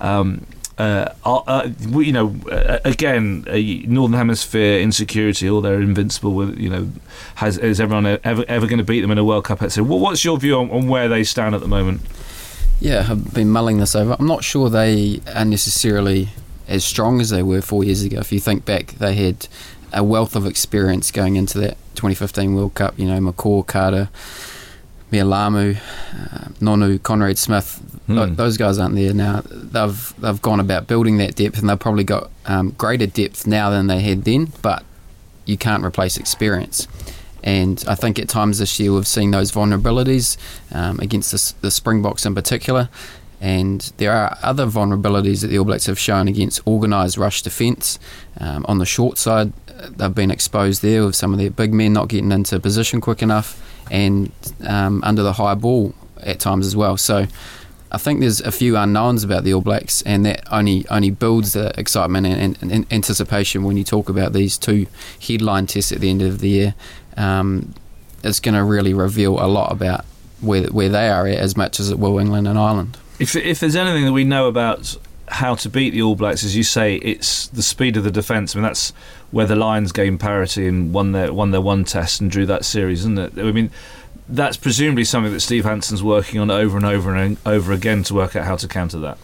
Um, 0.00 0.44
uh, 0.78 1.12
uh, 1.24 1.36
uh, 1.46 1.70
you 1.90 2.12
know, 2.12 2.34
uh, 2.50 2.78
again, 2.84 3.44
uh, 3.48 3.56
Northern 3.90 4.16
Hemisphere 4.16 4.80
insecurity, 4.80 5.48
or 5.48 5.60
they're 5.60 5.80
invincible. 5.80 6.58
You 6.58 6.70
know, 6.70 6.88
has 7.36 7.58
is 7.58 7.80
everyone 7.80 8.06
ever 8.06 8.44
ever 8.48 8.66
going 8.66 8.78
to 8.78 8.84
beat 8.84 9.00
them 9.00 9.10
in 9.10 9.18
a 9.18 9.24
World 9.24 9.44
Cup? 9.44 9.70
So, 9.70 9.82
what's 9.82 10.24
your 10.24 10.38
view 10.38 10.56
on, 10.56 10.70
on 10.70 10.88
where 10.88 11.08
they 11.08 11.24
stand 11.24 11.54
at 11.54 11.60
the 11.60 11.68
moment? 11.68 12.00
Yeah, 12.80 13.06
I've 13.08 13.32
been 13.32 13.50
mulling 13.50 13.78
this 13.78 13.94
over. 13.94 14.16
I'm 14.18 14.26
not 14.26 14.42
sure 14.42 14.68
they 14.68 15.20
are 15.34 15.44
necessarily 15.44 16.30
as 16.66 16.84
strong 16.84 17.20
as 17.20 17.30
they 17.30 17.42
were 17.42 17.60
four 17.60 17.84
years 17.84 18.02
ago. 18.02 18.18
If 18.18 18.32
you 18.32 18.40
think 18.40 18.64
back, 18.64 18.86
they 18.92 19.14
had 19.14 19.46
a 19.92 20.02
wealth 20.02 20.34
of 20.34 20.46
experience 20.46 21.10
going 21.10 21.36
into 21.36 21.58
that 21.58 21.76
2015 21.94 22.54
World 22.54 22.74
Cup. 22.74 22.98
You 22.98 23.06
know, 23.06 23.20
McCaw, 23.20 23.66
Carter, 23.66 24.08
Mealamu, 25.12 25.76
uh, 25.76 26.48
Nonu, 26.60 27.00
Conrad 27.02 27.38
Smith. 27.38 27.80
Hmm. 28.06 28.34
those 28.34 28.56
guys 28.56 28.78
aren't 28.78 28.96
there 28.96 29.14
now. 29.14 29.42
They've 29.46 30.14
they've 30.18 30.42
gone 30.42 30.60
about 30.60 30.86
building 30.88 31.18
that 31.18 31.36
depth, 31.36 31.58
and 31.58 31.68
they've 31.68 31.78
probably 31.78 32.04
got 32.04 32.30
um, 32.46 32.70
greater 32.70 33.06
depth 33.06 33.46
now 33.46 33.70
than 33.70 33.86
they 33.86 34.00
had 34.00 34.24
then. 34.24 34.52
But 34.60 34.84
you 35.44 35.56
can't 35.56 35.84
replace 35.84 36.16
experience. 36.16 36.88
And 37.44 37.84
I 37.88 37.94
think 37.94 38.18
at 38.18 38.28
times 38.28 38.58
this 38.58 38.78
year 38.78 38.92
we've 38.92 39.06
seen 39.06 39.32
those 39.32 39.50
vulnerabilities 39.50 40.36
um, 40.72 41.00
against 41.00 41.32
the, 41.32 41.54
the 41.60 41.70
Springboks 41.70 42.24
in 42.24 42.34
particular. 42.34 42.88
And 43.40 43.80
there 43.96 44.12
are 44.12 44.38
other 44.42 44.66
vulnerabilities 44.66 45.40
that 45.40 45.48
the 45.48 45.58
All 45.58 45.64
Blacks 45.64 45.86
have 45.86 45.98
shown 45.98 46.28
against 46.28 46.64
organised 46.64 47.16
rush 47.16 47.42
defence. 47.42 47.98
Um, 48.38 48.64
on 48.68 48.78
the 48.78 48.86
short 48.86 49.18
side, 49.18 49.52
they've 49.88 50.14
been 50.14 50.30
exposed 50.30 50.82
there 50.82 51.04
with 51.04 51.16
some 51.16 51.32
of 51.32 51.40
their 51.40 51.50
big 51.50 51.74
men 51.74 51.92
not 51.92 52.06
getting 52.06 52.30
into 52.30 52.60
position 52.60 53.00
quick 53.00 53.20
enough 53.20 53.60
and 53.90 54.30
um, 54.64 55.02
under 55.02 55.24
the 55.24 55.32
high 55.32 55.54
ball 55.54 55.92
at 56.20 56.38
times 56.38 56.66
as 56.68 56.76
well. 56.76 56.96
So 56.96 57.26
I 57.92 57.98
think 57.98 58.20
there's 58.20 58.40
a 58.40 58.50
few 58.50 58.76
unknowns 58.76 59.22
about 59.22 59.44
the 59.44 59.52
All 59.52 59.60
Blacks, 59.60 60.00
and 60.02 60.24
that 60.24 60.50
only 60.50 60.86
only 60.88 61.10
builds 61.10 61.52
the 61.52 61.78
excitement 61.78 62.26
and, 62.26 62.56
and, 62.62 62.72
and 62.72 62.92
anticipation 62.92 63.64
when 63.64 63.76
you 63.76 63.84
talk 63.84 64.08
about 64.08 64.32
these 64.32 64.56
two 64.56 64.86
headline 65.20 65.66
tests 65.66 65.92
at 65.92 66.00
the 66.00 66.08
end 66.08 66.22
of 66.22 66.38
the 66.38 66.48
year. 66.48 66.74
Um, 67.18 67.74
it's 68.24 68.40
going 68.40 68.54
to 68.54 68.64
really 68.64 68.94
reveal 68.94 69.38
a 69.44 69.46
lot 69.46 69.72
about 69.72 70.06
where 70.40 70.64
where 70.68 70.88
they 70.88 71.08
are 71.10 71.26
at, 71.26 71.38
as 71.38 71.54
much 71.54 71.78
as 71.78 71.90
it 71.90 71.98
will 71.98 72.18
England 72.18 72.48
and 72.48 72.58
Ireland. 72.58 72.96
If 73.18 73.36
if 73.36 73.60
there's 73.60 73.76
anything 73.76 74.06
that 74.06 74.12
we 74.12 74.24
know 74.24 74.48
about 74.48 74.96
how 75.28 75.54
to 75.54 75.68
beat 75.68 75.90
the 75.90 76.02
All 76.02 76.14
Blacks, 76.14 76.44
as 76.44 76.56
you 76.56 76.62
say, 76.62 76.96
it's 76.96 77.48
the 77.48 77.62
speed 77.62 77.98
of 77.98 78.04
the 78.04 78.10
defence. 78.10 78.54
I 78.54 78.58
mean, 78.58 78.64
that's 78.64 78.90
where 79.30 79.46
the 79.46 79.56
Lions 79.56 79.92
gained 79.92 80.20
parity 80.20 80.66
and 80.66 80.94
won 80.94 81.12
their 81.12 81.32
won 81.32 81.50
their 81.50 81.60
one 81.60 81.84
test 81.84 82.22
and 82.22 82.30
drew 82.30 82.46
that 82.46 82.64
series, 82.64 83.00
isn't 83.00 83.18
it? 83.18 83.32
I 83.38 83.52
mean, 83.52 83.70
that's 84.28 84.56
presumably 84.56 85.04
something 85.04 85.32
that 85.32 85.40
Steve 85.40 85.64
Hansen's 85.64 86.02
working 86.02 86.40
on 86.40 86.50
over 86.50 86.76
and 86.76 86.86
over 86.86 87.14
and 87.14 87.36
over 87.44 87.72
again 87.72 88.02
to 88.04 88.14
work 88.14 88.36
out 88.36 88.44
how 88.44 88.56
to 88.56 88.68
counter 88.68 88.98
that. 89.00 89.18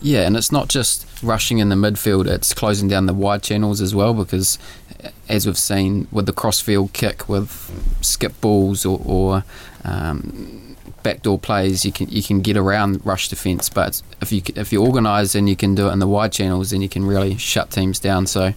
Yeah, 0.00 0.26
and 0.26 0.36
it's 0.36 0.50
not 0.50 0.68
just 0.68 1.06
rushing 1.22 1.58
in 1.58 1.68
the 1.68 1.76
midfield, 1.76 2.26
it's 2.26 2.52
closing 2.52 2.88
down 2.88 3.06
the 3.06 3.14
wide 3.14 3.42
channels 3.42 3.80
as 3.80 3.94
well 3.94 4.14
because, 4.14 4.58
uh, 5.04 5.10
as 5.28 5.46
we've 5.46 5.56
seen 5.56 6.08
with 6.10 6.26
the 6.26 6.32
crossfield 6.32 6.92
kick, 6.92 7.28
with 7.28 7.70
skip 8.00 8.38
balls 8.40 8.84
or, 8.84 9.00
or 9.04 9.44
um, 9.84 10.76
backdoor 11.04 11.38
plays, 11.38 11.84
you 11.84 11.92
can 11.92 12.08
you 12.08 12.22
can 12.22 12.40
get 12.40 12.56
around 12.56 13.04
rush 13.06 13.28
defence. 13.28 13.68
But 13.68 14.02
if 14.20 14.32
you 14.32 14.42
if 14.56 14.72
you 14.72 14.84
organise 14.84 15.36
and 15.36 15.48
you 15.48 15.54
can 15.54 15.76
do 15.76 15.88
it 15.88 15.92
in 15.92 16.00
the 16.00 16.08
wide 16.08 16.32
channels, 16.32 16.70
then 16.70 16.82
you 16.82 16.88
can 16.88 17.04
really 17.04 17.36
shut 17.36 17.70
teams 17.70 18.00
down. 18.00 18.26
So. 18.26 18.54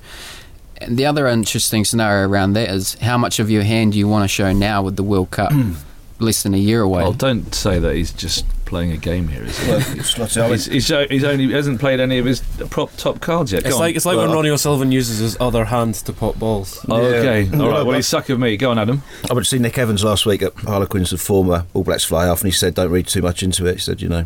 And 0.77 0.97
the 0.97 1.05
other 1.05 1.27
interesting 1.27 1.85
scenario 1.85 2.27
around 2.27 2.53
that 2.53 2.69
is 2.69 2.95
how 2.95 3.17
much 3.17 3.39
of 3.39 3.49
your 3.49 3.63
hand 3.63 3.93
do 3.93 3.99
you 3.99 4.07
want 4.07 4.23
to 4.23 4.27
show 4.27 4.51
now 4.51 4.81
with 4.83 4.95
the 4.95 5.03
World 5.03 5.31
Cup 5.31 5.51
less 6.19 6.43
than 6.43 6.53
a 6.53 6.57
year 6.57 6.81
away? 6.81 7.03
Well, 7.03 7.13
don't 7.13 7.53
say 7.55 7.79
that 7.79 7.95
he's 7.95 8.11
just 8.11 8.45
playing 8.65 8.91
a 8.91 8.97
game 8.97 9.27
here, 9.27 9.43
is 9.43 9.57
he? 9.59 9.69
Well, 9.69 9.77
it's 9.95 10.17
like 10.17 10.25
I 10.25 10.31
say, 10.31 10.41
I 10.41 10.49
He's, 10.49 10.67
went- 10.67 10.73
he's, 10.73 10.87
he's 11.09 11.23
only 11.23 11.45
he 11.45 11.51
hasn't 11.53 11.79
played 11.79 11.99
any 11.99 12.17
of 12.17 12.25
his 12.25 12.41
prop 12.69 12.95
top 12.97 13.21
cards 13.21 13.51
yet. 13.53 13.63
Go 13.63 13.67
It's 13.69 13.75
on. 13.75 13.81
like 13.81 13.95
it's 13.95 14.05
like 14.05 14.17
when 14.17 14.31
Ronnie 14.31 14.49
O'Sullivan 14.49 14.91
uses 14.91 15.19
his 15.19 15.37
other 15.39 15.65
hand 15.65 15.93
to 15.95 16.11
pop 16.13 16.37
balls. 16.39 16.83
Oh, 16.89 16.99
Yeah. 17.01 17.17
okay. 17.19 17.43
All 17.53 17.57
Well, 17.59 17.67
right. 17.67 17.73
Well, 17.77 17.85
but- 17.85 17.95
he's 17.97 18.07
suck 18.07 18.27
of 18.29 18.39
me. 18.39 18.57
Go 18.57 18.71
on, 18.71 18.79
Adam. 18.79 19.03
I 19.29 19.33
went 19.33 19.45
to 19.45 19.49
see 19.49 19.59
Nick 19.59 19.77
Evans 19.77 20.03
last 20.03 20.25
week 20.25 20.41
at 20.41 20.53
Harlequins, 20.55 21.11
the 21.11 21.17
former 21.17 21.65
All 21.73 21.83
Blacks 21.83 22.03
fly 22.05 22.25
half, 22.25 22.41
and 22.41 22.51
he 22.51 22.57
said, 22.57 22.73
"Don't 22.73 22.89
read 22.91 23.07
too 23.07 23.21
much 23.21 23.43
into 23.43 23.65
it." 23.67 23.73
He 23.75 23.79
said, 23.79 24.01
"You 24.01 24.09
know, 24.09 24.19
if 24.19 24.25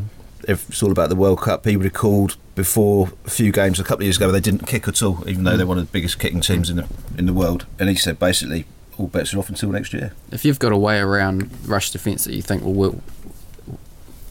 it's 0.49 0.81
all 0.81 0.91
about 0.91 1.09
the 1.09 1.15
World 1.15 1.41
Cup." 1.41 1.65
He 1.65 1.75
recalled 1.75 2.37
before 2.55 3.11
a 3.25 3.29
few 3.29 3.51
games 3.51 3.79
a 3.79 3.83
couple 3.83 4.01
of 4.01 4.03
years 4.03 4.17
ago 4.17 4.31
they 4.31 4.39
didn't 4.39 4.67
kick 4.67 4.87
at 4.87 5.01
all, 5.01 5.23
even 5.29 5.43
though 5.43 5.55
they're 5.55 5.67
one 5.67 5.77
of 5.77 5.85
the 5.85 5.91
biggest 5.91 6.19
kicking 6.19 6.41
teams 6.41 6.69
in 6.69 6.77
the 6.77 6.87
in 7.17 7.25
the 7.25 7.33
world. 7.33 7.65
And 7.79 7.89
he 7.89 7.95
said, 7.95 8.19
basically, 8.19 8.65
all 8.97 9.07
bets 9.07 9.33
are 9.33 9.39
off 9.39 9.49
until 9.49 9.69
next 9.71 9.93
year. 9.93 10.13
If 10.31 10.43
you've 10.43 10.59
got 10.59 10.71
a 10.71 10.77
way 10.77 10.99
around 10.99 11.49
rush 11.65 11.91
defence 11.91 12.25
that 12.25 12.33
you 12.33 12.41
think 12.41 12.63
will 12.63 12.73
work, 12.73 12.95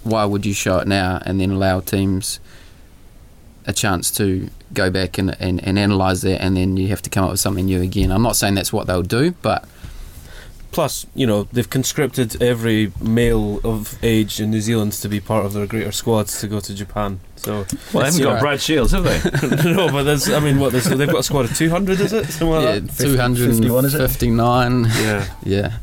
why 0.04 0.24
would 0.24 0.44
you 0.44 0.52
show 0.54 0.78
it 0.78 0.86
now 0.88 1.20
and 1.24 1.40
then 1.40 1.50
allow 1.50 1.80
teams 1.80 2.40
a 3.66 3.72
chance 3.72 4.10
to 4.12 4.48
go 4.72 4.90
back 4.90 5.18
and, 5.18 5.36
and, 5.40 5.62
and 5.64 5.78
analyse 5.78 6.22
that 6.22 6.42
and 6.42 6.56
then 6.56 6.76
you 6.76 6.88
have 6.88 7.02
to 7.02 7.10
come 7.10 7.24
up 7.24 7.30
with 7.30 7.40
something 7.40 7.66
new 7.66 7.80
again? 7.80 8.10
I'm 8.10 8.22
not 8.22 8.36
saying 8.36 8.54
that's 8.54 8.72
what 8.72 8.86
they'll 8.86 9.02
do, 9.02 9.32
but 9.42 9.66
Plus, 10.70 11.06
you 11.14 11.26
know, 11.26 11.44
they've 11.52 11.68
conscripted 11.68 12.40
every 12.42 12.92
male 13.00 13.60
of 13.64 13.98
age 14.02 14.40
in 14.40 14.50
New 14.50 14.60
Zealand 14.60 14.92
to 14.92 15.08
be 15.08 15.20
part 15.20 15.46
of 15.46 15.52
their 15.52 15.66
greater 15.66 15.92
squads 15.92 16.40
to 16.40 16.46
go 16.46 16.60
to 16.60 16.74
Japan. 16.74 17.20
So, 17.36 17.66
Well, 17.92 18.02
they 18.02 18.10
haven't 18.10 18.22
got 18.22 18.34
know, 18.34 18.40
Brad 18.40 18.60
Shields, 18.60 18.92
have 18.92 19.04
they? 19.04 19.72
no, 19.72 19.90
but 19.90 20.02
there's, 20.02 20.28
I 20.28 20.40
mean, 20.40 20.58
what 20.58 20.72
there's, 20.72 20.84
they've 20.84 21.08
got 21.08 21.20
a 21.20 21.22
squad 21.22 21.46
of 21.46 21.56
200, 21.56 22.00
is 22.00 22.12
it? 22.12 22.26
Something 22.26 22.50
like 22.50 22.64
yeah, 22.64 22.78
that. 22.80 22.96
259. 22.96 24.84
Yeah. 24.84 25.28
Yeah. 25.44 25.78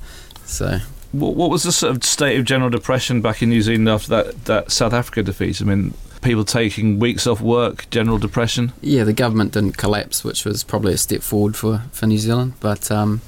So 0.45 0.79
what, 1.19 1.35
what 1.35 1.49
was 1.49 1.63
the 1.63 1.71
sort 1.71 1.95
of 1.95 2.03
state 2.03 2.37
of 2.37 2.45
general 2.45 2.69
depression 2.69 3.21
back 3.21 3.41
in 3.41 3.49
New 3.49 3.61
Zealand 3.61 3.89
after 3.89 4.09
that, 4.09 4.45
that 4.45 4.71
South 4.71 4.93
Africa 4.93 5.23
defeat? 5.23 5.61
I 5.61 5.65
mean, 5.65 5.93
people 6.21 6.43
taking 6.43 6.99
weeks 6.99 7.25
off 7.27 7.41
work, 7.41 7.89
general 7.89 8.17
depression. 8.17 8.73
yeah, 8.81 9.03
the 9.03 9.13
government 9.13 9.53
didn't 9.53 9.77
collapse, 9.77 10.23
which 10.23 10.45
was 10.45 10.63
probably 10.63 10.93
a 10.93 10.97
step 10.97 11.21
forward 11.21 11.55
for, 11.55 11.83
for 11.91 12.07
New 12.07 12.17
Zealand. 12.17 12.53
But 12.59 12.91
um, 12.91 13.21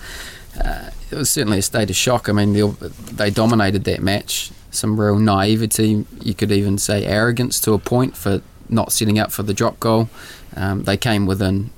uh, 0.64 0.90
it 1.12 1.16
was 1.16 1.30
certainly 1.30 1.60
a 1.60 1.62
state 1.62 1.90
of 1.90 1.96
shock. 1.96 2.30
I 2.30 2.34
mean, 2.34 2.76
they, 3.14 3.30
dominated 3.30 3.84
that 3.86 4.02
match. 4.02 4.52
Some 4.72 5.00
real 5.00 5.18
naivety, 5.18 6.06
you 6.22 6.34
could 6.34 6.52
even 6.52 6.78
say 6.78 7.06
arrogance 7.06 7.60
to 7.62 7.74
a 7.74 7.80
point 7.80 8.18
for 8.18 8.42
not 8.70 8.92
setting 8.92 9.18
up 9.18 9.32
for 9.32 9.44
the 9.44 9.54
drop 9.54 9.80
goal. 9.80 10.10
Um, 10.56 10.84
they 10.84 10.98
came 10.98 11.26
within, 11.26 11.70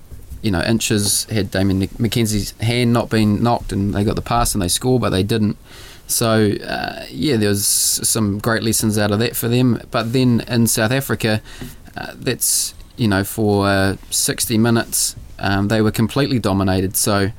you 0.41 0.51
know, 0.51 0.61
inches. 0.63 1.25
Had 1.25 1.51
Damian 1.51 1.87
McKenzie's 1.87 2.51
hand 2.59 2.93
not 2.93 3.09
been 3.09 3.43
knocked, 3.43 3.71
and 3.71 3.93
they 3.93 4.03
got 4.03 4.15
the 4.15 4.21
pass 4.21 4.53
and 4.55 4.61
they 4.61 4.67
scored, 4.67 5.01
but 5.01 5.09
they 5.11 5.23
didn't. 5.23 5.57
So 6.07 6.51
uh, 6.65 7.05
yeah, 7.09 7.37
there 7.37 7.49
was 7.49 7.65
some 7.65 8.39
great 8.39 8.63
lessons 8.63 8.97
out 8.97 9.11
of 9.11 9.19
that 9.19 9.35
for 9.35 9.47
them. 9.47 9.81
But 9.91 10.11
then 10.11 10.41
in 10.47 10.65
South 10.65 10.91
Africa, 10.91 11.41
uh, 11.95 12.13
that's 12.15 12.73
you 12.97 13.07
know 13.07 13.23
for 13.23 13.67
uh, 13.67 13.97
60 14.09 14.57
minutes 14.57 15.15
um, 15.39 15.67
they 15.67 15.81
were 15.81 15.91
completely 15.91 16.39
dominated. 16.39 16.95
So 16.95 17.31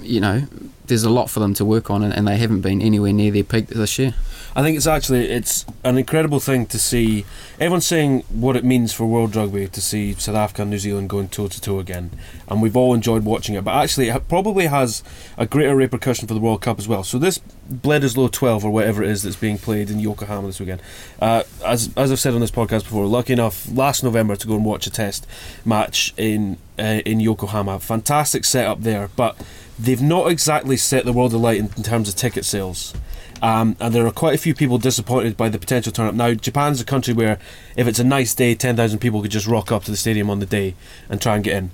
you 0.00 0.20
know 0.20 0.42
there's 0.86 1.04
a 1.04 1.10
lot 1.10 1.30
for 1.30 1.40
them 1.40 1.54
to 1.54 1.64
work 1.64 1.90
on, 1.90 2.02
and, 2.02 2.12
and 2.12 2.26
they 2.26 2.36
haven't 2.36 2.60
been 2.60 2.82
anywhere 2.82 3.12
near 3.12 3.30
their 3.30 3.44
peak 3.44 3.68
this 3.68 3.98
year. 3.98 4.14
I 4.54 4.62
think 4.62 4.76
it's 4.76 4.86
actually 4.86 5.30
it's 5.30 5.64
an 5.82 5.96
incredible 5.96 6.38
thing 6.38 6.66
to 6.66 6.78
see. 6.78 7.24
Everyone's 7.58 7.86
saying 7.86 8.20
what 8.28 8.54
it 8.54 8.64
means 8.64 8.92
for 8.92 9.06
World 9.06 9.34
Rugby 9.34 9.66
to 9.68 9.80
see 9.80 10.12
South 10.14 10.34
Africa 10.34 10.62
and 10.62 10.70
New 10.70 10.78
Zealand 10.78 11.08
going 11.08 11.28
toe 11.28 11.48
to 11.48 11.60
toe 11.60 11.78
again, 11.78 12.10
and 12.48 12.60
we've 12.60 12.76
all 12.76 12.92
enjoyed 12.92 13.24
watching 13.24 13.54
it. 13.54 13.64
But 13.64 13.74
actually, 13.74 14.10
it 14.10 14.28
probably 14.28 14.66
has 14.66 15.02
a 15.38 15.46
greater 15.46 15.74
repercussion 15.74 16.28
for 16.28 16.34
the 16.34 16.40
World 16.40 16.60
Cup 16.60 16.78
as 16.78 16.86
well. 16.86 17.02
So 17.02 17.18
this 17.18 17.40
Bledisloe 17.72 18.30
12 18.30 18.64
or 18.64 18.70
whatever 18.70 19.02
it 19.02 19.10
is 19.10 19.22
that's 19.22 19.36
being 19.36 19.58
played 19.58 19.90
in 19.90 19.98
Yokohama 19.98 20.46
this 20.46 20.60
weekend. 20.60 20.82
Uh, 21.20 21.42
as 21.64 21.90
as 21.96 22.12
I've 22.12 22.20
said 22.20 22.34
on 22.34 22.40
this 22.40 22.50
podcast 22.50 22.84
before, 22.84 23.06
lucky 23.06 23.32
enough 23.32 23.66
last 23.72 24.02
November 24.02 24.36
to 24.36 24.46
go 24.46 24.54
and 24.54 24.64
watch 24.64 24.86
a 24.86 24.90
test 24.90 25.26
match 25.64 26.14
in 26.16 26.58
uh, 26.78 27.00
in 27.04 27.20
Yokohama. 27.20 27.80
Fantastic 27.80 28.44
setup 28.44 28.82
there, 28.82 29.10
but 29.16 29.36
they've 29.78 30.02
not 30.02 30.30
exactly 30.30 30.76
set 30.76 31.04
the 31.04 31.12
world 31.12 31.32
alight 31.32 31.58
in, 31.58 31.70
in 31.76 31.82
terms 31.82 32.08
of 32.08 32.14
ticket 32.14 32.44
sales. 32.44 32.94
Um, 33.42 33.76
and 33.80 33.92
there 33.92 34.06
are 34.06 34.12
quite 34.12 34.34
a 34.36 34.38
few 34.38 34.54
people 34.54 34.78
disappointed 34.78 35.36
by 35.36 35.48
the 35.48 35.58
potential 35.58 35.92
turn 35.92 36.06
up. 36.06 36.14
Now, 36.14 36.32
Japan's 36.32 36.80
a 36.80 36.84
country 36.84 37.12
where 37.12 37.40
if 37.76 37.88
it's 37.88 37.98
a 37.98 38.04
nice 38.04 38.34
day, 38.34 38.54
10,000 38.54 39.00
people 39.00 39.20
could 39.20 39.32
just 39.32 39.48
rock 39.48 39.72
up 39.72 39.82
to 39.84 39.90
the 39.90 39.96
stadium 39.96 40.30
on 40.30 40.38
the 40.38 40.46
day 40.46 40.76
and 41.08 41.20
try 41.20 41.34
and 41.34 41.42
get 41.42 41.56
in. 41.56 41.70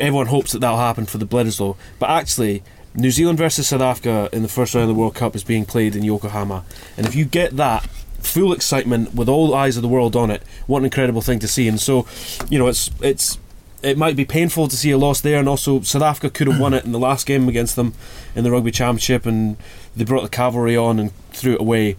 Everyone 0.00 0.26
hopes 0.26 0.50
that 0.50 0.58
that'll 0.58 0.76
happen 0.76 1.06
for 1.06 1.18
the 1.18 1.26
Bledisloe. 1.26 1.76
But 2.00 2.10
actually, 2.10 2.64
New 2.98 3.10
Zealand 3.12 3.38
versus 3.38 3.68
South 3.68 3.80
Africa 3.80 4.28
in 4.32 4.42
the 4.42 4.48
first 4.48 4.74
round 4.74 4.82
of 4.82 4.94
the 4.94 5.00
World 5.00 5.14
Cup 5.14 5.36
is 5.36 5.44
being 5.44 5.64
played 5.64 5.94
in 5.94 6.02
Yokohama. 6.02 6.64
And 6.96 7.06
if 7.06 7.14
you 7.14 7.24
get 7.24 7.56
that 7.56 7.88
full 8.20 8.52
excitement 8.52 9.14
with 9.14 9.28
all 9.28 9.54
eyes 9.54 9.76
of 9.76 9.82
the 9.82 9.88
world 9.88 10.16
on 10.16 10.30
it, 10.30 10.42
what 10.66 10.80
an 10.80 10.84
incredible 10.84 11.20
thing 11.20 11.38
to 11.38 11.48
see. 11.48 11.68
And 11.68 11.80
so, 11.80 12.06
you 12.50 12.58
know, 12.58 12.66
it's 12.66 12.90
it's 13.00 13.38
it 13.82 13.96
might 13.96 14.16
be 14.16 14.24
painful 14.24 14.66
to 14.66 14.76
see 14.76 14.90
a 14.90 14.98
loss 14.98 15.20
there, 15.20 15.38
and 15.38 15.48
also 15.48 15.80
South 15.82 16.02
Africa 16.02 16.30
could 16.30 16.48
have 16.48 16.60
won 16.60 16.74
it 16.74 16.84
in 16.84 16.90
the 16.90 16.98
last 16.98 17.26
game 17.26 17.48
against 17.48 17.76
them 17.76 17.94
in 18.34 18.42
the 18.42 18.50
Rugby 18.50 18.72
Championship, 18.72 19.24
and 19.24 19.56
they 19.96 20.04
brought 20.04 20.22
the 20.22 20.28
cavalry 20.28 20.76
on 20.76 20.98
and 20.98 21.12
threw 21.30 21.54
it 21.54 21.60
away. 21.60 21.96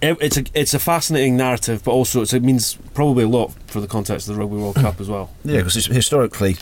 It, 0.00 0.16
it's 0.20 0.36
a 0.36 0.44
it's 0.54 0.74
a 0.74 0.80
fascinating 0.80 1.36
narrative, 1.36 1.84
but 1.84 1.92
also 1.92 2.22
it 2.22 2.42
means 2.42 2.74
probably 2.94 3.24
a 3.24 3.28
lot 3.28 3.52
for 3.68 3.80
the 3.80 3.86
context 3.86 4.28
of 4.28 4.34
the 4.34 4.40
Rugby 4.40 4.56
World 4.56 4.76
Cup 4.76 5.00
as 5.00 5.08
well. 5.08 5.30
Yeah, 5.44 5.58
because 5.58 5.86
historically, 5.86 6.56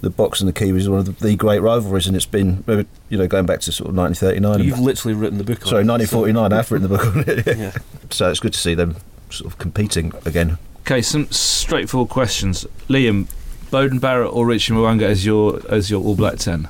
the 0.00 0.10
Boks 0.10 0.40
and 0.40 0.48
the 0.48 0.52
Kiwis 0.52 0.78
is 0.78 0.88
one 0.88 1.00
of 1.00 1.06
the, 1.06 1.26
the 1.26 1.36
great 1.36 1.60
rivalries, 1.60 2.06
and 2.06 2.16
it's 2.16 2.26
been, 2.26 2.64
you 3.08 3.18
know, 3.18 3.26
going 3.26 3.46
back 3.46 3.60
to 3.60 3.72
sort 3.72 3.90
of 3.90 3.96
1939. 3.96 4.66
You've 4.66 4.76
and, 4.76 4.84
literally 4.84 5.14
written 5.14 5.38
the 5.38 5.44
book 5.44 5.62
on 5.62 5.68
sorry, 5.68 5.82
it. 5.82 5.88
1949. 5.88 6.52
I've 6.52 6.70
written 6.70 6.88
the 6.88 6.96
book 6.96 7.06
on 7.06 7.24
it. 7.26 7.56
Yeah. 7.58 7.72
So 8.08 8.30
it's 8.30 8.38
good 8.38 8.52
to 8.52 8.58
see 8.58 8.74
them 8.74 8.94
sort 9.30 9.52
of 9.52 9.58
competing 9.58 10.12
again. 10.24 10.58
Okay, 10.82 11.02
some 11.02 11.28
straightforward 11.32 12.08
questions. 12.08 12.64
Liam, 12.88 13.26
Beauden 13.72 14.00
Barrett 14.00 14.32
or 14.32 14.46
Richie 14.46 14.74
Mo'unga 14.74 15.02
as 15.02 15.26
your 15.26 15.60
as 15.68 15.90
your 15.90 16.04
All 16.04 16.14
Black 16.14 16.38
ten? 16.38 16.68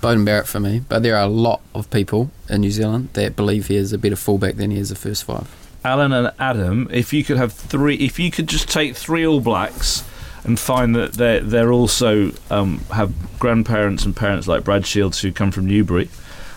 Beauden 0.00 0.26
Barrett 0.26 0.46
for 0.46 0.60
me, 0.60 0.80
but 0.86 1.02
there 1.02 1.16
are 1.16 1.22
a 1.22 1.28
lot 1.28 1.62
of 1.74 1.88
people 1.88 2.30
in 2.50 2.60
New 2.60 2.70
Zealand 2.70 3.08
that 3.14 3.34
believe 3.34 3.68
he 3.68 3.76
is 3.76 3.94
a 3.94 3.98
better 3.98 4.16
fullback 4.16 4.56
than 4.56 4.70
he 4.70 4.78
is 4.78 4.90
a 4.90 4.94
first 4.94 5.24
five. 5.24 5.48
Alan 5.84 6.12
and 6.12 6.32
Adam, 6.38 6.88
if 6.92 7.12
you 7.14 7.24
could 7.24 7.38
have 7.38 7.52
three, 7.52 7.94
if 7.96 8.18
you 8.18 8.30
could 8.30 8.48
just 8.48 8.68
take 8.68 8.94
three 8.94 9.26
All 9.26 9.40
Blacks 9.40 10.04
and 10.44 10.58
find 10.58 10.94
that 10.96 11.12
they 11.14 11.38
they're 11.40 11.72
also 11.72 12.32
um, 12.50 12.80
have 12.92 13.12
grandparents 13.38 14.04
and 14.04 14.14
parents 14.16 14.46
like 14.48 14.64
Brad 14.64 14.86
Shields 14.86 15.20
who 15.20 15.30
come 15.32 15.50
from 15.52 15.66
Newbury, 15.66 16.08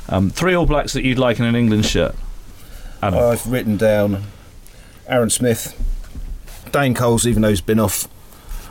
um, 0.09 0.29
three 0.29 0.53
All 0.55 0.65
Blacks 0.65 0.93
that 0.93 1.03
you'd 1.03 1.19
like 1.19 1.39
in 1.39 1.45
an 1.45 1.55
England 1.55 1.85
shirt. 1.85 2.15
Adam, 3.01 3.19
I've 3.19 3.45
written 3.45 3.77
down 3.77 4.23
Aaron 5.07 5.29
Smith, 5.29 5.73
Dane 6.71 6.93
Coles, 6.95 7.27
even 7.27 7.41
though 7.43 7.49
he's 7.49 7.61
been 7.61 7.79
off 7.79 8.07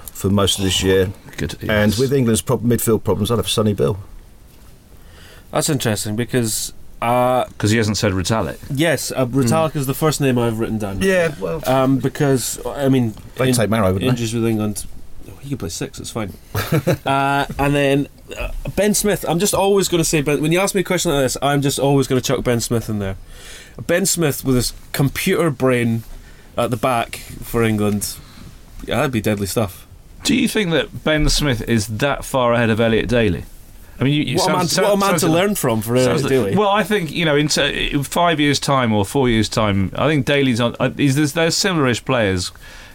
for 0.07 0.31
most 0.31 0.59
of 0.59 0.64
this 0.64 0.83
year, 0.83 1.12
good. 1.37 1.57
and 1.68 1.94
with 1.96 2.12
England's 2.12 2.40
prob- 2.42 2.62
midfield 2.62 3.05
problems, 3.05 3.31
I'd 3.31 3.37
have 3.38 3.48
Sonny 3.48 3.74
Bill. 3.74 3.98
That's 5.53 5.68
interesting 5.68 6.16
because 6.16 6.72
uh, 7.00 7.44
because 7.48 7.70
he 7.70 7.77
hasn't 7.77 7.96
said 7.98 8.12
Retallick. 8.12 8.59
yes, 8.70 9.12
uh, 9.12 9.27
Retallick 9.27 9.77
is 9.77 9.87
the 9.87 9.94
first 9.94 10.20
name 10.20 10.38
I've 10.38 10.59
written 10.59 10.79
down. 10.79 11.00
Yeah, 11.03 11.35
well, 11.38 11.62
Um, 11.66 11.98
because 11.98 12.64
I 12.66 12.88
mean, 12.88 13.14
they 13.37 13.50
in- 13.50 13.55
take 13.55 13.70
Maro, 13.70 13.92
wouldn't 13.92 14.00
they? 14.03 14.09
injuries 14.09 14.35
with 14.35 14.46
England. 14.46 14.87
He 15.44 15.50
can 15.50 15.59
play 15.59 15.68
six. 15.68 16.00
It's 16.00 16.11
fine. 16.11 16.33
uh, 17.07 17.46
and 17.59 17.74
then 17.74 18.09
uh, 18.37 18.50
Ben 18.74 18.94
Smith. 18.94 19.24
I'm 19.28 19.38
just 19.38 19.54
always 19.54 19.88
going 19.88 20.02
to 20.02 20.09
say 20.09 20.22
Ben. 20.22 20.40
When 20.42 20.50
you 20.52 20.59
ask 20.59 20.74
me 20.74 20.80
a 20.80 20.85
question 20.85 21.12
like 21.12 21.22
this, 21.22 21.37
I'm 21.42 21.61
just 21.62 21.78
always 21.78 22.07
going 22.07 22.20
to 22.20 22.26
chuck 22.26 22.42
Ben 22.42 22.61
Smith 22.61 22.88
in 22.88 22.98
there. 22.98 23.16
Ben 23.87 24.07
Smith 24.07 24.44
with 24.44 24.57
his 24.57 24.72
computer 24.92 25.50
brain 25.50 26.02
at 26.57 26.70
the 26.70 26.76
back 26.76 27.16
for 27.42 27.62
England. 27.62 28.16
Yeah, 28.87 28.96
that'd 28.96 29.12
be 29.12 29.20
deadly 29.20 29.46
stuff. 29.46 29.87
Do 30.22 30.35
you 30.35 30.48
think 30.48 30.70
that 30.70 31.04
Ben 31.04 31.28
Smith 31.28 31.68
is 31.68 31.87
that 31.98 32.24
far 32.24 32.54
ahead 32.54 32.70
of 32.70 32.80
Elliot 32.80 33.09
Daly? 33.09 33.44
I 34.00 34.04
mean, 34.04 34.14
you, 34.14 34.22
you 34.22 34.37
What 34.38 34.48
a 34.48 34.52
man, 34.57 34.66
sounds- 34.66 34.87
what 34.88 34.94
a 34.94 34.96
man 34.96 35.09
sounds- 35.11 35.22
to 35.22 35.28
learn 35.28 35.54
from 35.54 35.83
for 35.83 35.94
Elliot 35.94 36.18
Sounds- 36.20 36.30
Daly. 36.30 36.57
Well, 36.57 36.70
I 36.70 36.83
think 36.83 37.12
you 37.12 37.24
know, 37.24 37.37
in, 37.37 37.48
t- 37.48 37.90
in 37.92 38.02
five 38.02 38.40
years' 38.40 38.59
time 38.59 38.92
or 38.92 39.04
four 39.04 39.28
years' 39.28 39.48
time, 39.48 39.92
I 39.94 40.09
think 40.09 40.24
Daly's 40.26 40.61
on. 40.61 40.74
Uh, 40.80 40.90
he's, 40.90 41.14
there's, 41.14 41.33
they're 41.35 41.48
similarish 41.48 42.04
players, 42.04 42.50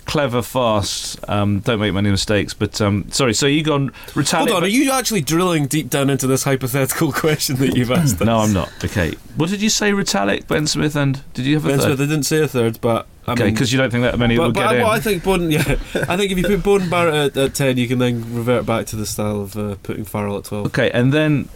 clever, 0.10 0.41
fast. 0.41 1.17
Um, 1.30 1.60
don't 1.60 1.80
make 1.80 1.93
many 1.93 2.10
mistakes. 2.10 2.54
But 2.54 2.82
um, 2.82 3.10
sorry, 3.12 3.34
so 3.34 3.45
you 3.45 3.63
gone 3.63 3.91
Retallick? 4.08 4.38
Hold 4.38 4.52
on, 4.52 4.63
are 4.63 4.67
you 4.67 4.91
actually 4.91 5.22
drilling 5.22 5.67
deep 5.67 5.89
down 5.89 6.10
into 6.10 6.28
this 6.28 6.43
hypothetical 6.43 7.12
question 7.24 7.58
that 7.58 7.76
you've 7.76 7.91
asked? 7.91 8.19
No, 8.22 8.39
I'm 8.39 8.54
not. 8.54 8.72
Okay, 8.84 9.12
what 9.36 9.50
did 9.50 9.62
you 9.62 9.69
say? 9.69 9.91
Retallick, 9.91 10.48
Ben 10.48 10.67
Smith, 10.67 10.95
and 10.95 11.22
did 11.34 11.45
you 11.45 11.56
have 11.56 11.65
a 11.65 11.69
Ben 11.69 11.78
third? 11.80 11.86
Smith, 11.86 12.00
I 12.02 12.06
didn't 12.06 12.24
say 12.24 12.41
a 12.41 12.48
third, 12.48 12.82
but 12.82 13.08
I 13.28 13.34
okay, 13.34 13.52
because 13.52 13.72
you 13.72 13.78
don't 13.78 13.91
think 13.91 14.04
that 14.04 14.17
many 14.17 14.38
will 14.39 14.52
But, 14.52 14.56
but 14.56 14.60
get 14.62 14.69
I, 14.69 14.76
in. 14.78 14.82
well, 14.82 14.91
I 14.91 15.00
think 15.00 15.24
Beauden, 15.24 15.52
yeah, 15.52 16.04
I 16.10 16.17
think 16.17 16.32
if 16.32 16.38
you 16.38 16.43
put 16.58 16.60
Beauden 16.82 16.89
Barrett 16.89 17.15
at, 17.15 17.38
at 17.38 17.54
ten, 17.56 17.78
you 17.78 17.88
can 17.88 18.00
then 18.00 18.34
revert 18.34 18.65
back 18.65 18.88
to 18.88 18.95
the 18.95 19.06
style 19.06 19.41
of 19.41 19.56
uh, 19.58 19.76
putting 19.84 20.06
Farrell 20.06 20.38
at 20.38 20.45
twelve. 20.45 20.65
Okay, 20.67 20.89
and 20.91 21.13
then 21.13 21.48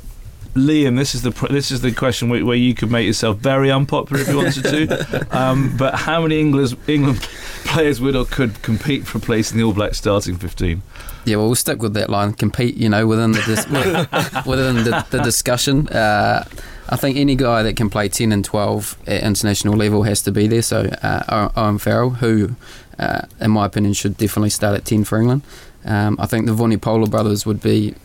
Liam, 0.56 0.98
this 0.98 1.16
is 1.16 1.24
the 1.24 1.32
pr- 1.32 1.48
this 1.48 1.72
is 1.72 1.82
the 1.82 1.92
question 1.92 2.30
where, 2.30 2.46
where 2.46 2.56
you 2.56 2.76
could 2.76 2.92
make 2.92 3.08
yourself 3.08 3.38
very 3.38 3.72
unpopular 3.72 4.22
if 4.22 4.28
you 4.28 4.38
wanted 4.38 4.64
to. 4.64 5.28
um, 5.38 5.76
but 5.78 5.96
how 5.96 6.22
many 6.22 6.40
England 6.40 6.78
England 6.88 7.22
players 7.66 8.00
would 8.00 8.16
or 8.16 8.26
could 8.26 8.62
compete 8.62 9.08
for 9.08 9.18
a 9.18 9.22
place 9.22 9.52
in 9.52 9.58
the 9.58 9.64
All 9.64 9.74
Blacks 9.74 9.98
starting 9.98 10.38
15? 10.38 10.84
Yeah, 11.26 11.38
well, 11.38 11.48
we'll 11.48 11.56
stick 11.56 11.82
with 11.82 11.94
that 11.96 12.10
line. 12.10 12.34
Compete, 12.34 12.76
you 12.76 12.88
know, 12.88 13.08
within 13.08 13.32
the 13.32 13.42
dis- 13.42 13.66
within 14.46 14.84
the, 14.84 15.06
the 15.10 15.22
discussion. 15.24 15.88
Uh, 15.88 16.46
I 16.90 16.98
think 16.98 17.18
any 17.18 17.36
guy 17.36 17.64
that 17.64 17.76
can 17.76 17.90
play 17.90 18.10
10 18.10 18.32
and 18.32 18.46
12 18.46 18.98
at 19.08 19.24
international 19.24 19.76
level 19.76 20.04
has 20.04 20.22
to 20.24 20.32
be 20.32 20.48
there. 20.48 20.62
So 20.62 20.82
uh, 21.02 21.50
Owen 21.56 21.80
Farrell, 21.80 22.12
who, 22.12 22.56
uh, 23.00 23.22
in 23.40 23.52
my 23.52 23.66
opinion, 23.66 23.94
should 23.94 24.18
definitely 24.18 24.50
start 24.50 24.76
at 24.76 24.86
10 24.86 25.06
for 25.06 25.18
England. 25.18 25.42
Um, 25.86 26.18
I 26.20 26.28
think 26.28 26.46
the 26.46 26.54
Vunipola 26.54 27.10
brothers 27.10 27.46
would 27.46 27.62
be 27.62 27.96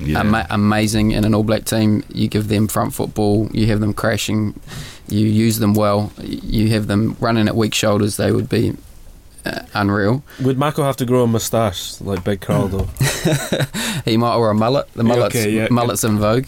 Yeah. 0.00 0.20
ama- 0.20 0.46
amazing 0.50 1.10
in 1.12 1.24
an 1.24 1.34
All 1.34 1.42
Black 1.44 1.64
team. 1.64 2.04
You 2.12 2.28
give 2.28 2.48
them 2.48 2.68
front 2.68 2.94
football, 2.94 3.48
you 3.52 3.66
have 3.66 3.80
them 3.80 3.92
crashing, 3.94 4.58
you 5.08 5.26
use 5.26 5.58
them 5.58 5.74
well, 5.74 6.12
you 6.22 6.68
have 6.70 6.86
them 6.86 7.16
running 7.20 7.48
at 7.48 7.56
weak 7.56 7.74
shoulders. 7.74 8.16
They 8.16 8.30
would 8.32 8.48
be 8.48 8.76
uh, 9.44 9.60
unreal. 9.74 10.22
Would 10.42 10.58
Mako 10.58 10.82
have 10.84 10.96
to 10.98 11.04
grow 11.06 11.24
a 11.24 11.26
moustache 11.26 12.00
like 12.00 12.22
Big 12.24 12.40
Carl 12.40 12.68
though? 12.68 12.88
He 14.04 14.16
might 14.16 14.36
wear 14.38 14.50
a 14.50 14.54
mullet. 14.54 14.90
The 14.94 15.02
Yeah, 15.04 15.08
mullet's, 15.08 15.36
okay, 15.36 15.50
yeah. 15.50 15.68
mullet's 15.70 16.04
in 16.04 16.18
vogue. 16.18 16.46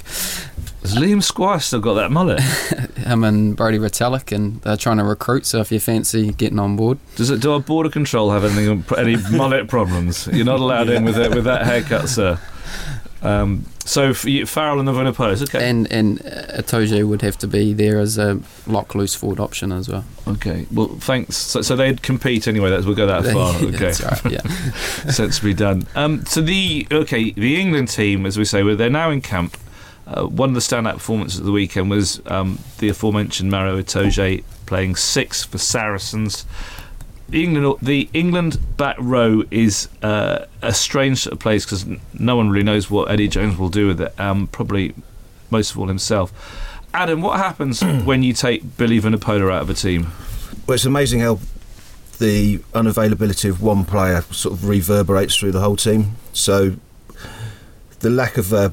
Has 0.82 0.94
Liam 0.96 1.22
Squire 1.22 1.58
still 1.60 1.80
got 1.80 1.94
that 1.94 2.10
mullet? 2.10 2.40
Him 2.96 3.22
and 3.24 3.54
Brodie 3.54 3.78
Retallick, 3.78 4.32
and 4.34 4.62
they're 4.62 4.78
trying 4.78 4.96
to 4.96 5.04
recruit. 5.04 5.44
So 5.44 5.60
if 5.60 5.70
you 5.70 5.78
fancy 5.78 6.32
getting 6.32 6.58
on 6.58 6.76
board, 6.76 6.98
Does 7.16 7.28
it? 7.30 7.40
Do 7.40 7.52
our 7.52 7.60
border 7.60 7.90
control 7.90 8.30
have 8.30 8.44
anything? 8.44 8.84
Any 8.96 9.16
mullet 9.36 9.68
problems? 9.68 10.26
You're 10.28 10.46
not 10.46 10.60
allowed 10.60 10.88
in 10.88 11.04
with 11.04 11.18
it, 11.18 11.34
with 11.34 11.44
that 11.44 11.66
haircut, 11.66 12.08
sir. 12.08 12.38
Um, 13.22 13.66
so 13.84 14.12
you, 14.24 14.46
Farrell 14.46 14.78
and 14.78 14.88
the 14.88 14.92
Vunipolas, 14.92 15.42
okay. 15.42 15.68
and 15.68 15.90
and 15.92 16.20
uh, 16.22 16.62
Itoje 16.62 17.06
would 17.06 17.22
have 17.22 17.36
to 17.38 17.46
be 17.46 17.72
there 17.72 17.98
as 17.98 18.16
a 18.16 18.40
lock 18.66 18.94
loose 18.94 19.14
forward 19.14 19.40
option 19.40 19.72
as 19.72 19.88
well. 19.88 20.04
Okay. 20.26 20.66
Well, 20.72 20.88
thanks. 20.88 21.36
So, 21.36 21.60
so 21.60 21.76
they'd 21.76 22.02
compete 22.02 22.48
anyway. 22.48 22.70
That's 22.70 22.86
we'll 22.86 22.94
go 22.94 23.06
that 23.06 23.24
far. 23.32 23.54
Okay. 23.56 23.92
Right. 24.04 24.32
Yeah. 24.32 24.40
Sensibly 25.10 25.52
done. 25.52 25.86
Um, 25.94 26.24
so 26.24 26.40
the 26.40 26.86
okay, 26.90 27.32
the 27.32 27.60
England 27.60 27.88
team, 27.88 28.24
as 28.24 28.38
we 28.38 28.44
say, 28.44 28.62
well, 28.62 28.76
they're 28.76 28.88
now 28.88 29.10
in 29.10 29.20
camp. 29.20 29.56
Uh, 30.06 30.24
one 30.24 30.48
of 30.48 30.54
the 30.54 30.60
standout 30.60 30.94
performances 30.94 31.38
of 31.38 31.46
the 31.46 31.52
weekend 31.52 31.88
was 31.90 32.20
um, 32.26 32.58
the 32.78 32.88
aforementioned 32.88 33.50
Maro 33.50 33.80
Itoje 33.80 34.42
playing 34.66 34.96
six 34.96 35.44
for 35.44 35.58
Saracens. 35.58 36.46
The 37.30 37.44
England, 37.44 37.78
the 37.80 38.08
England 38.12 38.58
back 38.76 38.96
row 38.98 39.44
is 39.52 39.88
uh, 40.02 40.46
a 40.62 40.74
strange 40.74 41.20
sort 41.22 41.34
of 41.34 41.38
place 41.38 41.64
because 41.64 41.86
no 42.12 42.34
one 42.34 42.50
really 42.50 42.64
knows 42.64 42.90
what 42.90 43.08
Eddie 43.08 43.28
Jones 43.28 43.56
will 43.56 43.68
do 43.68 43.86
with 43.86 44.00
it. 44.00 44.18
Um, 44.18 44.48
probably 44.48 44.94
most 45.48 45.70
of 45.70 45.78
all 45.78 45.86
himself. 45.86 46.32
Adam, 46.92 47.22
what 47.22 47.38
happens 47.38 47.82
when 48.04 48.24
you 48.24 48.32
take 48.32 48.76
Billy 48.76 49.00
Vunipola 49.00 49.52
out 49.52 49.62
of 49.62 49.70
a 49.70 49.74
team? 49.74 50.08
Well, 50.66 50.74
it's 50.74 50.84
amazing 50.84 51.20
how 51.20 51.38
the 52.18 52.58
unavailability 52.74 53.48
of 53.48 53.62
one 53.62 53.84
player 53.84 54.22
sort 54.30 54.54
of 54.54 54.68
reverberates 54.68 55.36
through 55.36 55.52
the 55.52 55.60
whole 55.60 55.76
team. 55.76 56.16
So 56.32 56.76
the 58.00 58.10
lack 58.10 58.38
of 58.38 58.52
uh, 58.52 58.70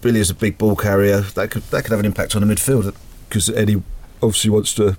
Billy 0.00 0.20
as 0.20 0.30
a 0.30 0.34
big 0.34 0.56
ball 0.56 0.76
carrier 0.76 1.20
that 1.20 1.50
could 1.50 1.62
that 1.64 1.82
could 1.84 1.90
have 1.90 2.00
an 2.00 2.06
impact 2.06 2.34
on 2.34 2.46
the 2.46 2.54
midfield 2.54 2.94
because 3.28 3.50
Eddie 3.50 3.82
obviously 4.22 4.50
wants 4.50 4.74
to 4.74 4.96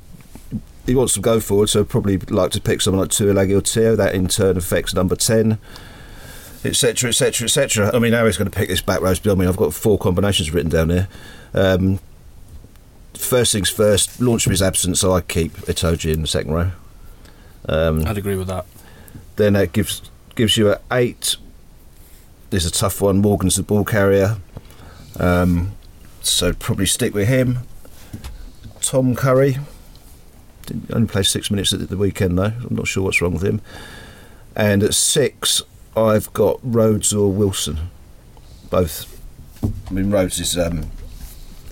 he 0.85 0.95
wants 0.95 1.13
to 1.13 1.19
go 1.19 1.39
forward, 1.39 1.69
so 1.69 1.83
probably 1.83 2.17
like 2.17 2.51
to 2.51 2.61
pick 2.61 2.81
someone 2.81 3.01
like 3.01 3.11
Tuilagi 3.11 3.57
or 3.57 3.61
Te'o. 3.61 3.95
That 3.95 4.13
in 4.13 4.27
turn 4.27 4.57
affects 4.57 4.93
number 4.93 5.15
ten. 5.15 5.57
Etc. 6.65 7.09
Etc. 7.09 7.45
Etc. 7.45 7.91
I 7.93 7.99
mean, 7.99 8.11
now 8.11 8.25
he's 8.25 8.37
going 8.37 8.49
to 8.49 8.57
pick 8.57 8.69
this 8.69 8.81
back 8.81 9.01
row. 9.01 9.13
I 9.13 9.35
mean, 9.35 9.47
I've 9.47 9.57
got 9.57 9.73
four 9.73 9.97
combinations 9.97 10.51
written 10.51 10.69
down 10.69 10.89
here. 10.89 11.07
Um, 11.53 11.99
first 13.13 13.53
things 13.53 13.69
first, 13.69 14.21
launch 14.21 14.45
of 14.45 14.51
his 14.51 14.61
absence, 14.61 14.99
so 14.99 15.13
I 15.13 15.21
keep 15.21 15.53
Itoje 15.53 16.13
in 16.13 16.21
the 16.21 16.27
second 16.27 16.53
row. 16.53 16.71
Um, 17.67 18.05
I'd 18.05 18.17
agree 18.17 18.35
with 18.35 18.47
that. 18.47 18.65
then 19.35 19.53
that 19.53 19.71
gives 19.71 20.09
gives 20.35 20.57
you 20.57 20.71
a 20.71 20.79
eight. 20.91 21.37
There's 22.49 22.65
a 22.65 22.71
tough 22.71 23.01
one. 23.01 23.19
Morgan's 23.19 23.55
the 23.55 23.63
ball 23.63 23.85
carrier, 23.85 24.37
um, 25.19 25.73
so 26.21 26.53
probably 26.53 26.85
stick 26.85 27.13
with 27.13 27.27
him. 27.27 27.59
Tom 28.81 29.15
Curry 29.15 29.57
only 30.91 31.07
played 31.07 31.25
six 31.25 31.51
minutes 31.51 31.73
at 31.73 31.89
the 31.89 31.97
weekend 31.97 32.37
though. 32.37 32.53
I'm 32.67 32.75
not 32.75 32.87
sure 32.87 33.03
what's 33.03 33.21
wrong 33.21 33.33
with 33.33 33.43
him. 33.43 33.61
And 34.55 34.83
at 34.83 34.93
six, 34.93 35.61
I've 35.95 36.31
got 36.33 36.59
Rhodes 36.63 37.13
or 37.13 37.31
Wilson. 37.31 37.89
Both. 38.69 39.09
I 39.89 39.93
mean, 39.93 40.11
Rhodes 40.11 40.39
is 40.39 40.57
um, 40.57 40.91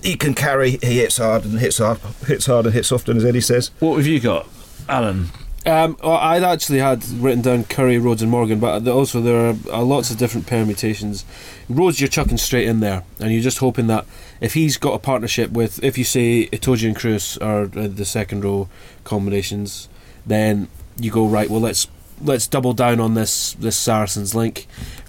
he 0.02 0.16
can 0.16 0.34
carry. 0.34 0.78
He 0.82 0.98
hits 0.98 1.18
hard 1.18 1.44
and 1.44 1.58
hits 1.58 1.78
hard, 1.78 1.98
hits 2.26 2.46
hard 2.46 2.66
and 2.66 2.74
hits 2.74 2.90
often, 2.90 3.16
as 3.16 3.24
Eddie 3.24 3.40
says. 3.40 3.70
What 3.78 3.96
have 3.96 4.06
you 4.06 4.20
got, 4.20 4.48
Alan? 4.88 5.30
Um, 5.64 5.96
well, 6.02 6.16
I'd 6.16 6.42
actually 6.42 6.80
had 6.80 7.04
written 7.08 7.40
down 7.40 7.64
Curry, 7.64 7.96
Rhodes, 7.96 8.20
and 8.20 8.30
Morgan, 8.30 8.58
but 8.58 8.86
also 8.88 9.20
there 9.20 9.54
are 9.72 9.82
lots 9.82 10.10
of 10.10 10.18
different 10.18 10.46
permutations. 10.46 11.24
Rhodes, 11.68 12.00
you're 12.00 12.08
chucking 12.08 12.38
straight 12.38 12.66
in 12.66 12.80
there, 12.80 13.04
and 13.20 13.32
you're 13.32 13.42
just 13.42 13.58
hoping 13.58 13.86
that 13.86 14.04
if 14.40 14.54
he's 14.54 14.76
got 14.76 14.94
a 14.94 14.98
partnership 14.98 15.52
with, 15.52 15.82
if 15.84 15.96
you 15.96 16.04
say 16.04 16.48
Itoje 16.48 16.86
and 16.88 16.96
Kruis 16.96 17.40
are 17.40 17.62
uh, 17.78 17.86
the 17.86 18.04
second 18.04 18.42
row 18.42 18.68
combinations, 19.04 19.88
then 20.26 20.66
you 20.98 21.12
go 21.12 21.26
right. 21.26 21.48
Well, 21.48 21.60
let's 21.60 21.86
let's 22.20 22.46
double 22.48 22.72
down 22.72 22.98
on 22.98 23.14
this 23.14 23.52
this 23.54 23.76
Saracens 23.76 24.34
link. 24.34 24.66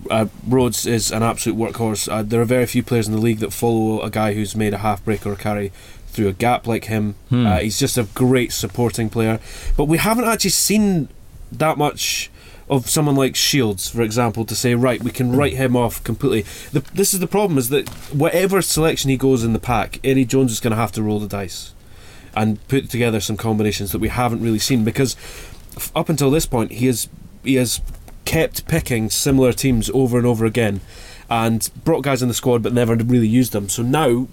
Uh, 0.09 0.27
Rhodes 0.47 0.85
is 0.85 1.11
an 1.11 1.23
absolute 1.23 1.57
workhorse. 1.57 2.11
Uh, 2.11 2.21
there 2.21 2.41
are 2.41 2.45
very 2.45 2.67
few 2.67 2.83
players 2.83 3.07
in 3.07 3.13
the 3.13 3.19
league 3.19 3.39
that 3.39 3.53
follow 3.53 4.01
a 4.01 4.11
guy 4.11 4.33
who's 4.33 4.55
made 4.55 4.73
a 4.73 4.79
half 4.79 5.03
break 5.03 5.25
or 5.25 5.33
a 5.33 5.37
carry 5.37 5.71
through 6.13 6.27
a 6.29 6.33
gap 6.33 6.67
like 6.67 6.85
him. 6.85 7.15
Uh, 7.31 7.59
he's 7.59 7.79
just 7.79 7.97
a 7.97 8.03
great 8.13 8.51
supporting 8.53 9.09
player. 9.09 9.39
But 9.75 9.85
we 9.85 9.97
haven't 9.97 10.25
actually 10.25 10.51
seen 10.51 11.09
that 11.51 11.77
much 11.77 12.29
of 12.69 12.89
someone 12.89 13.15
like 13.15 13.35
Shields, 13.35 13.89
for 13.89 14.01
example, 14.01 14.45
to 14.45 14.55
say 14.55 14.73
right, 14.73 15.03
we 15.03 15.11
can 15.11 15.35
write 15.35 15.53
him 15.53 15.75
off 15.75 16.03
completely. 16.03 16.43
The, 16.71 16.79
this 16.93 17.13
is 17.13 17.19
the 17.19 17.27
problem: 17.27 17.57
is 17.57 17.69
that 17.69 17.89
whatever 18.13 18.61
selection 18.61 19.09
he 19.09 19.17
goes 19.17 19.43
in 19.43 19.53
the 19.53 19.59
pack, 19.59 19.99
Eddie 20.03 20.25
Jones 20.25 20.51
is 20.51 20.59
going 20.59 20.71
to 20.71 20.77
have 20.77 20.91
to 20.93 21.03
roll 21.03 21.19
the 21.19 21.27
dice 21.27 21.73
and 22.35 22.65
put 22.67 22.89
together 22.89 23.19
some 23.19 23.37
combinations 23.37 23.91
that 23.91 23.99
we 23.99 24.07
haven't 24.09 24.41
really 24.41 24.59
seen 24.59 24.83
because 24.83 25.15
f- 25.75 25.91
up 25.95 26.09
until 26.09 26.31
this 26.31 26.45
point 26.47 26.71
he 26.71 26.87
has 26.87 27.07
he 27.43 27.55
has 27.55 27.81
kept 28.25 28.67
picking 28.67 29.09
similar 29.09 29.51
teams 29.53 29.89
over 29.93 30.17
and 30.17 30.25
over 30.25 30.45
again 30.45 30.81
and 31.29 31.69
brought 31.83 32.03
guys 32.03 32.21
in 32.21 32.27
the 32.29 32.33
squad 32.33 32.63
but 32.63 32.73
never 32.73 32.95
really 32.95 33.27
used 33.27 33.51
them. 33.51 33.69
So 33.69 33.83
now 33.83 34.27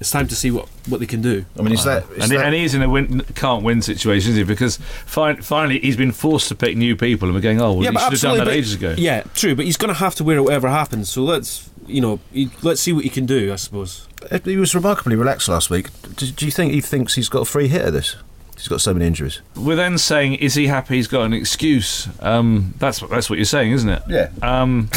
it's 0.00 0.10
time 0.10 0.28
to 0.28 0.34
see 0.34 0.50
what, 0.50 0.68
what 0.88 1.00
they 1.00 1.06
can 1.06 1.22
do. 1.22 1.44
I 1.58 1.62
mean, 1.62 1.72
is 1.72 1.84
that, 1.84 2.04
is 2.10 2.24
and, 2.24 2.32
that 2.32 2.46
and 2.46 2.54
he's 2.54 2.74
in 2.74 2.82
a 2.82 2.88
win, 2.88 3.20
can't 3.34 3.62
win 3.62 3.82
situation, 3.82 4.32
is 4.32 4.36
he? 4.36 4.44
Because 4.44 4.76
fin- 5.06 5.42
finally 5.42 5.78
he's 5.80 5.96
been 5.96 6.12
forced 6.12 6.48
to 6.48 6.54
pick 6.54 6.76
new 6.76 6.96
people, 6.96 7.28
and 7.28 7.34
we're 7.34 7.40
going, 7.40 7.60
oh, 7.60 7.72
well, 7.72 7.80
he 7.80 7.86
should 7.86 8.12
have 8.12 8.20
done 8.20 8.38
that 8.38 8.44
but- 8.44 8.54
ages 8.54 8.74
ago. 8.74 8.94
Yeah, 8.96 9.22
true, 9.34 9.54
but 9.54 9.64
he's 9.64 9.76
going 9.76 9.92
to 9.92 9.98
have 9.98 10.14
to 10.16 10.24
wear 10.24 10.38
it 10.38 10.42
whatever 10.42 10.68
happens. 10.68 11.08
So 11.08 11.22
let's 11.22 11.70
you 11.86 12.00
know 12.00 12.20
he, 12.32 12.50
let's 12.62 12.80
see 12.80 12.92
what 12.92 13.04
he 13.04 13.10
can 13.10 13.26
do. 13.26 13.52
I 13.52 13.56
suppose. 13.56 14.06
he 14.44 14.56
was 14.56 14.74
remarkably 14.74 15.16
relaxed 15.16 15.48
last 15.48 15.70
week? 15.70 15.88
Do, 16.16 16.26
do 16.26 16.44
you 16.44 16.52
think 16.52 16.72
he 16.72 16.80
thinks 16.80 17.14
he's 17.14 17.28
got 17.28 17.42
a 17.42 17.44
free 17.44 17.68
hit 17.68 17.84
of 17.86 17.92
this? 17.92 18.16
He's 18.56 18.68
got 18.68 18.80
so 18.80 18.94
many 18.94 19.06
injuries. 19.06 19.42
We're 19.54 19.76
then 19.76 19.98
saying, 19.98 20.34
is 20.34 20.54
he 20.54 20.66
happy? 20.66 20.96
He's 20.96 21.08
got 21.08 21.24
an 21.24 21.34
excuse. 21.34 22.08
Um, 22.20 22.74
that's 22.78 23.00
that's 23.00 23.28
what 23.28 23.38
you're 23.38 23.44
saying, 23.44 23.72
isn't 23.72 23.88
it? 23.88 24.02
Yeah. 24.08 24.30
Um, 24.42 24.88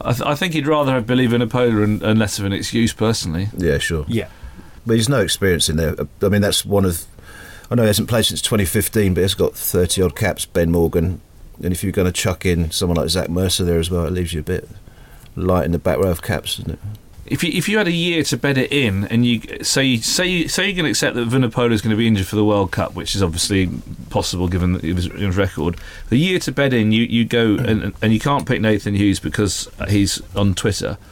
I, 0.00 0.12
th- 0.12 0.26
I 0.26 0.34
think 0.34 0.54
he'd 0.54 0.66
rather 0.66 0.92
have 0.92 1.06
Billy 1.06 1.28
Vunipola 1.28 1.84
and, 1.84 2.02
and 2.02 2.18
less 2.18 2.38
of 2.38 2.44
an 2.44 2.52
excuse, 2.52 2.92
personally. 2.92 3.48
Yeah, 3.56 3.78
sure. 3.78 4.04
Yeah. 4.08 4.28
But 4.86 4.96
he's 4.96 5.08
no 5.08 5.20
experience 5.20 5.68
in 5.68 5.76
there. 5.76 5.94
I 6.22 6.28
mean, 6.28 6.42
that's 6.42 6.64
one 6.64 6.84
of. 6.84 7.04
I 7.70 7.74
know 7.74 7.82
he 7.82 7.88
hasn't 7.88 8.08
played 8.08 8.24
since 8.24 8.42
2015, 8.42 9.14
but 9.14 9.20
he's 9.20 9.34
got 9.34 9.54
30 9.54 10.02
odd 10.02 10.16
caps. 10.16 10.44
Ben 10.46 10.72
Morgan, 10.72 11.20
and 11.62 11.72
if 11.72 11.84
you're 11.84 11.92
going 11.92 12.06
to 12.06 12.12
chuck 12.12 12.44
in 12.44 12.70
someone 12.70 12.96
like 12.96 13.08
Zach 13.10 13.28
Mercer 13.28 13.64
there 13.64 13.78
as 13.78 13.90
well, 13.90 14.06
it 14.06 14.12
leaves 14.12 14.32
you 14.32 14.40
a 14.40 14.44
bit 14.44 14.68
light 15.36 15.64
in 15.64 15.72
the 15.72 15.78
back 15.78 15.98
row 15.98 16.10
of 16.10 16.22
caps, 16.22 16.56
doesn't 16.56 16.72
it? 16.72 16.78
If 17.30 17.44
you, 17.44 17.52
if 17.54 17.68
you 17.68 17.78
had 17.78 17.86
a 17.86 17.92
year 17.92 18.24
to 18.24 18.36
bed 18.36 18.58
it 18.58 18.72
in, 18.72 19.04
and 19.04 19.24
you 19.24 19.40
say 19.62 19.96
say 19.98 20.26
you, 20.26 20.48
say 20.48 20.68
you 20.68 20.74
can 20.74 20.84
accept 20.84 21.14
that 21.14 21.28
Vunipola 21.28 21.70
is 21.70 21.80
going 21.80 21.92
to 21.92 21.96
be 21.96 22.08
injured 22.08 22.26
for 22.26 22.34
the 22.34 22.44
World 22.44 22.72
Cup, 22.72 22.94
which 22.94 23.14
is 23.14 23.22
obviously 23.22 23.70
possible 24.10 24.48
given 24.48 24.72
that 24.72 24.82
his, 24.82 25.04
his 25.04 25.36
record. 25.36 25.76
The 26.08 26.16
year 26.18 26.40
to 26.40 26.50
bed 26.50 26.72
in, 26.74 26.90
you, 26.90 27.04
you 27.04 27.24
go 27.24 27.54
and 27.54 27.94
and 28.02 28.12
you 28.12 28.18
can't 28.18 28.46
pick 28.48 28.60
Nathan 28.60 28.94
Hughes 28.94 29.20
because 29.20 29.70
he's 29.88 30.20
on 30.34 30.54
Twitter. 30.54 30.98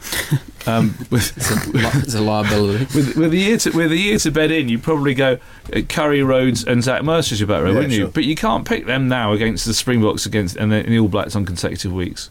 Um, 0.67 0.93
with, 1.09 1.31
It's 2.03 2.13
a 2.13 2.21
liability. 2.21 2.83
with, 2.93 3.15
with 3.15 3.31
the 3.31 3.37
year 3.39 3.57
to 3.57 3.71
with 3.71 3.89
the 3.91 3.97
year 3.97 4.19
to 4.19 4.29
bed 4.29 4.51
in, 4.51 4.67
you 4.67 4.77
probably 4.77 5.13
go 5.13 5.39
uh, 5.73 5.81
Curry 5.87 6.21
Rhodes 6.21 6.65
and 6.65 6.83
Zach 6.83 7.01
Mercer 7.01 7.33
as 7.33 7.39
your 7.39 7.47
back 7.47 7.61
row, 7.63 7.69
Yeah, 7.69 7.75
wouldn't 7.75 7.93
you? 7.93 8.07
But 8.07 8.25
you 8.25 8.35
can't 8.35 8.67
pick 8.67 8.85
them 8.85 9.07
now 9.07 9.31
against 9.31 9.65
the 9.65 9.73
Springboks 9.73 10.25
against 10.25 10.57
and 10.57 10.69
the, 10.69 10.75
and 10.75 10.89
the 10.89 10.99
All 10.99 11.07
Blacks 11.07 11.33
on 11.33 11.45
consecutive 11.45 11.93
weeks. 11.93 12.29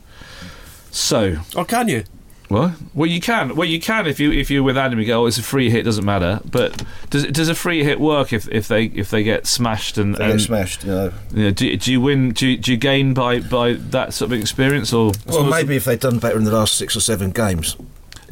So 0.91 1.39
Or 1.57 1.65
can 1.65 1.89
you? 1.89 2.05
What? 2.49 2.73
Well, 2.95 3.09
you 3.09 3.21
can. 3.21 3.55
Well, 3.55 3.69
you 3.69 3.79
can 3.79 4.07
if 4.07 4.19
you 4.19 4.33
if 4.33 4.51
you're 4.51 4.63
with 4.63 4.79
Adam. 4.79 4.99
You 4.99 5.07
go, 5.07 5.23
oh, 5.23 5.27
it's 5.27 5.39
a 5.39 5.43
free 5.43 5.71
hit, 5.71 5.85
doesn't 5.85 6.05
matter. 6.05 6.41
But 6.51 6.83
does 7.11 7.27
does 7.27 7.49
a 7.49 7.55
free 7.55 7.85
hit 7.85 8.01
work 8.01 8.33
if, 8.33 8.49
if 8.49 8.69
they 8.69 8.85
if 8.87 9.11
they 9.11 9.23
get 9.23 9.47
smashed 9.47 9.99
and, 9.99 10.15
They 10.15 10.25
and 10.25 10.33
get 10.35 10.41
smashed, 10.41 10.85
you 10.85 10.91
know. 10.91 11.13
you 11.33 11.45
know, 11.45 11.51
do, 11.51 11.77
do 11.77 11.93
you 11.93 12.01
win? 12.01 12.33
Do 12.33 12.47
you, 12.49 12.57
do 12.57 12.71
you 12.71 12.79
gain 12.79 13.13
by 13.13 13.41
by 13.41 13.75
that 13.75 14.15
sort 14.15 14.33
of 14.33 14.39
experience 14.39 14.93
or? 14.93 15.13
Well, 15.27 15.45
maybe 15.45 15.77
if 15.77 15.85
they'd 15.85 16.01
done 16.01 16.19
better 16.19 16.39
in 16.39 16.45
the 16.45 16.53
last 16.53 16.77
six 16.77 16.97
or 16.97 17.01
seven 17.01 17.31
games. 17.33 17.77
would 17.77 17.87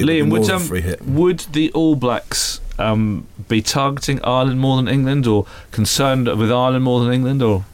Liam, 0.07 0.31
would 0.31 0.49
um, 0.49 0.63
free 0.63 0.81
hit. 0.81 1.01
would 1.03 1.39
the 1.51 1.71
All 1.73 1.95
Blacks 1.95 2.59
um, 2.79 3.27
be 3.47 3.61
targeting 3.61 4.23
Ireland 4.23 4.59
more 4.59 4.77
than 4.77 4.87
England, 4.87 5.27
or 5.27 5.45
concerned 5.71 6.27
with 6.27 6.51
Ireland 6.51 6.83
more 6.83 7.03
than 7.03 7.13
England, 7.13 7.43
or 7.43 7.65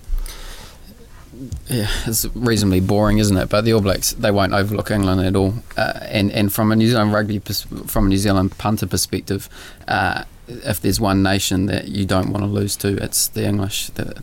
yeah, 1.68 1.88
it's 2.06 2.26
reasonably 2.36 2.80
boring, 2.80 3.18
isn't 3.18 3.36
it? 3.36 3.50
But 3.50 3.66
the 3.66 3.74
All 3.74 3.82
Blacks 3.82 4.14
they 4.14 4.32
won't 4.32 4.54
overlook 4.54 4.92
England 4.92 5.22
at 5.22 5.36
all. 5.36 5.56
Uh, 5.78 6.00
and 6.04 6.32
and 6.32 6.52
from 6.52 6.72
a 6.72 6.76
New 6.76 6.88
Zealand 6.88 7.14
rugby 7.14 7.40
pers- 7.40 7.68
from 7.88 8.06
a 8.08 8.10
New 8.10 8.18
Zealand 8.18 8.58
punter 8.58 8.88
perspective, 8.88 9.50
uh, 9.88 10.24
if 10.48 10.82
there's 10.82 11.00
one 11.00 11.24
nation 11.24 11.66
that 11.68 11.88
you 11.88 12.06
don't 12.06 12.32
want 12.32 12.44
to 12.44 12.48
lose 12.48 12.76
to, 12.78 13.02
it's 13.04 13.28
the 13.28 13.46
English. 13.46 13.90
The, 13.92 14.22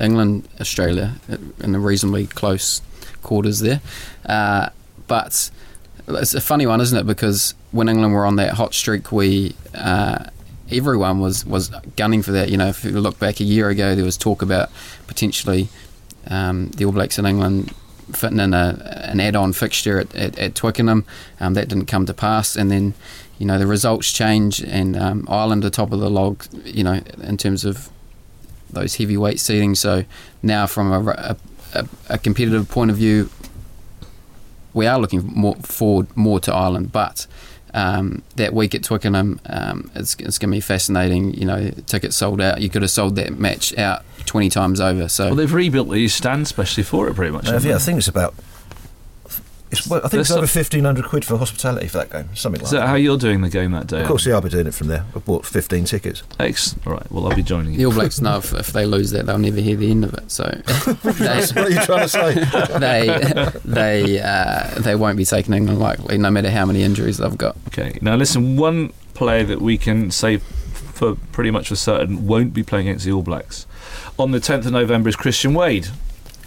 England, 0.00 0.48
Australia, 0.60 1.14
uh, 1.30 1.36
in 1.60 1.72
the 1.72 1.78
reasonably 1.78 2.26
close 2.26 2.82
quarters 3.22 3.60
there. 3.60 3.80
Uh, 4.26 4.70
but 5.06 5.50
it's 6.08 6.34
a 6.34 6.40
funny 6.40 6.66
one, 6.66 6.80
isn't 6.80 6.98
it? 6.98 7.06
Because 7.06 7.54
when 7.70 7.88
England 7.88 8.12
were 8.12 8.26
on 8.26 8.36
that 8.36 8.54
hot 8.54 8.74
streak, 8.74 9.12
we 9.12 9.54
uh, 9.74 10.24
everyone 10.70 11.20
was 11.20 11.44
was 11.44 11.70
gunning 11.96 12.22
for 12.22 12.32
that. 12.32 12.48
You 12.50 12.56
know, 12.56 12.68
if 12.68 12.84
you 12.84 12.92
look 12.92 13.18
back 13.18 13.40
a 13.40 13.44
year 13.44 13.68
ago, 13.68 13.94
there 13.94 14.04
was 14.04 14.16
talk 14.16 14.42
about 14.42 14.70
potentially 15.06 15.68
um, 16.30 16.68
the 16.68 16.84
All 16.84 16.92
Blacks 16.92 17.18
in 17.18 17.26
England 17.26 17.74
fitting 18.12 18.38
in 18.40 18.54
a, 18.54 19.06
an 19.10 19.20
add-on 19.20 19.52
fixture 19.52 20.00
at, 20.00 20.14
at, 20.14 20.38
at 20.38 20.54
Twickenham. 20.54 21.04
Um, 21.38 21.54
that 21.54 21.68
didn't 21.68 21.86
come 21.86 22.06
to 22.06 22.14
pass, 22.14 22.56
and 22.56 22.70
then 22.70 22.94
you 23.38 23.46
know 23.46 23.58
the 23.58 23.66
results 23.66 24.12
change, 24.12 24.60
and 24.62 24.96
um, 24.96 25.26
Ireland 25.28 25.64
are 25.64 25.70
top 25.70 25.92
of 25.92 26.00
the 26.00 26.10
log. 26.10 26.44
You 26.64 26.84
know, 26.84 27.00
in 27.22 27.36
terms 27.36 27.64
of 27.64 27.90
those 28.70 28.96
heavyweight 28.96 29.40
seating. 29.40 29.74
So 29.74 30.04
now, 30.42 30.66
from 30.66 30.92
a, 30.92 31.36
a, 31.74 31.86
a, 32.08 32.18
competitive 32.18 32.68
point 32.68 32.90
of 32.90 32.96
view, 32.96 33.28
we 34.72 34.86
are 34.86 34.98
looking 34.98 35.26
more 35.26 35.56
forward 35.56 36.14
more 36.16 36.40
to 36.40 36.54
Ireland, 36.54 36.92
but. 36.92 37.26
Um, 37.72 38.22
that 38.36 38.52
week 38.52 38.74
at 38.74 38.82
Twickenham, 38.82 39.40
um, 39.46 39.90
it's, 39.94 40.14
it's 40.16 40.38
going 40.38 40.50
to 40.50 40.56
be 40.56 40.60
fascinating. 40.60 41.34
You 41.34 41.46
know, 41.46 41.70
tickets 41.86 42.16
sold 42.16 42.40
out. 42.40 42.60
You 42.60 42.68
could 42.68 42.82
have 42.82 42.90
sold 42.90 43.16
that 43.16 43.38
match 43.38 43.76
out 43.78 44.02
20 44.26 44.48
times 44.50 44.80
over. 44.80 45.08
So 45.08 45.26
Well, 45.26 45.34
they've 45.36 45.52
rebuilt 45.52 45.90
these 45.90 46.14
stands 46.14 46.50
especially 46.50 46.82
for 46.82 47.08
it, 47.08 47.14
pretty 47.14 47.32
much. 47.32 47.48
Uh, 47.48 47.52
haven't 47.52 47.68
yeah, 47.70 47.76
I 47.76 47.78
think 47.78 47.98
it's 47.98 48.08
about. 48.08 48.34
It's, 49.72 49.86
well, 49.86 50.00
I 50.04 50.08
think 50.08 50.22
it's 50.22 50.30
over 50.32 50.46
fifteen 50.46 50.84
hundred 50.84 51.04
quid 51.04 51.24
for 51.24 51.36
hospitality 51.36 51.86
for 51.86 51.98
that 51.98 52.10
game, 52.10 52.34
something 52.34 52.60
like 52.60 52.66
Is 52.66 52.70
that 52.72 52.80
that. 52.80 52.86
how 52.88 52.96
you're 52.96 53.18
doing 53.18 53.40
the 53.40 53.48
game 53.48 53.70
that 53.70 53.86
day? 53.86 54.00
Of 54.00 54.08
course, 54.08 54.26
yeah, 54.26 54.34
I'll 54.34 54.40
be 54.40 54.48
doing 54.48 54.66
it 54.66 54.74
from 54.74 54.88
there. 54.88 55.04
I 55.14 55.18
bought 55.20 55.46
fifteen 55.46 55.84
tickets. 55.84 56.22
Ex- 56.40 56.74
all 56.86 56.94
right. 56.94 57.12
Well, 57.12 57.28
I'll 57.28 57.36
be 57.36 57.42
joining 57.42 57.76
the. 57.76 57.84
All 57.84 57.92
Blacks 57.92 58.20
know 58.20 58.38
if, 58.38 58.52
if 58.52 58.68
they 58.68 58.84
lose 58.84 59.10
that, 59.12 59.26
they'll 59.26 59.38
never 59.38 59.60
hear 59.60 59.76
the 59.76 59.90
end 59.90 60.04
of 60.04 60.14
it. 60.14 60.30
So 60.30 60.44
they, 61.04 61.40
what 61.40 61.56
are 61.58 61.70
you 61.70 61.80
trying 61.82 62.00
to 62.00 62.08
say? 62.08 62.34
they 62.78 63.50
they 63.64 64.20
uh, 64.20 64.74
they 64.80 64.96
won't 64.96 65.16
be 65.16 65.24
taking 65.24 65.54
England 65.54 65.78
lightly, 65.78 66.18
no 66.18 66.30
matter 66.30 66.50
how 66.50 66.66
many 66.66 66.82
injuries 66.82 67.18
they've 67.18 67.38
got. 67.38 67.56
Okay. 67.68 67.98
Now, 68.02 68.16
listen. 68.16 68.56
One 68.56 68.92
player 69.14 69.44
that 69.44 69.60
we 69.60 69.78
can 69.78 70.10
say 70.10 70.38
for 70.38 71.14
pretty 71.32 71.50
much 71.50 71.68
for 71.68 71.76
certain 71.76 72.26
won't 72.26 72.52
be 72.52 72.62
playing 72.62 72.88
against 72.88 73.04
the 73.04 73.12
All 73.12 73.22
Blacks 73.22 73.66
on 74.18 74.32
the 74.32 74.38
10th 74.38 74.66
of 74.66 74.72
November 74.72 75.08
is 75.08 75.16
Christian 75.16 75.54
Wade. 75.54 75.88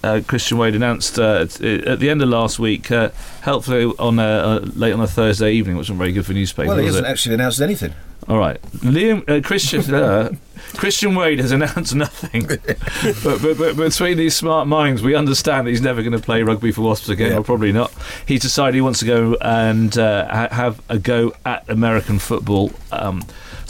Uh, 0.03 0.21
Christian 0.27 0.57
Wade 0.57 0.75
announced 0.75 1.17
uh, 1.17 1.41
at, 1.43 1.61
at 1.61 1.99
the 1.99 2.09
end 2.09 2.21
of 2.21 2.29
last 2.29 2.59
week, 2.59 2.91
uh, 2.91 3.09
helpfully 3.41 3.85
on 3.97 4.19
a, 4.19 4.23
uh, 4.23 4.59
late 4.75 4.91
on 4.91 4.99
a 4.99 5.07
Thursday 5.07 5.53
evening, 5.53 5.77
which 5.77 5.83
wasn't 5.85 5.97
very 5.99 6.11
good 6.11 6.25
for 6.25 6.33
newspapers. 6.33 6.67
well, 6.69 6.77
he 6.77 6.85
hasn't 6.85 7.05
it? 7.05 7.09
actually 7.09 7.35
announced 7.35 7.61
anything. 7.61 7.93
All 8.27 8.37
right, 8.37 8.61
Liam 8.77 9.27
uh, 9.29 9.41
Christian 9.45 9.93
uh, 9.93 10.31
Christian 10.75 11.13
Wade 11.13 11.39
has 11.39 11.51
announced 11.51 11.93
nothing, 11.93 12.45
but, 12.47 13.41
but, 13.41 13.57
but 13.57 13.75
between 13.75 14.15
these 14.17 14.33
smart 14.33 14.65
minds, 14.65 15.01
we 15.03 15.13
understand 15.13 15.67
that 15.67 15.71
he's 15.71 15.81
never 15.81 16.01
going 16.01 16.13
to 16.13 16.19
play 16.23 16.41
rugby 16.41 16.71
for 16.71 16.83
Wasps 16.83 17.09
again, 17.09 17.31
Yeah. 17.31 17.39
or 17.39 17.43
probably 17.43 17.73
not. 17.73 17.93
He's 18.25 18.39
decided 18.41 18.75
he 18.75 18.81
wants 18.81 18.99
to 18.99 19.05
go 19.05 19.35
and 19.41 19.97
uh, 19.97 20.25
ha- 20.33 20.55
have 20.55 20.81
a 20.87 20.97
go 20.99 21.33
at 21.45 21.69
American 21.69 22.17
football. 22.17 22.71
Um, 22.93 23.23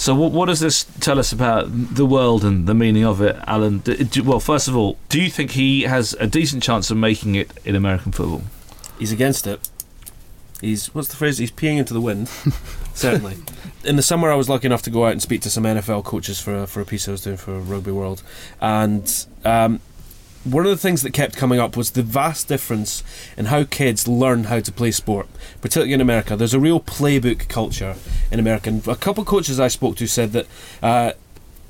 so, 0.03 0.13
what, 0.13 0.33
what 0.33 0.47
does 0.47 0.59
this 0.59 0.83
tell 0.99 1.17
us 1.17 1.31
about 1.31 1.67
the 1.69 2.05
world 2.05 2.43
and 2.43 2.67
the 2.67 2.73
meaning 2.73 3.05
of 3.05 3.21
it, 3.21 3.37
Alan? 3.47 3.77
D- 3.77 4.03
do- 4.03 4.23
well, 4.25 4.41
first 4.41 4.67
of 4.67 4.75
all, 4.75 4.97
do 5.07 5.21
you 5.21 5.29
think 5.29 5.51
he 5.51 5.83
has 5.83 6.11
a 6.19 6.27
decent 6.27 6.61
chance 6.61 6.91
of 6.91 6.97
making 6.97 7.35
it 7.35 7.49
in 7.63 7.73
American 7.73 8.11
football? 8.11 8.41
He's 8.99 9.13
against 9.13 9.47
it. 9.47 9.69
He's 10.59 10.93
what's 10.93 11.07
the 11.07 11.15
phrase? 11.15 11.37
He's 11.37 11.51
peeing 11.51 11.77
into 11.77 11.93
the 11.93 12.01
wind. 12.01 12.27
Certainly. 12.93 13.37
In 13.85 13.95
the 13.95 14.01
summer, 14.01 14.29
I 14.29 14.35
was 14.35 14.49
lucky 14.49 14.65
enough 14.65 14.81
to 14.81 14.89
go 14.89 15.05
out 15.05 15.13
and 15.13 15.21
speak 15.21 15.39
to 15.43 15.49
some 15.49 15.63
NFL 15.63 16.03
coaches 16.03 16.37
for 16.37 16.63
a, 16.63 16.67
for 16.67 16.81
a 16.81 16.85
piece 16.85 17.07
I 17.07 17.11
was 17.11 17.21
doing 17.21 17.37
for 17.37 17.57
Rugby 17.57 17.93
World, 17.93 18.23
and 18.59 19.25
um, 19.45 19.79
one 20.43 20.65
of 20.65 20.71
the 20.71 20.77
things 20.77 21.01
that 21.03 21.11
kept 21.11 21.37
coming 21.37 21.59
up 21.59 21.77
was 21.77 21.91
the 21.91 22.03
vast 22.03 22.47
difference 22.47 23.03
in 23.37 23.45
how 23.45 23.63
kids 23.63 24.07
learn 24.07 24.45
how 24.45 24.59
to 24.59 24.71
play 24.71 24.91
sport, 24.91 25.27
particularly 25.61 25.93
in 25.93 26.01
America. 26.01 26.35
There's 26.35 26.53
a 26.53 26.59
real 26.59 26.79
playbook 26.79 27.47
culture 27.47 27.95
in 28.31 28.39
America. 28.39 28.69
And 28.69 28.87
a 28.87 28.95
couple 28.95 29.21
of 29.21 29.27
coaches 29.27 29.59
I 29.59 29.67
spoke 29.67 29.95
to 29.97 30.07
said 30.07 30.31
that. 30.33 30.47
Uh, 30.81 31.13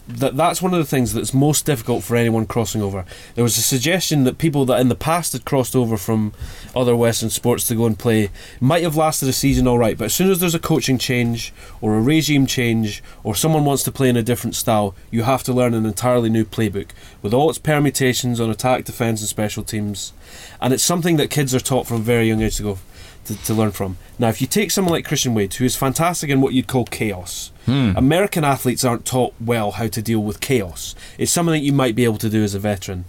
that 0.08 0.36
that's 0.36 0.62
one 0.62 0.74
of 0.74 0.80
the 0.80 0.86
things 0.86 1.14
that's 1.14 1.34
most 1.34 1.66
difficult 1.66 2.04
for 2.04 2.18
anyone 2.18 2.46
crossing 2.46 2.82
over. 2.82 3.06
There 3.36 3.44
was 3.44 3.58
a 3.58 3.62
suggestion 3.62 4.26
that 4.26 4.38
people 4.38 4.66
that 4.66 4.82
in 4.82 4.90
the 4.90 4.96
past 4.96 5.32
had 5.32 5.46
crossed 5.46 5.76
over 5.76 5.96
from 5.96 6.34
other 6.76 6.96
Western 6.96 7.30
sports 7.30 7.68
to 7.68 7.76
go 7.76 7.86
and 7.86 7.98
play 7.98 8.30
might 8.60 8.84
have 8.84 8.98
lasted 8.98 9.30
a 9.30 9.34
season 9.34 9.68
all 9.68 9.80
right, 9.80 9.98
but 9.98 10.06
as 10.06 10.14
soon 10.14 10.30
as 10.30 10.40
there's 10.40 10.56
a 10.56 10.60
coaching 10.60 10.98
change 10.98 11.54
or 11.80 11.96
a 11.96 12.02
regime 12.02 12.46
change 12.46 13.02
or 13.24 13.34
someone 13.34 13.64
wants 13.64 13.84
to 13.84 13.92
play 13.92 14.10
in 14.10 14.18
a 14.18 14.24
different 14.24 14.56
style, 14.56 14.94
you 15.10 15.24
have 15.24 15.44
to 15.44 15.54
learn 15.54 15.74
an 15.74 15.86
entirely 15.86 16.30
new 16.30 16.44
playbook 16.44 16.90
with 17.22 17.34
all 17.34 17.50
its 17.50 17.60
permutations 17.60 18.42
on 18.42 18.50
attack, 18.50 18.84
defence, 18.84 19.22
and 19.22 19.30
special 19.30 19.64
teams. 19.64 20.12
And 20.60 20.74
it's 20.74 20.84
something 20.84 21.16
that 21.18 21.30
kids 21.30 21.56
are 21.56 21.60
taught 21.62 21.88
from 21.88 22.02
very 22.02 22.28
young 22.28 22.42
age 22.42 22.58
to 22.58 22.64
go 22.64 22.80
to, 23.26 23.36
to 23.44 23.54
learn 23.54 23.72
from. 23.72 23.98
Now, 24.20 24.30
if 24.30 24.42
you 24.42 24.48
take 24.48 24.72
someone 24.72 24.94
like 24.94 25.06
Christian 25.06 25.34
Wade, 25.34 25.54
who 25.54 25.66
is 25.66 25.76
fantastic 25.76 26.30
in 26.30 26.42
what 26.42 26.54
you'd 26.54 26.68
call 26.68 26.86
chaos, 26.86 27.52
hmm. 27.66 27.92
American 27.96 28.44
athletes 28.44 28.84
aren't 28.84 29.06
taught 29.06 29.34
well 29.40 29.72
how 29.72 29.88
to 29.88 30.02
deal 30.02 30.20
with 30.20 30.40
chaos. 30.40 30.96
It's 31.18 31.32
something 31.32 31.54
that 31.54 31.66
you 31.66 31.74
might 31.74 31.96
be 31.96 32.04
able 32.04 32.18
to 32.18 32.30
do 32.30 32.44
as 32.44 32.54
a 32.54 32.60
veteran. 32.60 33.06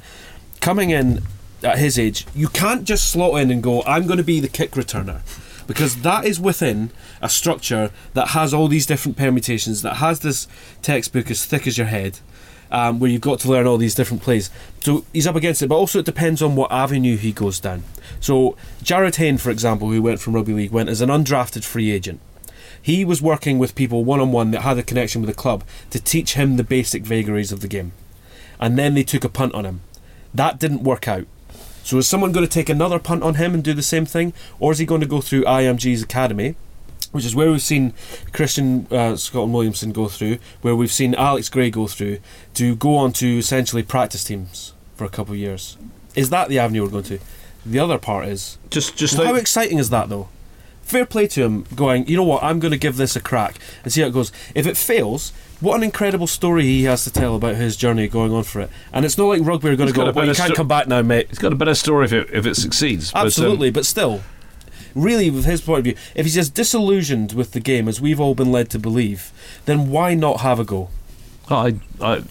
Coming 0.61 0.91
in 0.91 1.23
at 1.63 1.79
his 1.79 1.99
age, 1.99 2.27
you 2.35 2.49
can't 2.49 2.85
just 2.85 3.11
slot 3.11 3.41
in 3.41 3.51
and 3.51 3.63
go, 3.63 3.83
I'm 3.85 4.07
going 4.07 4.19
to 4.19 4.25
be 4.25 4.41
the 4.41 4.49
kick 4.49 4.73
returner. 4.73 5.21
Because 5.67 6.03
that 6.03 6.27
is 6.27 6.39
within 6.39 6.91
a 7.23 7.29
structure 7.29 7.91
that 8.13 8.29
has 8.29 8.53
all 8.53 8.69
these 8.69 8.85
different 8.85 9.17
permutations, 9.17 9.81
that 9.81 9.95
has 9.95 10.21
this 10.21 10.47
textbook 10.83 11.31
as 11.31 11.47
thick 11.47 11.67
as 11.67 11.79
your 11.79 11.87
head, 11.87 12.19
um, 12.75 12.99
where 12.99 13.09
you've 13.09 13.21
got 13.21 13.39
to 13.39 13.49
learn 13.49 13.69
all 13.69 13.79
these 13.79 13.95
different 13.95 14.21
plays. 14.21 14.51
So 14.81 15.05
he's 15.13 15.29
up 15.29 15.37
against 15.37 15.63
it, 15.63 15.69
but 15.69 15.77
also 15.77 16.01
it 16.01 16.05
depends 16.05 16.43
on 16.43 16.57
what 16.57 16.73
avenue 16.73 17.17
he 17.17 17.31
goes 17.31 17.61
down. 17.61 17.85
So 18.19 18.57
Jarryd 18.83 19.15
Hayne, 19.15 19.39
for 19.39 19.51
example, 19.51 19.89
who 19.91 20.03
went 20.03 20.19
from 20.19 20.35
rugby 20.35 20.53
league, 20.53 20.73
went 20.73 20.89
as 20.89 21.01
an 21.01 21.09
undrafted 21.09 21.63
free 21.63 21.93
agent. 21.93 22.21
He 22.83 23.05
was 23.05 23.23
working 23.23 23.59
with 23.59 23.77
people 23.77 24.05
one 24.05 24.19
on 24.19 24.33
one 24.33 24.51
that 24.51 24.63
had 24.63 24.77
a 24.77 24.83
connection 24.83 25.23
with 25.23 25.29
the 25.29 25.41
club 25.41 25.63
to 25.91 26.01
teach 26.01 26.35
him 26.35 26.57
the 26.57 26.65
basic 26.65 27.05
vagaries 27.05 27.53
of 27.53 27.61
the 27.61 27.69
game. 27.69 27.93
And 28.59 28.77
then 28.77 28.95
they 28.95 29.05
took 29.05 29.23
a 29.23 29.29
punt 29.29 29.55
on 29.55 29.65
him. 29.65 29.83
That 30.35 30.59
didn't 30.59 30.83
work 30.83 31.07
out. 31.07 31.29
So 31.85 31.99
is 31.99 32.09
someone 32.09 32.33
going 32.33 32.47
to 32.47 32.53
take 32.53 32.69
another 32.69 32.99
punt 32.99 33.23
on 33.23 33.37
him 33.37 33.55
and 33.55 33.63
do 33.63 33.73
the 33.73 33.83
same 33.83 34.05
thing? 34.05 34.33
Or 34.59 34.73
is 34.73 34.79
he 34.79 34.85
going 34.85 35.01
to 35.01 35.07
go 35.07 35.21
through 35.21 35.45
IMG's 35.45 36.03
academy? 36.03 36.57
Which 37.15 37.25
is 37.25 37.37
where 37.37 37.49
we've 37.49 37.63
seen 37.63 37.95
Christian 38.33 38.89
uh, 38.91 39.15
Scotland-Williamson 39.15 39.93
go 39.93 40.09
through, 40.09 40.39
where 40.63 40.75
we've 40.75 40.91
seen 40.91 41.15
Alex 41.15 41.49
Gray 41.49 41.71
go 41.71 41.87
through, 41.87 42.19
to 42.55 42.75
go 42.75 42.97
on 42.97 43.13
to 43.13 43.39
essentially 43.39 43.85
practice 43.85 44.25
teams 44.25 44.73
for 44.97 45.05
a 45.05 45.09
couple 45.09 45.35
of 45.35 45.39
years. 45.39 45.77
Is 46.17 46.31
that 46.31 46.49
the 46.49 46.59
avenue 46.59 46.83
we're 46.83 46.91
going 46.91 47.05
to? 47.05 47.21
The 47.65 47.79
other 47.79 47.99
part 47.99 48.27
is 48.27 48.59
Just, 48.69 48.97
just 48.97 49.15
how 49.17 49.33
like, 49.33 49.41
exciting 49.41 49.79
is 49.79 49.91
that 49.91 50.09
though? 50.09 50.29
Fair 50.83 51.07
play 51.07 51.29
to 51.29 51.43
him, 51.45 51.67
going. 51.77 52.07
You 52.09 52.17
know 52.17 52.25
what? 52.25 52.43
I'm 52.43 52.59
going 52.59 52.73
to 52.73 52.79
give 52.79 52.97
this 52.97 53.15
a 53.15 53.21
crack 53.21 53.59
and 53.85 53.93
see 53.93 54.01
how 54.01 54.09
it 54.09 54.13
goes. 54.13 54.33
If 54.55 54.67
it 54.67 54.77
fails, 54.77 55.33
what 55.61 55.77
an 55.77 55.85
incredible 55.85 56.27
story 56.27 56.65
he 56.65 56.83
has 56.83 57.05
to 57.05 57.13
tell 57.13 57.37
about 57.37 57.55
his 57.55 57.77
journey 57.77 58.09
going 58.09 58.33
on 58.33 58.43
for 58.43 58.61
it. 58.61 58.71
And 58.93 59.05
it's 59.05 59.17
not 59.17 59.27
like 59.27 59.41
rugby 59.43 59.69
are 59.71 59.77
going 59.77 59.87
He's 59.87 59.95
to 59.95 60.05
go. 60.05 60.11
Well, 60.11 60.27
you 60.27 60.35
can't 60.35 60.49
sto- 60.49 60.57
come 60.57 60.69
back 60.69 60.89
now, 60.89 61.01
mate. 61.01 61.29
He's 61.29 61.39
got 61.39 61.53
a 61.53 61.57
better 61.57 61.75
story 61.75 62.07
if 62.07 62.13
it, 62.13 62.29
if 62.33 62.45
it 62.45 62.57
succeeds. 62.57 63.13
but, 63.13 63.21
um, 63.21 63.27
Absolutely, 63.27 63.71
but 63.71 63.87
still, 63.87 64.21
really, 64.95 65.31
with 65.31 65.45
his 65.45 65.61
point 65.61 65.79
of 65.79 65.85
view, 65.85 65.97
if 66.15 66.27
he's 66.27 66.39
as 66.39 66.51
disillusioned 66.51 67.33
with 67.33 67.53
the 67.53 67.61
game 67.61 67.89
as 67.89 68.01
we've 68.01 68.21
all 68.21 68.35
been 68.35 68.53
led 68.53 68.71
to 68.71 68.79
believe, 68.79 69.33
then 69.65 69.91
why 69.91 70.15
not 70.15 70.41
have 70.41 70.59
a 70.59 70.65
go? 70.65 70.89
Oh, 71.51 71.57
I, 71.57 71.75
I, 72.01 72.23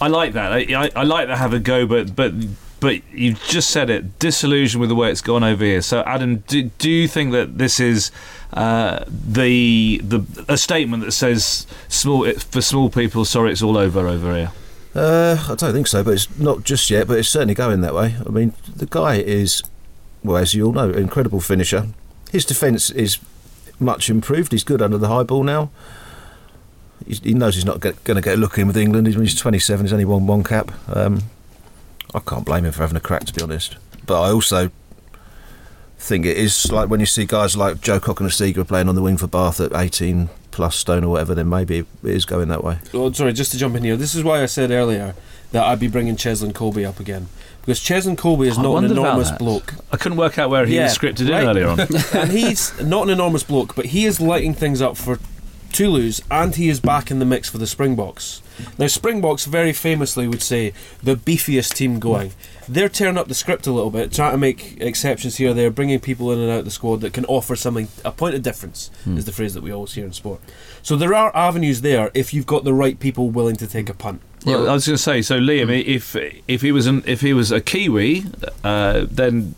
I 0.00 0.08
like 0.08 0.32
that. 0.32 0.52
I, 0.52 0.66
I, 0.74 0.90
I 0.96 1.02
like 1.04 1.28
to 1.28 1.36
have 1.36 1.52
a 1.52 1.58
go, 1.58 1.86
but 1.86 2.14
but 2.16 2.32
but 2.80 3.00
you've 3.12 3.42
just 3.44 3.70
said 3.70 3.88
it. 3.90 4.18
Disillusioned 4.18 4.80
with 4.80 4.90
the 4.90 4.94
way 4.94 5.10
it's 5.10 5.20
gone 5.20 5.42
over 5.42 5.64
here. 5.64 5.80
So, 5.82 6.02
Adam, 6.02 6.44
do, 6.48 6.64
do 6.78 6.90
you 6.90 7.08
think 7.08 7.32
that 7.32 7.58
this 7.58 7.80
is 7.80 8.10
uh, 8.52 9.04
the 9.08 10.00
the 10.04 10.44
a 10.48 10.56
statement 10.58 11.04
that 11.04 11.12
says 11.12 11.66
small 11.88 12.30
for 12.32 12.60
small 12.60 12.90
people? 12.90 13.24
Sorry, 13.24 13.52
it's 13.52 13.62
all 13.62 13.78
over 13.78 14.06
over 14.06 14.34
here. 14.34 14.52
Uh, 14.94 15.36
I 15.50 15.54
don't 15.54 15.74
think 15.74 15.86
so, 15.86 16.02
but 16.02 16.14
it's 16.14 16.38
not 16.38 16.64
just 16.64 16.88
yet, 16.90 17.06
but 17.06 17.18
it's 17.18 17.28
certainly 17.28 17.54
going 17.54 17.82
that 17.82 17.94
way. 17.94 18.16
I 18.24 18.30
mean, 18.30 18.54
the 18.74 18.86
guy 18.86 19.16
is, 19.16 19.62
well, 20.24 20.38
as 20.38 20.54
you 20.54 20.66
all 20.66 20.72
know, 20.72 20.88
an 20.88 20.98
incredible 20.98 21.40
finisher. 21.40 21.88
His 22.36 22.44
defence 22.44 22.90
is 22.90 23.16
much 23.80 24.10
improved. 24.10 24.52
He's 24.52 24.62
good 24.62 24.82
under 24.82 24.98
the 24.98 25.08
high 25.08 25.22
ball 25.22 25.42
now. 25.42 25.70
He's, 27.06 27.18
he 27.20 27.32
knows 27.32 27.54
he's 27.54 27.64
not 27.64 27.80
going 27.80 27.94
to 27.94 28.20
get 28.20 28.34
a 28.34 28.36
look 28.36 28.58
in 28.58 28.66
with 28.66 28.76
England. 28.76 29.06
He's, 29.06 29.16
he's 29.16 29.40
27. 29.40 29.86
He's 29.86 29.92
only 29.94 30.04
won 30.04 30.26
one 30.26 30.44
cap. 30.44 30.70
Um, 30.94 31.22
I 32.14 32.18
can't 32.18 32.44
blame 32.44 32.66
him 32.66 32.72
for 32.72 32.82
having 32.82 32.98
a 32.98 33.00
crack, 33.00 33.24
to 33.24 33.32
be 33.32 33.40
honest. 33.40 33.76
But 34.04 34.20
I 34.20 34.32
also 34.32 34.70
think 35.96 36.26
it 36.26 36.36
is 36.36 36.70
like 36.70 36.90
when 36.90 37.00
you 37.00 37.06
see 37.06 37.24
guys 37.24 37.56
like 37.56 37.80
Joe 37.80 38.00
Cokanasiga 38.00 38.68
playing 38.68 38.90
on 38.90 38.96
the 38.96 39.02
wing 39.02 39.16
for 39.16 39.28
Bath 39.28 39.58
at 39.58 39.74
18 39.74 40.28
plus 40.50 40.76
stone 40.76 41.04
or 41.04 41.12
whatever, 41.12 41.34
then 41.34 41.48
maybe 41.48 41.78
it 41.78 41.86
is 42.02 42.26
going 42.26 42.48
that 42.48 42.62
way. 42.62 42.80
Oh, 42.92 43.10
sorry, 43.12 43.32
just 43.32 43.52
to 43.52 43.56
jump 43.56 43.76
in 43.76 43.82
here. 43.82 43.96
This 43.96 44.14
is 44.14 44.22
why 44.22 44.42
I 44.42 44.46
said 44.46 44.70
earlier 44.70 45.14
that 45.52 45.64
I'd 45.64 45.80
be 45.80 45.88
bringing 45.88 46.16
Cheslin 46.16 46.52
Kolbe 46.52 46.86
up 46.86 47.00
again 47.00 47.28
because 47.66 47.80
Cheslin 47.80 48.16
Kolbe 48.16 48.46
is 48.46 48.58
I 48.58 48.62
not 48.62 48.84
an 48.84 48.92
enormous 48.92 49.32
bloke. 49.32 49.74
I 49.92 49.96
couldn't 49.96 50.18
work 50.18 50.38
out 50.38 50.50
where 50.50 50.66
he 50.66 50.76
Yeah, 50.76 50.84
was 50.84 50.96
scripted 50.96 51.28
right. 51.28 51.42
in 51.42 51.48
earlier 51.48 51.68
on. 51.68 51.80
and 52.14 52.30
he's 52.30 52.80
not 52.80 53.04
an 53.04 53.10
enormous 53.10 53.42
bloke, 53.42 53.74
but 53.74 53.86
he 53.86 54.04
is 54.04 54.20
lighting 54.20 54.54
things 54.54 54.80
up 54.80 54.96
for 54.96 55.18
Toulouse, 55.72 56.22
and 56.30 56.54
he 56.54 56.68
is 56.68 56.80
back 56.80 57.10
in 57.10 57.18
the 57.18 57.24
mix 57.24 57.50
for 57.50 57.58
the 57.58 57.66
Springboks. 57.66 58.40
Now, 58.78 58.86
Springboks 58.86 59.44
very 59.44 59.72
famously 59.72 60.26
would 60.26 60.40
say 60.40 60.72
the 61.02 61.16
beefiest 61.16 61.74
team 61.74 61.98
going. 61.98 62.32
They're 62.68 62.88
tearing 62.88 63.18
up 63.18 63.28
the 63.28 63.34
script 63.34 63.66
a 63.66 63.72
little 63.72 63.90
bit, 63.90 64.12
trying 64.12 64.30
to 64.32 64.38
make 64.38 64.80
exceptions 64.80 65.36
here. 65.36 65.52
They're 65.52 65.70
bringing 65.70 66.00
people 66.00 66.32
in 66.32 66.38
and 66.38 66.50
out 66.50 66.60
of 66.60 66.64
the 66.64 66.70
squad 66.70 67.02
that 67.02 67.12
can 67.12 67.26
offer 67.26 67.56
something. 67.56 67.88
A 68.04 68.12
point 68.12 68.34
of 68.34 68.42
difference 68.42 68.90
hmm. 69.04 69.18
is 69.18 69.26
the 69.26 69.32
phrase 69.32 69.52
that 69.54 69.62
we 69.62 69.72
always 69.72 69.92
hear 69.92 70.06
in 70.06 70.12
sport. 70.12 70.40
So 70.82 70.96
there 70.96 71.14
are 71.14 71.34
avenues 71.36 71.82
there 71.82 72.10
if 72.14 72.32
you've 72.32 72.46
got 72.46 72.64
the 72.64 72.72
right 72.72 72.98
people 72.98 73.28
willing 73.28 73.56
to 73.56 73.66
take 73.66 73.90
a 73.90 73.94
punt. 73.94 74.22
Well, 74.46 74.68
I 74.70 74.72
was 74.74 74.86
going 74.86 74.96
to 74.96 75.02
say, 75.02 75.22
so 75.22 75.38
Liam, 75.38 75.66
Mm. 75.68 75.84
if 75.86 76.16
if 76.48 76.62
he 76.62 76.72
was 76.72 76.86
an 76.86 77.02
if 77.06 77.20
he 77.20 77.32
was 77.32 77.50
a 77.52 77.60
Kiwi, 77.60 78.24
uh, 78.64 79.06
then 79.10 79.54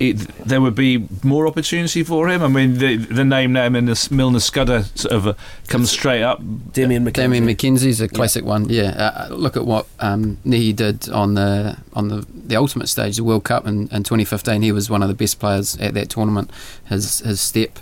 it, 0.00 0.16
there 0.46 0.60
would 0.60 0.76
be 0.76 1.08
more 1.24 1.48
opportunity 1.48 2.04
for 2.04 2.28
him. 2.28 2.40
I 2.42 2.46
mean, 2.48 2.74
the 2.78 2.96
the 2.96 3.24
name 3.24 3.52
now 3.52 3.68
Milner 3.68 3.94
Milner 4.10 4.38
Skudder 4.38 4.84
sort 4.96 5.12
of 5.12 5.26
uh, 5.26 5.34
comes 5.66 5.90
straight 5.90 6.22
up. 6.22 6.38
Damian 6.72 7.04
McKenzie. 7.04 7.12
Damian 7.14 7.46
McKenzie's 7.46 8.00
a 8.00 8.06
classic 8.08 8.44
one. 8.44 8.68
Yeah, 8.68 8.90
uh, 8.90 9.34
look 9.34 9.56
at 9.56 9.64
what 9.64 9.86
um, 9.98 10.38
Nehe 10.46 10.74
did 10.76 11.08
on 11.08 11.34
the 11.34 11.78
on 11.94 12.08
the, 12.08 12.24
the 12.32 12.54
ultimate 12.56 12.88
stage, 12.88 13.16
the 13.16 13.24
World 13.24 13.42
Cup 13.44 13.66
in, 13.66 13.88
in 13.88 14.04
2015. 14.04 14.62
He 14.62 14.70
was 14.70 14.88
one 14.88 15.02
of 15.02 15.08
the 15.08 15.14
best 15.16 15.40
players 15.40 15.76
at 15.78 15.94
that 15.94 16.10
tournament. 16.10 16.50
His 16.88 17.18
his 17.20 17.40
step. 17.40 17.78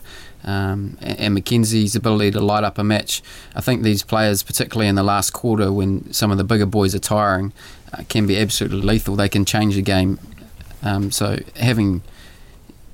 Um, 0.47 0.97
and, 1.01 1.37
McKenzie's 1.37 1.97
ability 1.97 2.31
to 2.31 2.41
light 2.41 2.63
up 2.63 2.79
a 2.79 2.85
match. 2.85 3.21
I 3.57 3.61
think 3.61 3.83
these 3.83 4.05
players, 4.05 4.45
particularly 4.45 4.87
in 4.87 4.95
the 4.95 5.03
last 5.03 5.33
quarter 5.33 5.73
when 5.73 6.13
some 6.13 6.31
of 6.31 6.39
the 6.39 6.45
bigger 6.45 6.67
boys 6.67 6.95
are 6.95 7.01
tiring, 7.01 7.53
uh, 7.93 8.05
can 8.09 8.29
be 8.29 8.39
absolutely 8.39 8.81
lethal. 8.81 9.17
They 9.17 9.29
can 9.29 9.45
change 9.45 9.75
the 9.75 9.83
game. 9.83 10.21
Um, 10.83 11.11
so 11.11 11.41
having 11.57 12.03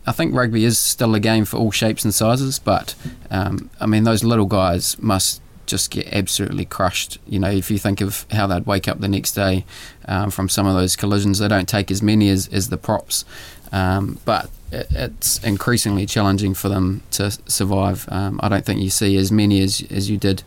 I 0.06 0.12
think 0.12 0.34
rugby 0.34 0.64
is 0.64 0.78
still 0.78 1.14
a 1.14 1.20
game 1.20 1.44
for 1.44 1.58
all 1.58 1.70
shapes 1.70 2.04
and 2.04 2.12
sizes, 2.12 2.58
but 2.58 2.94
um, 3.30 3.70
I 3.80 3.86
mean 3.86 4.04
those 4.04 4.24
little 4.24 4.46
guys 4.46 5.00
must 5.00 5.40
just 5.66 5.90
get 5.90 6.12
absolutely 6.12 6.64
crushed. 6.64 7.18
You 7.26 7.38
know, 7.38 7.50
if 7.50 7.70
you 7.70 7.78
think 7.78 8.00
of 8.00 8.26
how 8.32 8.46
they'd 8.46 8.66
wake 8.66 8.88
up 8.88 8.98
the 8.98 9.08
next 9.08 9.32
day 9.32 9.64
um, 10.06 10.30
from 10.30 10.48
some 10.48 10.66
of 10.66 10.74
those 10.74 10.96
collisions, 10.96 11.38
they 11.38 11.48
don't 11.48 11.68
take 11.68 11.90
as 11.90 12.02
many 12.02 12.28
as, 12.30 12.48
as 12.48 12.68
the 12.68 12.76
props, 12.76 13.24
um, 13.70 14.18
but 14.24 14.50
it's 14.72 15.38
increasingly 15.44 16.06
challenging 16.06 16.54
for 16.54 16.68
them 16.68 17.02
to 17.12 17.30
survive. 17.46 18.06
Um, 18.08 18.40
I 18.42 18.48
don't 18.48 18.64
think 18.64 18.80
you 18.80 18.90
see 18.90 19.16
as 19.16 19.30
many 19.30 19.60
as 19.62 19.84
as 19.90 20.08
you 20.10 20.16
did. 20.16 20.42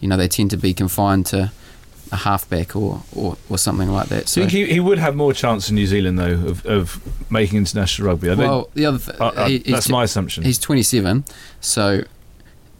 You 0.00 0.08
know, 0.08 0.16
they 0.16 0.28
tend 0.28 0.50
to 0.50 0.56
be 0.56 0.74
confined 0.74 1.26
to 1.26 1.52
a 2.10 2.16
halfback 2.16 2.76
or, 2.76 3.02
or, 3.16 3.38
or 3.48 3.56
something 3.56 3.88
like 3.90 4.08
that. 4.08 4.28
So, 4.28 4.42
think 4.42 4.52
he, 4.52 4.66
he 4.66 4.80
would 4.80 4.98
have 4.98 5.16
more 5.16 5.32
chance 5.32 5.70
in 5.70 5.76
New 5.76 5.86
Zealand 5.86 6.18
though 6.18 6.32
of, 6.32 6.66
of 6.66 7.30
making 7.30 7.58
international 7.58 8.08
rugby. 8.08 8.30
I 8.30 8.34
well, 8.34 8.68
the 8.74 8.84
other 8.86 8.98
th- 8.98 9.64
he- 9.64 9.72
that's 9.72 9.88
my 9.88 10.04
assumption. 10.04 10.44
He's 10.44 10.58
27, 10.58 11.24
so 11.60 12.04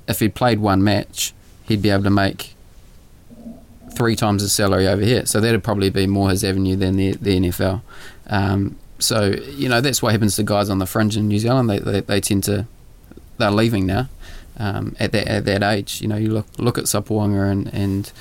if 0.06 0.20
he 0.20 0.28
played 0.28 0.58
one 0.58 0.84
match, 0.84 1.32
he'd 1.64 1.80
be 1.80 1.88
able 1.88 2.04
to 2.04 2.10
make 2.10 2.54
three 3.94 4.16
times 4.16 4.42
his 4.42 4.52
salary 4.52 4.86
over 4.86 5.02
here. 5.02 5.24
So 5.26 5.40
that'd 5.40 5.64
probably 5.64 5.90
be 5.90 6.06
more 6.06 6.30
his 6.30 6.44
avenue 6.44 6.76
than 6.76 6.96
the, 6.96 7.12
the 7.12 7.38
NFL. 7.38 7.82
Um, 8.28 8.76
so 9.02 9.34
you 9.48 9.68
know 9.68 9.80
that's 9.80 10.02
what 10.02 10.12
happens 10.12 10.36
to 10.36 10.42
guys 10.42 10.70
on 10.70 10.78
the 10.78 10.86
fringe 10.86 11.16
in 11.16 11.28
New 11.28 11.38
Zealand. 11.38 11.68
They 11.68 11.78
they, 11.78 12.00
they 12.00 12.20
tend 12.20 12.44
to 12.44 12.66
they're 13.38 13.50
leaving 13.50 13.86
now 13.86 14.08
um, 14.58 14.96
at 14.98 15.12
that 15.12 15.28
at 15.28 15.44
that 15.44 15.62
age. 15.62 16.00
You 16.00 16.08
know, 16.08 16.16
you 16.16 16.30
look 16.30 16.46
look 16.58 16.78
at 16.78 16.84
Sopoaga 16.84 17.50
and 17.50 17.72
and 17.72 18.12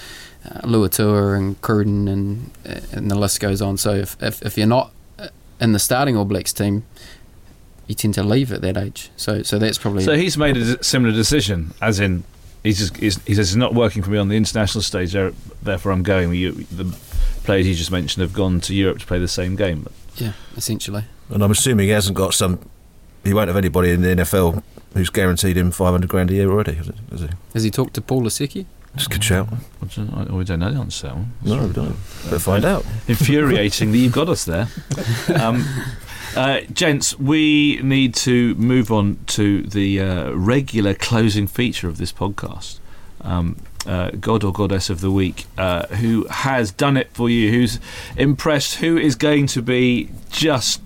uh, 0.46 0.62
Luatua 0.62 1.38
and 1.38 1.60
Cruden 1.62 2.08
and 2.08 2.52
and 2.92 3.10
the 3.10 3.16
list 3.16 3.40
goes 3.40 3.62
on. 3.62 3.78
So 3.78 3.94
if 3.94 4.22
if, 4.22 4.42
if 4.42 4.58
you're 4.58 4.68
not 4.68 4.92
uh, 5.20 5.30
in 5.60 5.72
the 5.72 5.80
starting 5.80 6.18
All 6.18 6.26
Blacks 6.26 6.54
team, 6.54 6.84
you 7.88 7.96
tend 7.96 8.14
to 8.16 8.24
leave 8.24 8.52
at 8.52 8.62
that 8.62 8.78
age. 8.78 9.10
So 9.18 9.44
so 9.44 9.60
that's 9.60 9.78
probably 9.78 10.04
So 10.04 10.16
he's 10.16 10.38
made 10.38 10.58
a 10.58 10.84
similar 10.84 11.14
decision, 11.14 11.74
as 11.82 12.00
in 12.00 12.24
he's 12.64 12.80
just, 12.80 12.98
he's, 12.98 13.22
he 13.24 13.36
says 13.36 13.50
it's 13.50 13.56
not 13.56 13.74
working 13.74 14.04
for 14.04 14.10
me 14.10 14.18
on 14.18 14.28
the 14.28 14.38
international 14.38 14.82
stage. 14.82 15.14
Therefore, 15.62 15.92
I'm 15.92 16.04
going. 16.04 16.34
You, 16.34 16.52
the 16.52 16.96
players 17.44 17.68
you 17.68 17.76
just 17.76 17.92
mentioned 17.92 18.22
have 18.22 18.34
gone 18.34 18.62
to 18.62 18.76
Europe 18.76 19.00
to 19.00 19.06
play 19.06 19.20
the 19.20 19.28
same 19.28 19.56
game. 19.56 19.88
Yeah 20.16 20.34
essentially. 20.62 21.04
And 21.30 21.44
I'm 21.44 21.52
assuming 21.52 21.88
he 21.88 21.92
hasn't 21.92 22.18
got 22.18 22.34
some. 22.34 22.60
He 23.24 23.34
won't 23.34 23.48
have 23.48 23.58
anybody 23.58 23.92
in 23.92 24.02
the 24.02 24.10
NFL 24.10 24.64
who's 24.94 25.10
guaranteed 25.10 25.56
him 25.58 25.72
500 25.72 26.10
grand 26.10 26.32
a 26.32 26.34
year 26.34 26.50
already. 26.50 26.74
Has 26.74 26.88
he? 26.88 27.30
Has 27.54 27.64
he? 27.64 27.72
Talked 27.72 27.94
to 27.96 28.02
Paul 28.02 28.24
Lasike? 28.24 28.66
It's 28.94 29.06
a 29.06 29.10
good 29.10 29.24
shout. 29.24 29.48
I 29.52 30.24
we 30.34 30.44
don't 30.44 30.60
know 30.60 30.72
the 30.72 30.80
answer 30.80 31.02
to 31.02 31.08
that 31.08 31.16
one. 31.16 31.34
No, 31.44 31.66
we 31.68 31.74
don't. 31.74 31.96
Better 32.26 32.40
find 32.40 32.66
out. 32.66 32.86
Infuriating 33.08 33.92
that 33.92 33.98
you've 33.98 34.14
got 34.14 34.30
us 34.30 34.46
there. 34.46 34.68
Um, 35.40 35.66
uh, 36.36 36.62
gents, 36.74 37.18
we 37.20 37.80
need 37.84 38.16
to 38.16 38.56
move 38.56 38.92
on 38.92 39.20
to 39.28 39.64
the 39.64 40.00
uh, 40.00 40.32
regular 40.32 40.94
closing 40.94 41.48
feature 41.48 41.88
of 41.88 41.98
this 41.98 42.12
podcast. 42.12 42.80
Um, 43.22 43.58
uh, 43.86 44.12
God 44.12 44.44
or 44.44 44.52
Goddess 44.54 44.90
of 44.90 45.02
the 45.02 45.12
Week, 45.12 45.46
uh, 45.58 45.88
who 45.88 46.26
has 46.30 46.72
done 46.72 46.98
it 46.98 47.10
for 47.14 47.30
you, 47.30 47.52
who's 47.52 47.80
impressed, 48.16 48.76
who 48.76 48.98
is 48.98 49.16
going 49.16 49.48
to 49.48 49.62
be 49.62 50.10
just 50.30 50.82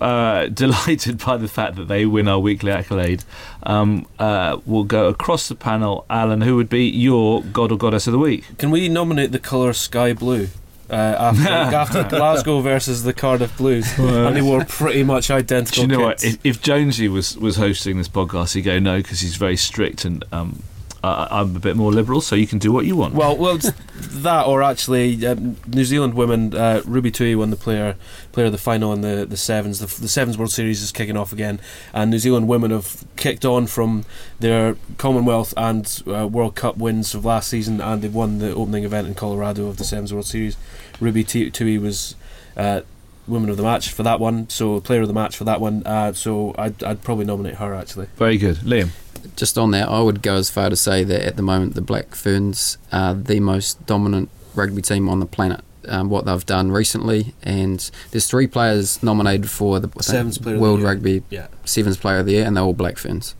uh, 0.00 0.46
delighted 0.62 1.18
by 1.24 1.36
the 1.36 1.48
fact 1.48 1.76
that 1.76 1.88
they 1.88 2.06
win 2.06 2.28
our 2.28 2.38
weekly 2.38 2.70
accolade. 2.70 3.24
Um, 3.64 4.06
uh, 4.18 4.58
we'll 4.66 4.84
go 4.84 5.08
across 5.08 5.48
the 5.48 5.54
panel. 5.54 6.06
Alan, 6.08 6.42
who 6.42 6.56
would 6.56 6.68
be 6.68 6.88
your 6.88 7.42
God 7.42 7.72
or 7.72 7.78
Goddess 7.78 8.06
of 8.06 8.12
the 8.12 8.18
Week? 8.18 8.44
Can 8.58 8.70
we 8.70 8.88
nominate 8.88 9.32
the 9.32 9.38
colour 9.38 9.72
sky 9.72 10.12
blue? 10.12 10.48
Uh, 10.90 10.94
after, 11.18 11.48
after 12.02 12.04
Glasgow 12.04 12.60
versus 12.60 13.02
the 13.02 13.14
Cardiff 13.14 13.56
Blues, 13.56 13.90
and 13.98 14.36
they 14.36 14.42
wore 14.42 14.62
pretty 14.66 15.02
much 15.02 15.28
Do 15.28 15.34
identical. 15.34 15.82
you 15.82 15.88
know 15.88 16.00
what? 16.00 16.18
kits. 16.18 16.34
If, 16.34 16.46
if 16.58 16.62
Jonesy 16.62 17.08
was, 17.08 17.36
was 17.38 17.56
hosting 17.56 17.96
this 17.96 18.08
podcast, 18.08 18.54
he'd 18.54 18.62
go 18.62 18.78
no 18.78 18.98
because 18.98 19.20
he's 19.20 19.36
very 19.36 19.56
strict 19.56 20.04
and 20.04 20.22
um, 20.32 20.62
I, 21.04 21.26
I'm 21.30 21.56
a 21.56 21.58
bit 21.58 21.76
more 21.76 21.90
liberal, 21.90 22.20
so 22.20 22.36
you 22.36 22.46
can 22.46 22.58
do 22.58 22.70
what 22.70 22.86
you 22.86 22.94
want. 22.96 23.14
Well, 23.14 23.36
well, 23.36 23.58
that 23.94 24.46
or 24.46 24.62
actually, 24.62 25.26
um, 25.26 25.56
New 25.66 25.84
Zealand 25.84 26.14
women. 26.14 26.54
Uh, 26.54 26.82
Ruby 26.84 27.10
Tui 27.10 27.34
won 27.34 27.50
the 27.50 27.56
player 27.56 27.96
player 28.30 28.46
of 28.46 28.52
the 28.52 28.58
final 28.58 28.92
in 28.92 29.00
the 29.00 29.26
the 29.26 29.36
sevens. 29.36 29.80
The, 29.80 29.86
the 30.00 30.08
sevens 30.08 30.38
World 30.38 30.52
Series 30.52 30.80
is 30.80 30.92
kicking 30.92 31.16
off 31.16 31.32
again, 31.32 31.60
and 31.92 32.10
New 32.10 32.18
Zealand 32.18 32.46
women 32.48 32.70
have 32.70 33.04
kicked 33.16 33.44
on 33.44 33.66
from 33.66 34.04
their 34.38 34.76
Commonwealth 34.98 35.52
and 35.56 36.02
uh, 36.06 36.26
World 36.28 36.54
Cup 36.54 36.76
wins 36.76 37.14
of 37.14 37.24
last 37.24 37.48
season, 37.48 37.80
and 37.80 38.02
they've 38.02 38.14
won 38.14 38.38
the 38.38 38.54
opening 38.54 38.84
event 38.84 39.08
in 39.08 39.14
Colorado 39.14 39.66
of 39.66 39.78
the 39.78 39.84
sevens 39.84 40.12
World 40.12 40.26
Series. 40.26 40.56
Ruby 41.00 41.24
Tui 41.24 41.78
was. 41.78 42.14
Uh, 42.56 42.82
Women 43.28 43.50
of 43.50 43.56
the 43.56 43.62
match 43.62 43.88
for 43.88 44.02
that 44.02 44.18
one, 44.18 44.48
so 44.48 44.80
player 44.80 45.02
of 45.02 45.06
the 45.06 45.14
match 45.14 45.36
for 45.36 45.44
that 45.44 45.60
one. 45.60 45.84
Uh, 45.86 46.12
so 46.12 46.56
I'd, 46.58 46.82
I'd 46.82 47.04
probably 47.04 47.24
nominate 47.24 47.54
her 47.54 47.72
actually. 47.72 48.08
very 48.16 48.36
good, 48.36 48.56
Liam. 48.56 48.90
Just 49.36 49.56
on 49.58 49.70
that, 49.72 49.88
I 49.88 50.00
would 50.00 50.22
go 50.22 50.36
as 50.36 50.50
far 50.50 50.68
to 50.70 50.76
say 50.76 51.04
that 51.04 51.22
at 51.26 51.36
the 51.36 51.42
moment 51.42 51.74
the 51.74 51.80
Black 51.80 52.14
Ferns 52.14 52.78
are 52.90 53.14
the 53.14 53.40
most 53.40 53.84
dominant 53.86 54.28
rugby 54.54 54.82
team 54.82 55.08
on 55.08 55.20
the 55.20 55.26
planet. 55.26 55.60
Um, 55.88 56.08
what 56.10 56.26
they've 56.26 56.46
done 56.46 56.70
recently, 56.70 57.34
and 57.42 57.90
there's 58.12 58.28
three 58.28 58.46
players 58.46 59.02
nominated 59.02 59.50
for 59.50 59.80
the 59.80 59.88
think, 59.88 60.36
of 60.36 60.44
the 60.44 60.58
World. 60.58 60.80
Rugby 60.80 61.24
Yeah. 61.28 61.48
Sevens 61.64 61.96
Player 61.96 62.18
of 62.18 62.26
the 62.26 62.32
Year, 62.32 62.46
and 62.46 62.56
they're 62.56 62.62
all 62.62 62.72
Black 62.72 62.98
Ferns. 62.98 63.34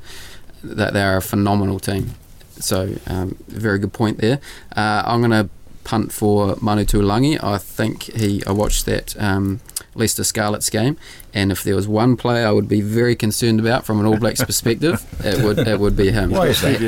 That 0.65 0.93
they 0.93 1.03
are 1.03 1.17
a 1.19 1.23
phenomenal 1.23 1.79
team. 1.79 2.13
So 2.59 2.97
um, 3.07 3.37
very 3.47 3.79
good 3.79 3.93
point 3.93 4.19
there. 4.19 4.41
Uh, 4.75 5.03
I'm 5.07 5.21
going 5.21 5.31
to 5.31 5.49
punt 5.85 6.13
for 6.13 6.57
Manu 6.61 6.85
Tuilagi. 6.85 7.43
I 7.43 7.59
think 7.59 8.05
he. 8.05 8.43
I 8.45 8.51
watched 8.53 8.87
that 8.87 9.15
um, 9.23 9.61
Leicester 9.95 10.25
Scarlets 10.25 10.71
game, 10.71 10.97
and 11.35 11.53
if 11.53 11.63
there 11.63 11.75
was 11.75 11.87
one 11.87 12.17
player 12.17 12.47
I 12.47 12.51
would 12.51 12.69
be 12.69 12.81
very 12.81 13.15
concerned 13.15 13.61
about 13.61 13.85
from 13.85 14.01
an 14.01 14.07
All 14.07 14.17
Blacks 14.17 14.43
perspective, 14.43 15.05
it 15.25 15.43
would 15.45 15.59
it 15.59 15.79
would 15.79 15.97
be 15.97 16.11
him. 16.11 16.31
Why 16.31 16.49
is 16.49 16.61
that? 16.63 16.81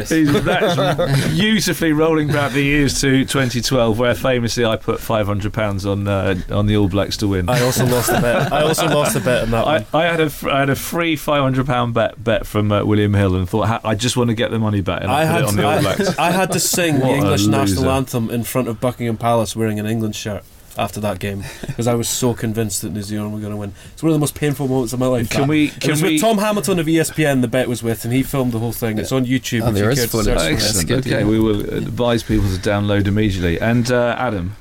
That's 0.45 1.29
beautifully 1.35 1.93
rolling 1.93 2.29
back 2.29 2.53
the 2.53 2.63
years 2.63 3.01
to 3.01 3.25
2012, 3.25 3.99
where 3.99 4.15
famously 4.15 4.65
I 4.65 4.77
put 4.77 5.01
500 5.01 5.53
pounds 5.53 5.85
on 5.85 6.09
uh, 6.09 6.37
on 6.51 6.67
the 6.67 6.77
All 6.77 6.89
Blacks 6.89 7.17
to 7.19 7.29
win. 7.29 7.49
I 7.49 7.61
also 7.61 7.87
lost 7.87 8.09
a 8.11 8.21
bet. 8.21 8.53
I 8.53 8.63
also 8.63 8.87
lost 8.87 9.17
a 9.17 9.21
bet 9.21 9.43
on 9.43 9.51
that 9.51 9.67
one. 9.67 9.87
I, 9.93 9.99
I 9.99 10.11
had 10.11 10.21
a 10.21 10.31
fr- 10.31 10.51
I 10.51 10.61
had 10.61 10.71
a 10.71 10.77
free 10.77 11.17
500 11.17 11.67
pound 11.67 11.95
bet 11.95 12.23
bet 12.23 12.47
from 12.47 12.73
uh, 12.73 12.85
William 12.85 13.15
Hill 13.15 13.37
and 13.37 13.49
thought 13.49 13.85
I 13.85 13.95
just 13.95 14.17
want 14.17 14.29
to 14.29 14.35
get 14.35 14.51
the 14.51 14.59
money 14.59 14.81
back 14.81 15.03
and 15.03 15.11
I, 15.11 15.23
I 15.23 15.25
put 15.25 15.33
had, 15.33 15.43
it 15.43 15.49
on 15.49 15.57
the 15.57 15.67
All 15.67 15.81
Blacks. 15.81 16.19
I, 16.19 16.29
I 16.29 16.31
had 16.31 16.53
to 16.53 16.61
sing 16.61 16.95
the 16.95 17.01
What 17.01 17.11
a 17.11 17.17
English 17.17 17.47
national 17.47 17.91
anthem 17.91 18.31
in 18.31 18.45
front 18.45 18.69
of 18.69 18.81
Buckingham 18.81 19.17
Palace 19.17 19.55
wearing 19.55 19.79
an 19.79 19.87
England 19.87 20.17
shirt 20.17 20.45
after 20.77 21.01
that 21.01 21.19
game 21.21 21.45
because 21.67 21.87
I 21.87 21.95
was 21.95 22.09
so 22.09 22.35
convinced 22.35 22.83
that 22.83 22.93
New 22.93 23.03
Zealand 23.03 23.33
were 23.33 23.41
going 23.41 23.53
to 23.53 23.57
win. 23.57 23.73
It's 23.93 24.03
one 24.03 24.11
of 24.11 24.15
the 24.15 24.21
most 24.21 24.35
painful 24.35 24.67
moments 24.69 24.93
of 24.93 24.99
my 24.99 25.07
life. 25.07 25.31
Can 25.31 25.43
that. 25.43 25.49
we- 25.49 25.67
It 25.69 25.81
can 25.81 25.91
was 25.91 26.03
we- 26.03 26.13
with 26.15 26.21
Tom 26.21 26.39
Hamilton 26.39 26.79
of 26.79 26.87
ESPN. 26.87 27.43
The 27.43 27.49
bet 27.49 27.69
was 27.69 27.83
with, 27.83 28.05
and 28.05 28.13
he 28.13 28.23
filmed 28.23 28.53
the 28.53 28.59
whole 28.59 28.73
thing. 28.73 28.99
It's 28.99 29.13
on 29.13 29.25
YouTube. 29.27 29.63
Oh, 29.63 29.69
if 29.69 29.75
there 29.75 29.85
you 29.85 29.91
is 29.91 30.03
to 30.03 30.09
footage. 30.09 30.25
search 30.27 30.39
for 30.41 30.47
it. 30.49 30.51
That's 30.57 30.79
Excellent. 30.79 31.07
okay, 31.07 31.25
we 31.25 31.39
will 31.39 31.61
advise 31.75 32.23
people 32.23 32.49
to 32.51 32.57
download 32.59 33.07
immediately. 33.07 33.61
And 33.61 33.91
uh, 33.91 34.17
Adam, 34.19 34.57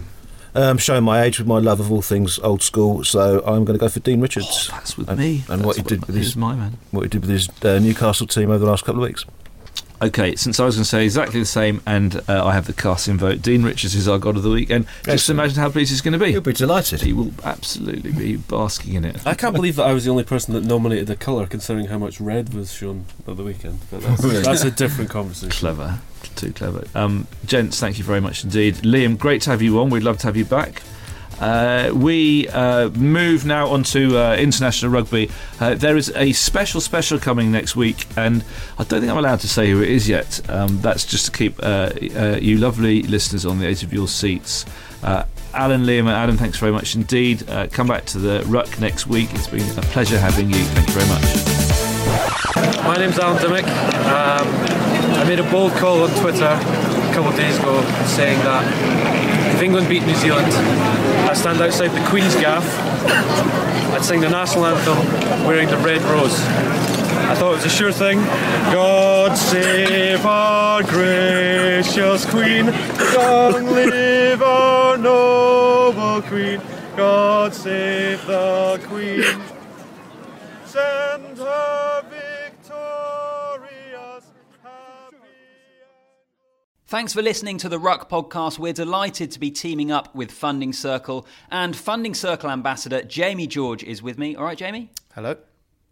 Um, 0.56 0.78
showing 0.78 1.04
my 1.04 1.24
age 1.24 1.40
with 1.40 1.48
my 1.48 1.58
love 1.58 1.80
of 1.80 1.92
all 1.92 2.04
things 2.04 2.38
old 2.40 2.62
school, 2.62 3.04
so 3.04 3.40
I'm 3.40 3.66
going 3.66 3.74
to 3.76 3.80
go 3.80 3.90
for 3.90 4.00
Dean 4.02 4.22
Richards. 4.22 4.68
That's 4.70 4.96
with 4.96 5.10
and, 5.10 5.18
me. 5.20 5.44
And 5.50 5.62
That's 5.62 5.64
what 5.66 5.76
he 5.78 5.82
did 5.82 6.06
with 6.06 6.16
his 6.16 6.36
my 6.36 6.54
man. 6.56 6.78
what 6.92 7.02
he 7.02 7.10
did 7.10 7.22
with 7.22 7.32
his 7.32 7.50
uh, 7.66 7.80
Newcastle 7.80 8.28
team 8.28 8.52
over 8.52 8.60
the 8.60 8.70
last 8.70 8.86
couple 8.86 9.02
of 9.04 9.08
weeks. 9.10 9.26
Okay, 10.04 10.36
since 10.36 10.60
I 10.60 10.66
was 10.66 10.76
going 10.76 10.84
to 10.84 10.90
say 10.90 11.06
exactly 11.06 11.40
the 11.40 11.46
same, 11.46 11.82
and 11.86 12.22
uh, 12.28 12.46
I 12.46 12.54
have 12.54 12.68
the 12.68 12.74
casting 12.74 13.18
vote. 13.18 13.42
Dean 13.42 13.64
Richards 13.64 13.96
is 13.96 14.06
our 14.06 14.20
god 14.20 14.36
of 14.36 14.44
the 14.44 14.50
week, 14.50 14.70
and 14.70 14.86
just 14.86 15.08
Excellent. 15.08 15.40
imagine 15.40 15.60
how 15.62 15.70
pleased 15.70 15.92
he's 15.92 16.02
going 16.02 16.12
to 16.12 16.20
be. 16.20 16.32
He'll 16.32 16.42
be 16.42 16.52
delighted. 16.52 17.04
He 17.04 17.14
will 17.14 17.32
absolutely 17.42 18.12
be 18.12 18.36
basking 18.36 18.96
in 18.96 19.06
it. 19.06 19.26
I 19.26 19.34
can't 19.34 19.56
believe 19.56 19.78
that 19.78 19.86
I 19.86 19.94
was 19.94 20.04
the 20.04 20.12
only 20.12 20.26
person 20.26 20.54
that 20.56 20.66
nominated 20.66 21.08
the 21.08 21.16
colour, 21.16 21.48
considering 21.48 21.86
how 21.86 22.00
much 22.00 22.20
red 22.20 22.54
was 22.54 22.74
shown 22.74 23.06
at 23.26 23.38
the 23.38 23.44
weekend. 23.44 23.80
But 23.90 24.02
that's, 24.02 24.22
that's 24.44 24.64
a 24.66 24.72
different 24.72 25.10
conversation. 25.10 25.52
Clever, 25.52 26.00
too 26.36 26.52
clever. 26.52 26.86
Um, 26.94 27.26
gents, 27.46 27.80
thank 27.80 27.98
you 27.98 28.04
very 28.04 28.20
much 28.20 28.44
indeed. 28.44 28.76
Liam, 28.84 29.18
great 29.18 29.42
to 29.44 29.52
have 29.52 29.62
you 29.62 29.80
on. 29.80 29.90
We'd 29.90 30.04
love 30.04 30.18
to 30.20 30.28
have 30.28 30.36
you 30.36 30.44
back. 30.44 30.82
Uh, 31.40 31.92
we 31.94 32.48
uh, 32.50 32.90
move 32.90 33.46
now 33.46 33.68
on 33.68 33.84
to 33.84 34.18
uh, 34.18 34.36
international 34.36 34.92
rugby. 34.92 35.30
Uh, 35.60 35.76
there 35.76 35.98
is 35.98 36.12
a 36.16 36.32
special 36.34 36.82
special 36.82 37.20
coming 37.20 37.52
next 37.52 37.76
week, 37.76 38.06
and 38.18 38.44
I 38.78 38.84
don't 38.84 39.02
think 39.02 39.12
I'm 39.12 39.18
allowed 39.18 39.40
to 39.42 39.48
say 39.48 39.70
who 39.72 39.82
it 39.82 39.90
is 39.90 40.08
yet. 40.08 40.42
Um, 40.50 40.80
that's 40.82 41.06
just 41.06 41.26
to 41.26 41.32
keep 41.32 41.56
uh, 41.62 41.92
you 42.42 42.58
lovely 42.58 43.04
listeners 43.04 43.46
on 43.46 43.60
the 43.60 43.68
edge 43.68 43.84
of 43.84 43.94
your 43.94 44.08
seats. 44.08 44.66
Alan, 45.56 45.84
Liam, 45.84 46.00
and 46.00 46.10
Adam, 46.10 46.36
thanks 46.36 46.58
very 46.58 46.72
much 46.72 46.96
indeed. 46.96 47.46
Come 47.72 47.88
back 47.88 48.06
to 48.06 48.18
the 48.18 48.44
Ruck 48.48 48.80
next 48.80 49.08
week. 49.08 49.30
It's 49.34 49.48
been 49.48 49.70
a 49.78 49.82
pleasure 49.92 50.18
having 50.18 50.50
you. 50.50 50.64
Thank 50.74 50.88
you 50.88 50.94
very 50.94 51.10
much. 51.10 51.64
My 52.84 52.98
name's 52.98 53.20
Alan 53.20 53.38
Dymock. 53.42 53.64
Um, 53.64 54.48
I 55.20 55.24
made 55.26 55.40
a 55.40 55.50
bold 55.52 55.72
call 55.74 56.04
on 56.04 56.10
Twitter 56.22 56.46
a 56.46 57.12
couple 57.14 57.30
of 57.30 57.36
days 57.36 57.58
ago 57.60 57.82
saying 58.06 58.40
that 58.40 59.54
if 59.56 59.62
England 59.62 59.88
beat 59.88 60.04
New 60.04 60.16
Zealand, 60.16 60.52
I'd 61.34 61.38
stand 61.40 61.60
outside 61.62 61.88
the 61.88 62.06
Queen's 62.10 62.36
gaff, 62.36 62.64
I'd 63.92 64.06
sing 64.06 64.22
the 64.22 64.30
national 64.30 64.68
anthem 64.68 65.00
wearing 65.48 65.68
the 65.68 65.78
red 65.78 66.00
rose. 66.04 66.40
I 66.40 67.34
thought 67.34 67.54
it 67.54 67.56
was 67.56 67.66
a 67.66 67.70
sure 67.70 67.92
thing. 67.92 68.20
God 68.72 69.36
save 69.36 70.24
our 70.28 70.84
gracious 70.84 72.24
Queen, 72.30 72.68
long 73.16 73.66
live 73.66 74.44
our 74.44 74.96
noble 74.96 76.22
Queen. 76.22 76.62
God 76.96 77.52
save 77.56 78.24
the 78.28 78.80
Queen. 78.84 79.24
Send 80.66 81.40
her 81.40 82.04
victorious, 82.62 84.24
happy. 84.62 85.18
Thanks 86.94 87.12
for 87.12 87.24
listening 87.24 87.58
to 87.58 87.70
the 87.70 87.80
Ruck 87.80 88.08
podcast. 88.08 88.60
We're 88.60 88.72
delighted 88.72 89.32
to 89.32 89.40
be 89.40 89.50
teaming 89.50 89.92
up 89.92 90.14
with 90.14 90.32
Funding 90.32 90.72
Circle 90.72 91.26
and 91.50 91.76
Funding 91.76 92.14
Circle 92.14 92.52
ambassador 92.52 93.02
Jamie 93.02 93.48
George 93.48 93.84
is 93.84 94.04
with 94.04 94.20
me. 94.20 94.36
All 94.36 94.44
right, 94.44 94.56
Jamie? 94.56 94.92
Hello. 95.16 95.36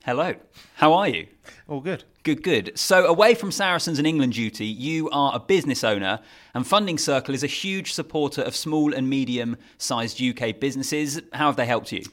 Hello. 0.05 0.35
How 0.75 0.93
are 0.93 1.07
you? 1.07 1.25
All 1.67 1.79
good. 1.79 2.03
Good, 2.21 2.43
good. 2.43 2.77
So, 2.77 3.07
away 3.07 3.33
from 3.33 3.51
Saracens 3.51 3.97
and 3.97 4.05
England 4.05 4.33
duty, 4.33 4.67
you 4.67 5.09
are 5.09 5.33
a 5.33 5.39
business 5.39 5.83
owner, 5.83 6.19
and 6.53 6.67
Funding 6.67 6.99
Circle 6.99 7.33
is 7.33 7.43
a 7.43 7.47
huge 7.47 7.93
supporter 7.93 8.43
of 8.43 8.55
small 8.55 8.93
and 8.93 9.09
medium 9.09 9.57
sized 9.79 10.21
UK 10.21 10.59
businesses. 10.59 11.19
How 11.33 11.47
have 11.47 11.55
they 11.55 11.65
helped 11.65 11.91
you? 11.91 12.03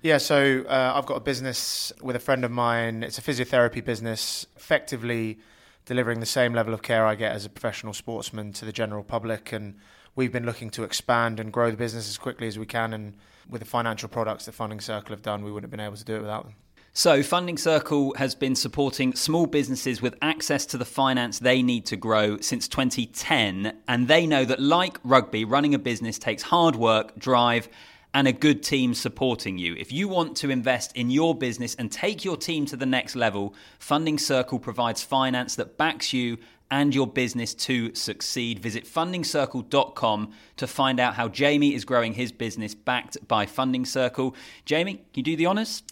Yeah, 0.00 0.16
so 0.16 0.64
uh, 0.70 0.92
I've 0.94 1.04
got 1.04 1.16
a 1.16 1.20
business 1.20 1.92
with 2.00 2.16
a 2.16 2.18
friend 2.18 2.46
of 2.46 2.50
mine. 2.50 3.02
It's 3.02 3.18
a 3.18 3.22
physiotherapy 3.22 3.84
business, 3.84 4.46
effectively 4.56 5.38
delivering 5.84 6.20
the 6.20 6.26
same 6.26 6.52
level 6.52 6.74
of 6.74 6.82
care 6.82 7.06
I 7.06 7.14
get 7.14 7.32
as 7.32 7.44
a 7.44 7.50
professional 7.50 7.92
sportsman 7.92 8.52
to 8.54 8.64
the 8.64 8.72
general 8.72 9.02
public. 9.02 9.52
And 9.52 9.76
we've 10.14 10.32
been 10.32 10.46
looking 10.46 10.70
to 10.70 10.84
expand 10.84 11.40
and 11.40 11.52
grow 11.52 11.70
the 11.70 11.76
business 11.76 12.08
as 12.08 12.18
quickly 12.18 12.46
as 12.46 12.58
we 12.58 12.66
can. 12.66 12.92
And 12.92 13.14
with 13.48 13.60
the 13.60 13.66
financial 13.66 14.08
products 14.08 14.46
that 14.46 14.52
Funding 14.52 14.80
Circle 14.80 15.10
have 15.10 15.22
done, 15.22 15.42
we 15.42 15.50
wouldn't 15.50 15.70
have 15.70 15.76
been 15.76 15.84
able 15.84 15.96
to 15.96 16.04
do 16.04 16.16
it 16.16 16.20
without 16.20 16.44
them. 16.44 16.54
So, 16.94 17.22
Funding 17.22 17.56
Circle 17.56 18.12
has 18.18 18.34
been 18.34 18.54
supporting 18.54 19.14
small 19.14 19.46
businesses 19.46 20.02
with 20.02 20.14
access 20.20 20.66
to 20.66 20.76
the 20.76 20.84
finance 20.84 21.38
they 21.38 21.62
need 21.62 21.86
to 21.86 21.96
grow 21.96 22.36
since 22.40 22.68
2010. 22.68 23.78
And 23.88 24.08
they 24.08 24.26
know 24.26 24.44
that, 24.44 24.60
like 24.60 24.98
rugby, 25.02 25.46
running 25.46 25.74
a 25.74 25.78
business 25.78 26.18
takes 26.18 26.42
hard 26.42 26.76
work, 26.76 27.18
drive, 27.18 27.70
and 28.14 28.28
a 28.28 28.32
good 28.32 28.62
team 28.62 28.94
supporting 28.94 29.58
you. 29.58 29.74
If 29.74 29.90
you 29.90 30.08
want 30.08 30.36
to 30.38 30.50
invest 30.50 30.94
in 30.96 31.10
your 31.10 31.34
business 31.34 31.74
and 31.74 31.90
take 31.90 32.24
your 32.24 32.36
team 32.36 32.66
to 32.66 32.76
the 32.76 32.86
next 32.86 33.16
level, 33.16 33.54
Funding 33.78 34.18
Circle 34.18 34.58
provides 34.58 35.02
finance 35.02 35.54
that 35.56 35.78
backs 35.78 36.12
you 36.12 36.38
and 36.70 36.94
your 36.94 37.06
business 37.06 37.52
to 37.54 37.94
succeed. 37.94 38.58
Visit 38.58 38.84
fundingcircle.com 38.84 40.32
to 40.56 40.66
find 40.66 41.00
out 41.00 41.14
how 41.14 41.28
Jamie 41.28 41.74
is 41.74 41.84
growing 41.84 42.14
his 42.14 42.32
business 42.32 42.74
backed 42.74 43.16
by 43.28 43.46
Funding 43.46 43.84
Circle. 43.84 44.34
Jamie, 44.64 44.94
can 44.94 45.04
you 45.16 45.22
do 45.22 45.36
the 45.36 45.46
honors? 45.46 45.82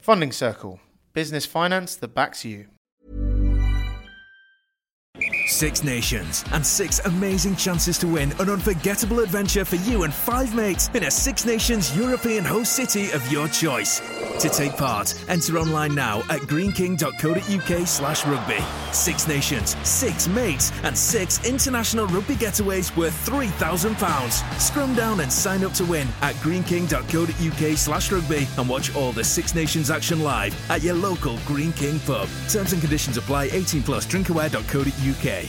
Funding 0.00 0.32
Circle, 0.32 0.80
business 1.12 1.46
finance 1.46 1.94
that 1.96 2.14
backs 2.14 2.44
you. 2.44 2.66
Six 5.54 5.84
nations 5.84 6.44
and 6.52 6.66
six 6.66 6.98
amazing 7.04 7.54
chances 7.54 7.96
to 7.98 8.08
win 8.08 8.32
an 8.40 8.50
unforgettable 8.50 9.20
adventure 9.20 9.64
for 9.64 9.76
you 9.76 10.02
and 10.02 10.12
five 10.12 10.52
mates 10.52 10.90
in 10.94 11.04
a 11.04 11.10
Six 11.12 11.46
Nations 11.46 11.96
European 11.96 12.44
host 12.44 12.72
city 12.72 13.12
of 13.12 13.24
your 13.30 13.46
choice. 13.46 14.00
To 14.40 14.48
take 14.48 14.76
part, 14.76 15.14
enter 15.28 15.56
online 15.58 15.94
now 15.94 16.24
at 16.28 16.40
greeneking.co.uk 16.40 17.86
slash 17.86 18.26
rugby. 18.26 18.58
Six 18.92 19.28
nations, 19.28 19.76
six 19.88 20.26
mates, 20.26 20.72
and 20.82 20.98
six 20.98 21.46
international 21.46 22.08
rugby 22.08 22.34
getaways 22.34 22.94
worth 22.96 23.14
£3,000. 23.24 24.60
Scrum 24.60 24.96
down 24.96 25.20
and 25.20 25.32
sign 25.32 25.62
up 25.62 25.72
to 25.74 25.84
win 25.84 26.08
at 26.22 26.34
greeneking.co.uk 26.36 27.76
slash 27.78 28.10
rugby 28.10 28.48
and 28.58 28.68
watch 28.68 28.92
all 28.96 29.12
the 29.12 29.22
Six 29.22 29.54
Nations 29.54 29.88
action 29.88 30.20
live 30.20 30.52
at 30.68 30.82
your 30.82 30.94
local 30.94 31.38
Greene 31.46 31.72
King 31.74 32.00
pub. 32.00 32.28
Terms 32.48 32.72
and 32.72 32.82
conditions 32.82 33.18
apply 33.18 33.44
18 33.52 33.84
plus 33.84 34.04
drinkaware.co.uk. 34.04 35.43